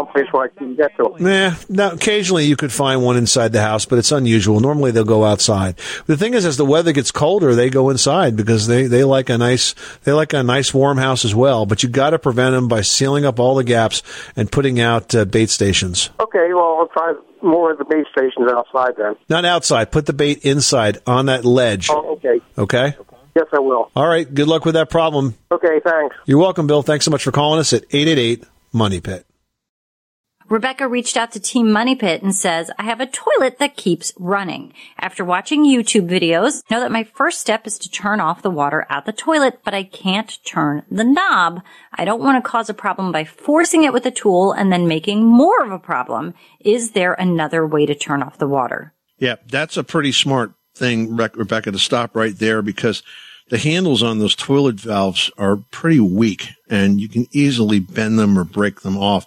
someplace 0.00 0.32
where 0.32 0.44
I 0.44 0.48
can 0.48 0.74
get 0.76 0.96
to 0.96 1.04
them. 1.04 1.24
Nah, 1.24 1.54
now 1.68 1.92
occasionally 1.92 2.44
you 2.44 2.56
could 2.56 2.72
find 2.72 3.02
one 3.02 3.16
inside 3.16 3.52
the 3.52 3.60
house, 3.60 3.84
but 3.84 3.98
it's 3.98 4.12
unusual. 4.12 4.60
Normally 4.60 4.90
they'll 4.90 5.04
go 5.04 5.24
outside. 5.24 5.76
The 6.06 6.16
thing 6.16 6.34
is, 6.34 6.44
as 6.44 6.56
the 6.56 6.64
weather 6.64 6.92
gets 6.92 7.10
colder, 7.10 7.54
they 7.54 7.70
go 7.70 7.90
inside 7.90 8.36
because 8.36 8.66
they, 8.66 8.86
they 8.86 9.04
like 9.04 9.28
a 9.28 9.38
nice 9.38 9.74
they 10.04 10.12
like 10.12 10.32
a 10.32 10.42
nice 10.42 10.72
warm 10.72 10.98
house 10.98 11.24
as 11.24 11.34
well. 11.34 11.66
But 11.66 11.82
you 11.82 11.88
got 11.88 12.10
to 12.10 12.18
prevent 12.18 12.54
them 12.54 12.68
by 12.68 12.80
sealing 12.80 13.24
up 13.24 13.38
all 13.38 13.54
the 13.54 13.64
gaps 13.64 14.02
and 14.36 14.50
putting 14.50 14.80
out 14.80 15.14
uh, 15.14 15.24
bait 15.24 15.50
stations. 15.50 16.10
Okay, 16.18 16.52
well 16.52 16.78
I'll 16.80 16.88
try 16.88 17.14
more 17.42 17.72
of 17.72 17.78
the 17.78 17.84
bait 17.84 18.06
stations 18.10 18.50
outside 18.50 18.94
then. 18.96 19.16
Not 19.28 19.44
outside. 19.44 19.90
Put 19.90 20.06
the 20.06 20.12
bait 20.12 20.44
inside 20.44 20.98
on 21.06 21.26
that 21.26 21.44
ledge. 21.44 21.88
Oh, 21.90 22.14
okay. 22.14 22.40
Okay. 22.56 22.94
Yes, 23.34 23.46
I 23.52 23.60
will. 23.60 23.90
All 23.94 24.08
right. 24.08 24.32
Good 24.32 24.48
luck 24.48 24.64
with 24.64 24.74
that 24.74 24.90
problem. 24.90 25.36
Okay, 25.52 25.80
thanks. 25.84 26.16
You're 26.26 26.38
welcome, 26.40 26.66
Bill. 26.66 26.82
Thanks 26.82 27.04
so 27.04 27.12
much 27.12 27.22
for 27.22 27.30
calling 27.30 27.60
us 27.60 27.72
at 27.72 27.84
eight 27.92 28.08
eight 28.08 28.18
eight 28.18 28.44
Money 28.72 29.00
Pit. 29.00 29.24
Rebecca 30.50 30.88
reached 30.88 31.16
out 31.16 31.30
to 31.30 31.38
Team 31.38 31.70
Money 31.70 31.94
Pit 31.94 32.24
and 32.24 32.34
says, 32.34 32.72
I 32.76 32.82
have 32.82 33.00
a 33.00 33.06
toilet 33.06 33.60
that 33.60 33.76
keeps 33.76 34.12
running. 34.18 34.72
After 34.98 35.24
watching 35.24 35.64
YouTube 35.64 36.08
videos, 36.08 36.68
know 36.68 36.80
that 36.80 36.90
my 36.90 37.04
first 37.04 37.40
step 37.40 37.68
is 37.68 37.78
to 37.78 37.88
turn 37.88 38.18
off 38.18 38.42
the 38.42 38.50
water 38.50 38.84
at 38.90 39.06
the 39.06 39.12
toilet, 39.12 39.60
but 39.64 39.74
I 39.74 39.84
can't 39.84 40.36
turn 40.44 40.82
the 40.90 41.04
knob. 41.04 41.62
I 41.94 42.04
don't 42.04 42.20
want 42.20 42.42
to 42.44 42.50
cause 42.50 42.68
a 42.68 42.74
problem 42.74 43.12
by 43.12 43.22
forcing 43.22 43.84
it 43.84 43.92
with 43.92 44.04
a 44.06 44.10
tool 44.10 44.50
and 44.50 44.72
then 44.72 44.88
making 44.88 45.24
more 45.24 45.62
of 45.62 45.70
a 45.70 45.78
problem. 45.78 46.34
Is 46.58 46.90
there 46.90 47.12
another 47.12 47.64
way 47.64 47.86
to 47.86 47.94
turn 47.94 48.20
off 48.20 48.38
the 48.38 48.48
water? 48.48 48.92
Yeah, 49.18 49.36
that's 49.46 49.76
a 49.76 49.84
pretty 49.84 50.10
smart 50.10 50.52
thing, 50.74 51.14
Rebecca, 51.16 51.70
to 51.70 51.78
stop 51.78 52.16
right 52.16 52.36
there 52.36 52.60
because 52.60 53.04
the 53.50 53.58
handles 53.58 54.02
on 54.02 54.18
those 54.18 54.34
toilet 54.34 54.80
valves 54.80 55.30
are 55.38 55.58
pretty 55.70 56.00
weak 56.00 56.48
and 56.68 57.00
you 57.00 57.08
can 57.08 57.28
easily 57.30 57.78
bend 57.78 58.18
them 58.18 58.36
or 58.36 58.42
break 58.42 58.80
them 58.80 58.98
off. 58.98 59.26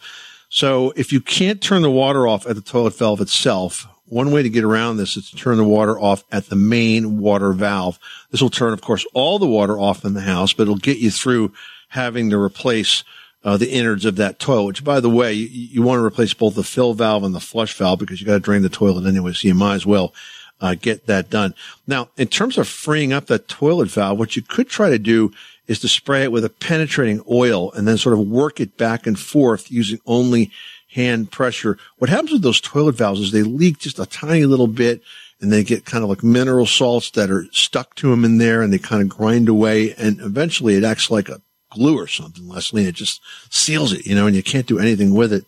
So 0.54 0.94
if 0.96 1.12
you 1.12 1.20
can't 1.20 1.60
turn 1.60 1.82
the 1.82 1.90
water 1.90 2.28
off 2.28 2.46
at 2.46 2.56
the 2.56 2.62
toilet 2.62 2.96
valve 2.96 3.22
itself, 3.22 3.88
one 4.06 4.30
way 4.30 4.44
to 4.44 4.52
get 4.52 4.64
around 4.64 4.98
this 4.98 5.18
is 5.18 5.32
to 5.32 5.36
turn 5.36 5.58
the 5.58 5.64
water 5.64 6.00
off 6.00 6.24
at 6.32 6.46
the 6.46 6.56
main 6.56 7.18
water 7.18 7.54
valve. 7.54 7.98
This 8.30 8.40
will 8.40 8.52
turn, 8.52 8.72
of 8.72 8.80
course, 8.80 9.04
all 9.16 9.40
the 9.40 9.48
water 9.48 9.80
off 9.80 10.06
in 10.06 10.14
the 10.14 10.22
house, 10.22 10.54
but 10.54 10.64
it'll 10.64 10.76
get 10.76 11.00
you 11.00 11.10
through 11.10 11.54
having 11.88 12.30
to 12.30 12.38
replace 12.38 13.04
uh, 13.44 13.58
the 13.58 13.72
innards 13.72 14.06
of 14.06 14.18
that 14.18 14.38
toilet, 14.38 14.66
which 14.66 14.84
by 14.84 15.00
the 15.00 15.10
way, 15.10 15.34
you, 15.34 15.48
you 15.48 15.82
want 15.82 16.00
to 16.00 16.06
replace 16.06 16.36
both 16.36 16.54
the 16.54 16.64
fill 16.64 16.94
valve 16.94 17.24
and 17.24 17.34
the 17.34 17.40
flush 17.40 17.74
valve 17.74 17.98
because 17.98 18.22
you 18.22 18.28
got 18.28 18.34
to 18.34 18.40
drain 18.40 18.62
the 18.62 18.70
toilet 18.70 19.08
anyway. 19.08 19.34
So 19.34 19.48
you 19.48 19.56
might 19.56 19.74
as 19.74 19.88
well 19.88 20.14
uh, 20.62 20.76
get 20.76 21.08
that 21.08 21.32
done. 21.32 21.56
Now, 21.88 22.10
in 22.16 22.28
terms 22.28 22.60
of 22.60 22.68
freeing 22.68 23.12
up 23.12 23.26
that 23.26 23.48
toilet 23.48 23.90
valve, 23.90 24.20
what 24.20 24.36
you 24.36 24.44
could 24.44 24.70
try 24.70 24.92
to 24.92 25.00
do 25.00 25.32
is 25.68 25.80
to 25.80 25.88
spray 25.88 26.24
it 26.24 26.32
with 26.32 26.44
a 26.44 26.50
penetrating 26.50 27.22
oil 27.30 27.72
and 27.72 27.88
then 27.88 27.98
sort 27.98 28.18
of 28.18 28.28
work 28.28 28.60
it 28.60 28.78
back 28.78 29.08
and 29.08 29.18
forth 29.20 29.72
using 29.72 30.00
only 30.06 30.52
hand 30.94 31.32
pressure. 31.32 31.78
What 31.98 32.10
happens 32.10 32.32
with 32.32 32.42
those 32.42 32.62
toilet 32.62 32.96
valves 32.96 33.22
is 33.22 33.32
they 33.32 33.44
leak 33.44 33.80
just 33.80 34.00
a 34.00 34.06
tiny 34.06 34.46
little 34.46 34.68
bit 34.68 35.02
and 35.42 35.52
they 35.52 35.64
get 35.64 35.86
kind 35.86 36.04
of 36.04 36.10
like 36.10 36.24
mineral 36.24 36.66
salts 36.66 37.12
that 37.12 37.32
are 37.32 37.46
stuck 37.52 37.96
to 37.96 38.10
them 38.10 38.24
in 38.24 38.38
there 38.38 38.62
and 38.62 38.72
they 38.72 38.78
kind 38.78 39.02
of 39.02 39.10
grind 39.10 39.50
away 39.50 39.94
and 39.96 40.20
eventually 40.22 40.76
it 40.76 40.84
acts 40.84 41.10
like 41.10 41.30
a 41.30 41.42
glue 41.72 41.98
or 41.98 42.08
something, 42.08 42.48
Leslie, 42.48 42.82
and 42.82 42.90
it 42.90 42.96
just 42.96 43.22
seals 43.50 43.94
it, 43.94 44.06
you 44.06 44.16
know, 44.16 44.28
and 44.28 44.36
you 44.36 44.44
can't 44.44 44.68
do 44.68 44.80
anything 44.80 45.14
with 45.14 45.34
it. 45.34 45.46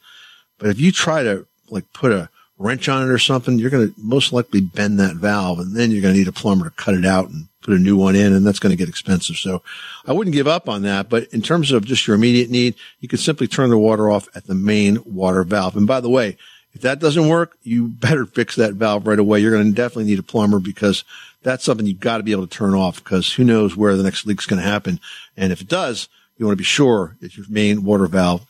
But 0.57 0.70
if 0.70 0.80
you 0.80 0.91
try 0.91 1.24
to 1.24 1.45
like 1.70 1.91
put 1.93 2.11
a 2.11 2.30
wrench 2.58 2.88
on 2.88 3.03
it 3.03 3.12
or 3.12 3.18
something, 3.18 3.60
you're 3.60 3.70
going 3.70 3.88
to 3.88 3.93
most 3.97 4.32
likely 4.32 4.62
bend 4.62 4.99
that 4.99 5.16
valve 5.16 5.60
and 5.60 5.76
then 5.76 5.91
you're 5.91 6.01
going 6.01 6.14
to 6.14 6.18
need 6.18 6.28
a 6.28 6.34
plumber 6.34 6.66
to 6.66 6.72
cut 6.72 6.93
it 6.93 7.06
out 7.06 7.30
and 7.30 7.47
put 7.62 7.74
a 7.74 7.80
new 7.80 7.97
one 7.97 8.16
in 8.16 8.32
and 8.32 8.45
that's 8.45 8.60
going 8.60 8.72
to 8.72 8.78
get 8.78 8.88
expensive. 8.88 9.36
So 9.36 9.62
I 10.06 10.14
wouldn't 10.14 10.36
give 10.36 10.47
up 10.47 10.70
on 10.70 10.84
that. 10.84 11.10
But 11.10 11.26
in 11.34 11.41
terms 11.41 11.72
of 11.72 11.86
just 11.86 12.08
your 12.08 12.16
immediate 12.16 12.49
need, 12.49 12.76
you 12.99 13.10
can 13.10 13.20
simply 13.20 13.47
turn 13.47 13.70
the 13.70 13.78
water 13.78 14.10
off 14.10 14.30
at 14.36 14.45
the 14.45 14.56
main 14.56 14.99
water 15.06 15.43
valve. 15.43 15.76
And 15.76 15.88
by 15.88 15.99
the 15.99 16.10
way, 16.10 16.38
if 16.74 16.82
that 16.82 16.99
doesn't 16.99 17.28
work, 17.28 17.58
you 17.64 17.88
better 17.99 18.26
fix 18.26 18.56
that 18.56 18.74
valve 18.74 19.08
right 19.08 19.20
away. 19.20 19.39
You're 19.39 19.51
going 19.51 19.66
to 19.66 19.72
definitely 19.72 20.06
need 20.06 20.20
a 20.20 20.24
plumber 20.24 20.60
because 20.60 21.03
that's 21.43 21.64
something 21.64 21.86
you've 21.86 21.99
got 21.99 22.18
to 22.18 22.24
be 22.24 22.32
able 22.32 22.47
to 22.47 22.58
turn 22.58 22.74
off 22.74 23.03
because 23.03 23.34
who 23.34 23.43
knows 23.43 23.76
where 23.76 23.95
the 23.95 24.03
next 24.03 24.26
leak's 24.26 24.45
going 24.45 24.62
to 24.62 24.68
happen. 24.68 24.99
And 25.36 25.51
if 25.51 25.62
it 25.62 25.68
does, 25.68 26.08
you 26.38 26.45
want 26.45 26.53
to 26.53 26.62
be 26.62 26.64
sure 26.64 27.18
that 27.22 27.36
your 27.36 27.45
main 27.49 27.84
water 27.84 28.08
valve 28.08 28.45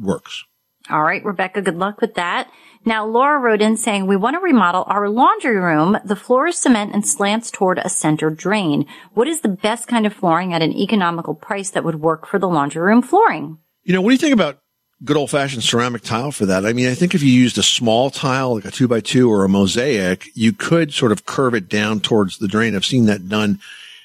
works. 0.00 0.44
All 0.88 1.02
right, 1.02 1.24
Rebecca, 1.24 1.62
good 1.62 1.76
luck 1.76 2.00
with 2.00 2.14
that. 2.14 2.50
Now, 2.86 3.04
Laura 3.04 3.40
wrote 3.40 3.60
in 3.60 3.76
saying, 3.76 4.06
we 4.06 4.14
want 4.14 4.36
to 4.36 4.40
remodel 4.40 4.84
our 4.86 5.08
laundry 5.08 5.56
room. 5.56 5.98
The 6.04 6.14
floor 6.14 6.46
is 6.46 6.56
cement 6.56 6.94
and 6.94 7.06
slants 7.06 7.50
toward 7.50 7.78
a 7.78 7.88
center 7.88 8.30
drain. 8.30 8.86
What 9.12 9.26
is 9.26 9.40
the 9.40 9.48
best 9.48 9.88
kind 9.88 10.06
of 10.06 10.12
flooring 10.12 10.54
at 10.54 10.62
an 10.62 10.72
economical 10.72 11.34
price 11.34 11.70
that 11.70 11.82
would 11.82 12.00
work 12.00 12.28
for 12.28 12.38
the 12.38 12.48
laundry 12.48 12.80
room 12.80 13.02
flooring? 13.02 13.58
You 13.82 13.92
know, 13.92 14.00
what 14.00 14.10
do 14.10 14.14
you 14.14 14.18
think 14.18 14.34
about 14.34 14.60
good 15.02 15.16
old 15.16 15.32
fashioned 15.32 15.64
ceramic 15.64 16.02
tile 16.02 16.30
for 16.30 16.46
that? 16.46 16.64
I 16.64 16.72
mean, 16.72 16.86
I 16.86 16.94
think 16.94 17.16
if 17.16 17.24
you 17.24 17.32
used 17.32 17.58
a 17.58 17.62
small 17.64 18.08
tile, 18.08 18.54
like 18.54 18.64
a 18.64 18.70
two 18.70 18.86
by 18.86 19.00
two 19.00 19.28
or 19.32 19.42
a 19.42 19.48
mosaic, 19.48 20.28
you 20.34 20.52
could 20.52 20.94
sort 20.94 21.10
of 21.10 21.26
curve 21.26 21.54
it 21.54 21.68
down 21.68 21.98
towards 21.98 22.38
the 22.38 22.46
drain. 22.46 22.76
I've 22.76 22.84
seen 22.84 23.06
that 23.06 23.28
done 23.28 23.58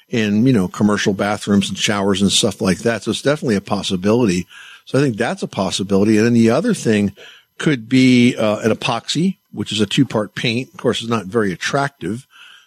in, 0.08 0.44
you 0.44 0.52
know, 0.52 0.66
commercial 0.66 1.14
bathrooms 1.14 1.68
and 1.68 1.78
showers 1.78 2.20
and 2.20 2.32
stuff 2.32 2.60
like 2.60 2.78
that. 2.78 3.04
So 3.04 3.12
it's 3.12 3.22
definitely 3.22 3.54
a 3.54 3.60
possibility. 3.60 4.48
So 4.86 4.98
I 4.98 5.02
think 5.02 5.16
that's 5.16 5.44
a 5.44 5.48
possibility. 5.48 6.16
And 6.16 6.26
then 6.26 6.34
the 6.34 6.50
other 6.50 6.74
thing 6.74 7.14
could 7.62 7.88
be 7.88 8.36
uh, 8.36 8.58
an 8.58 8.72
epoxy, 8.72 9.38
which 9.52 9.72
is 9.72 9.80
a 9.80 9.86
two 9.86 10.04
part 10.04 10.34
paint. 10.34 10.68
Of 10.74 10.78
course, 10.78 11.00
it's 11.00 11.08
not 11.08 11.26
very 11.26 11.52
attractive, 11.52 12.26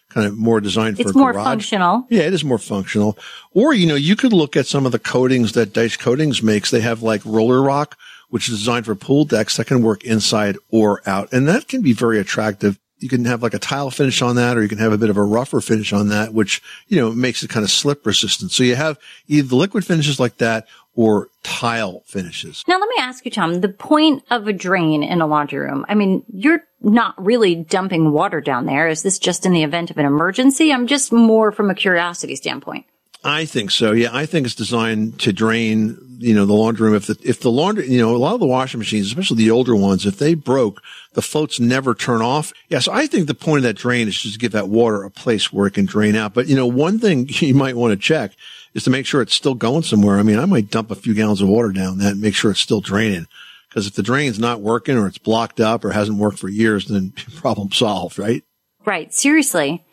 kind 0.09 0.25
of 0.25 0.37
more 0.37 0.61
designed 0.61 0.95
for 0.95 1.01
It's 1.03 1.13
more 1.13 1.33
garage. 1.33 1.45
functional. 1.45 2.07
Yeah, 2.09 2.21
it 2.21 2.33
is 2.33 2.45
more 2.45 2.57
functional. 2.57 3.17
Or, 3.51 3.73
you 3.73 3.85
know, 3.85 3.95
you 3.95 4.15
could 4.15 4.33
look 4.33 4.55
at 4.55 4.67
some 4.67 4.85
of 4.85 4.93
the 4.93 4.99
coatings 4.99 5.51
that 5.51 5.73
Daich 5.73 5.99
Coatings 5.99 6.41
makes. 6.41 6.71
They 6.71 6.79
have 6.79 7.03
like 7.03 7.21
roller 7.25 7.61
rock, 7.61 7.97
which 8.29 8.47
is 8.49 8.59
designed 8.59 8.85
for 8.85 8.95
pool 8.95 9.25
decks 9.25 9.57
that 9.57 9.67
can 9.67 9.83
work 9.83 10.03
inside 10.05 10.57
or 10.71 11.01
out. 11.05 11.31
And 11.33 11.47
that 11.47 11.67
can 11.67 11.81
be 11.81 11.93
very 11.93 12.17
attractive. 12.17 12.79
You 12.99 13.09
can 13.09 13.25
have 13.25 13.43
like 13.43 13.53
a 13.53 13.59
tile 13.59 13.91
finish 13.91 14.21
on 14.21 14.37
that, 14.37 14.57
or 14.57 14.63
you 14.63 14.69
can 14.69 14.77
have 14.77 14.93
a 14.93 14.97
bit 14.97 15.09
of 15.09 15.17
a 15.17 15.23
rougher 15.23 15.59
finish 15.59 15.91
on 15.91 16.07
that, 16.07 16.33
which, 16.33 16.63
you 16.87 16.97
know, 16.97 17.11
makes 17.11 17.43
it 17.43 17.49
kind 17.49 17.65
of 17.65 17.69
slip 17.69 18.05
resistant. 18.05 18.53
So 18.53 18.63
you 18.63 18.77
have 18.77 18.97
either 19.27 19.49
the 19.49 19.57
liquid 19.57 19.85
finishes 19.85 20.21
like 20.21 20.37
that 20.37 20.67
or 20.95 21.29
tile 21.43 22.01
finishes. 22.05 22.63
Now, 22.67 22.79
let 22.79 22.89
me 22.89 22.95
ask 22.99 23.25
you, 23.25 23.31
Tom, 23.31 23.61
the 23.61 23.69
point 23.69 24.23
of 24.31 24.47
a 24.47 24.53
drain 24.53 25.03
in 25.03 25.21
a 25.21 25.27
laundry 25.27 25.59
room. 25.59 25.85
I 25.87 25.95
mean, 25.95 26.23
you're 26.33 26.63
not 26.81 27.13
really 27.23 27.55
dumping 27.55 28.11
water 28.11 28.41
down 28.41 28.65
there. 28.65 28.87
Is 28.87 29.03
this 29.03 29.19
just 29.19 29.45
in 29.45 29.53
the 29.53 29.63
event 29.63 29.91
of 29.91 29.97
an 29.97 30.05
emergency? 30.05 30.71
I'm 30.71 30.87
just 30.87 31.11
more 31.11 31.51
from 31.51 31.69
a 31.69 31.75
curiosity 31.75 32.35
standpoint. 32.35 32.85
I 33.23 33.45
think 33.45 33.71
so. 33.71 33.91
Yeah, 33.91 34.09
I 34.13 34.27
think 34.27 34.45
it's 34.45 34.55
designed 34.55 35.19
to 35.21 35.33
drain, 35.33 35.97
you 36.19 36.35
know, 36.35 36.45
the 36.45 36.53
laundry 36.53 36.87
room. 36.87 36.95
If 36.95 37.07
the 37.07 37.17
if 37.23 37.39
the 37.41 37.49
laundry, 37.49 37.89
you 37.89 37.97
know, 37.97 38.15
a 38.15 38.17
lot 38.17 38.35
of 38.35 38.39
the 38.39 38.45
washing 38.45 38.77
machines, 38.77 39.07
especially 39.07 39.37
the 39.37 39.49
older 39.49 39.75
ones, 39.75 40.05
if 40.05 40.19
they 40.19 40.35
broke, 40.35 40.83
the 41.13 41.23
floats 41.23 41.59
never 41.59 41.95
turn 41.95 42.21
off. 42.21 42.53
Yeah, 42.69 42.79
so 42.79 42.91
I 42.93 43.07
think 43.07 43.25
the 43.25 43.33
point 43.33 43.57
of 43.57 43.63
that 43.63 43.77
drain 43.77 44.07
is 44.07 44.15
just 44.15 44.35
to 44.35 44.39
give 44.39 44.51
that 44.51 44.69
water 44.69 45.03
a 45.03 45.09
place 45.09 45.51
where 45.51 45.65
it 45.65 45.73
can 45.73 45.87
drain 45.87 46.15
out. 46.15 46.35
But 46.35 46.45
you 46.45 46.55
know, 46.55 46.67
one 46.67 46.99
thing 46.99 47.27
you 47.29 47.55
might 47.55 47.75
want 47.75 47.93
to 47.93 47.97
check 47.97 48.33
is 48.75 48.83
to 48.83 48.91
make 48.91 49.07
sure 49.07 49.21
it's 49.21 49.33
still 49.33 49.55
going 49.55 49.81
somewhere. 49.81 50.19
I 50.19 50.23
mean, 50.23 50.37
I 50.37 50.45
might 50.45 50.69
dump 50.69 50.91
a 50.91 50.95
few 50.95 51.15
gallons 51.15 51.41
of 51.41 51.47
water 51.47 51.71
down 51.71 51.97
that 51.99 52.11
and 52.11 52.21
make 52.21 52.35
sure 52.35 52.51
it's 52.51 52.59
still 52.59 52.81
draining. 52.81 53.25
Because 53.69 53.87
if 53.87 53.93
the 53.93 54.03
drain's 54.03 54.37
not 54.37 54.61
working 54.61 54.97
or 54.97 55.07
it's 55.07 55.17
blocked 55.17 55.59
up 55.59 55.83
or 55.83 55.91
hasn't 55.91 56.19
worked 56.19 56.37
for 56.37 56.49
years, 56.49 56.85
then 56.85 57.11
problem 57.37 57.71
solved, 57.71 58.19
right? 58.19 58.43
Right. 58.85 59.11
Seriously. 59.13 59.83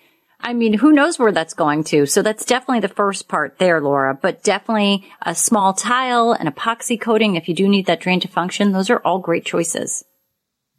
I 0.44 0.52
mean, 0.52 0.74
who 0.74 0.92
knows 0.92 1.18
where 1.18 1.30
that's 1.30 1.54
going 1.54 1.84
to? 1.84 2.04
So 2.04 2.20
that's 2.20 2.44
definitely 2.44 2.80
the 2.80 2.88
first 2.88 3.28
part 3.28 3.58
there, 3.58 3.80
Laura, 3.80 4.18
but 4.20 4.42
definitely 4.42 5.08
a 5.22 5.36
small 5.36 5.72
tile, 5.72 6.32
an 6.32 6.48
epoxy 6.48 7.00
coating. 7.00 7.36
If 7.36 7.48
you 7.48 7.54
do 7.54 7.68
need 7.68 7.86
that 7.86 8.00
drain 8.00 8.18
to 8.20 8.28
function, 8.28 8.72
those 8.72 8.90
are 8.90 8.98
all 8.98 9.20
great 9.20 9.44
choices. 9.44 10.04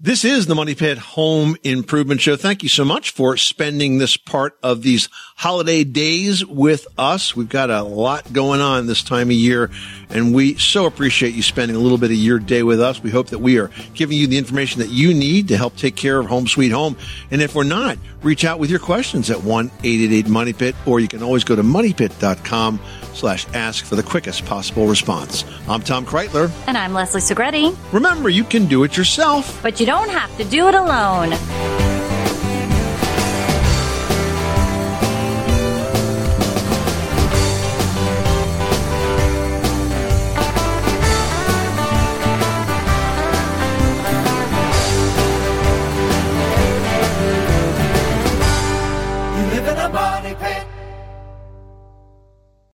This 0.03 0.25
is 0.25 0.47
the 0.47 0.53
Money 0.53 0.75
Pit 0.75 0.97
Home 0.97 1.55
Improvement 1.63 2.19
Show. 2.19 2.35
Thank 2.35 2.61
you 2.61 2.67
so 2.67 2.83
much 2.83 3.11
for 3.11 3.37
spending 3.37 3.99
this 3.99 4.17
part 4.17 4.57
of 4.61 4.81
these 4.81 5.07
holiday 5.37 5.85
days 5.85 6.45
with 6.45 6.87
us. 6.97 7.37
We've 7.37 7.47
got 7.47 7.69
a 7.69 7.83
lot 7.83 8.33
going 8.33 8.59
on 8.59 8.85
this 8.85 9.01
time 9.01 9.29
of 9.29 9.35
year, 9.37 9.71
and 10.09 10.35
we 10.35 10.55
so 10.55 10.87
appreciate 10.87 11.35
you 11.35 11.41
spending 11.41 11.77
a 11.77 11.79
little 11.79 11.97
bit 11.97 12.11
of 12.11 12.17
your 12.17 12.37
day 12.37 12.63
with 12.63 12.81
us. 12.81 13.01
We 13.01 13.11
hope 13.11 13.27
that 13.27 13.39
we 13.39 13.57
are 13.59 13.71
giving 13.93 14.17
you 14.17 14.27
the 14.27 14.37
information 14.37 14.81
that 14.81 14.89
you 14.89 15.13
need 15.13 15.47
to 15.47 15.55
help 15.55 15.77
take 15.77 15.95
care 15.95 16.19
of 16.19 16.25
Home 16.25 16.49
Sweet 16.49 16.73
Home. 16.73 16.97
And 17.31 17.41
if 17.41 17.55
we're 17.55 17.63
not, 17.63 17.97
reach 18.23 18.43
out 18.43 18.59
with 18.59 18.69
your 18.69 18.79
questions 18.79 19.29
at 19.29 19.37
1-888-MONEYPIT, 19.37 20.75
or 20.85 20.99
you 20.99 21.07
can 21.07 21.23
always 21.23 21.45
go 21.45 21.55
to 21.55 21.63
moneypit.com 21.63 22.81
slash 23.14 23.47
ask 23.53 23.86
for 23.86 23.95
the 23.95 24.03
quickest 24.03 24.45
possible 24.45 24.88
response. 24.88 25.45
I'm 25.68 25.82
Tom 25.82 26.05
Kraeutler. 26.05 26.51
And 26.68 26.78
I'm 26.78 26.93
Leslie 26.93 27.22
Segrete. 27.22 27.76
Remember, 27.91 28.30
you 28.30 28.43
can 28.43 28.66
do 28.66 28.84
it 28.84 28.97
yourself. 28.97 29.61
But 29.61 29.80
you 29.80 29.86
don't 29.86 30.09
have 30.09 30.36
to 30.38 30.43
do 30.43 30.68
it 30.68 30.76
alone. 30.76 31.32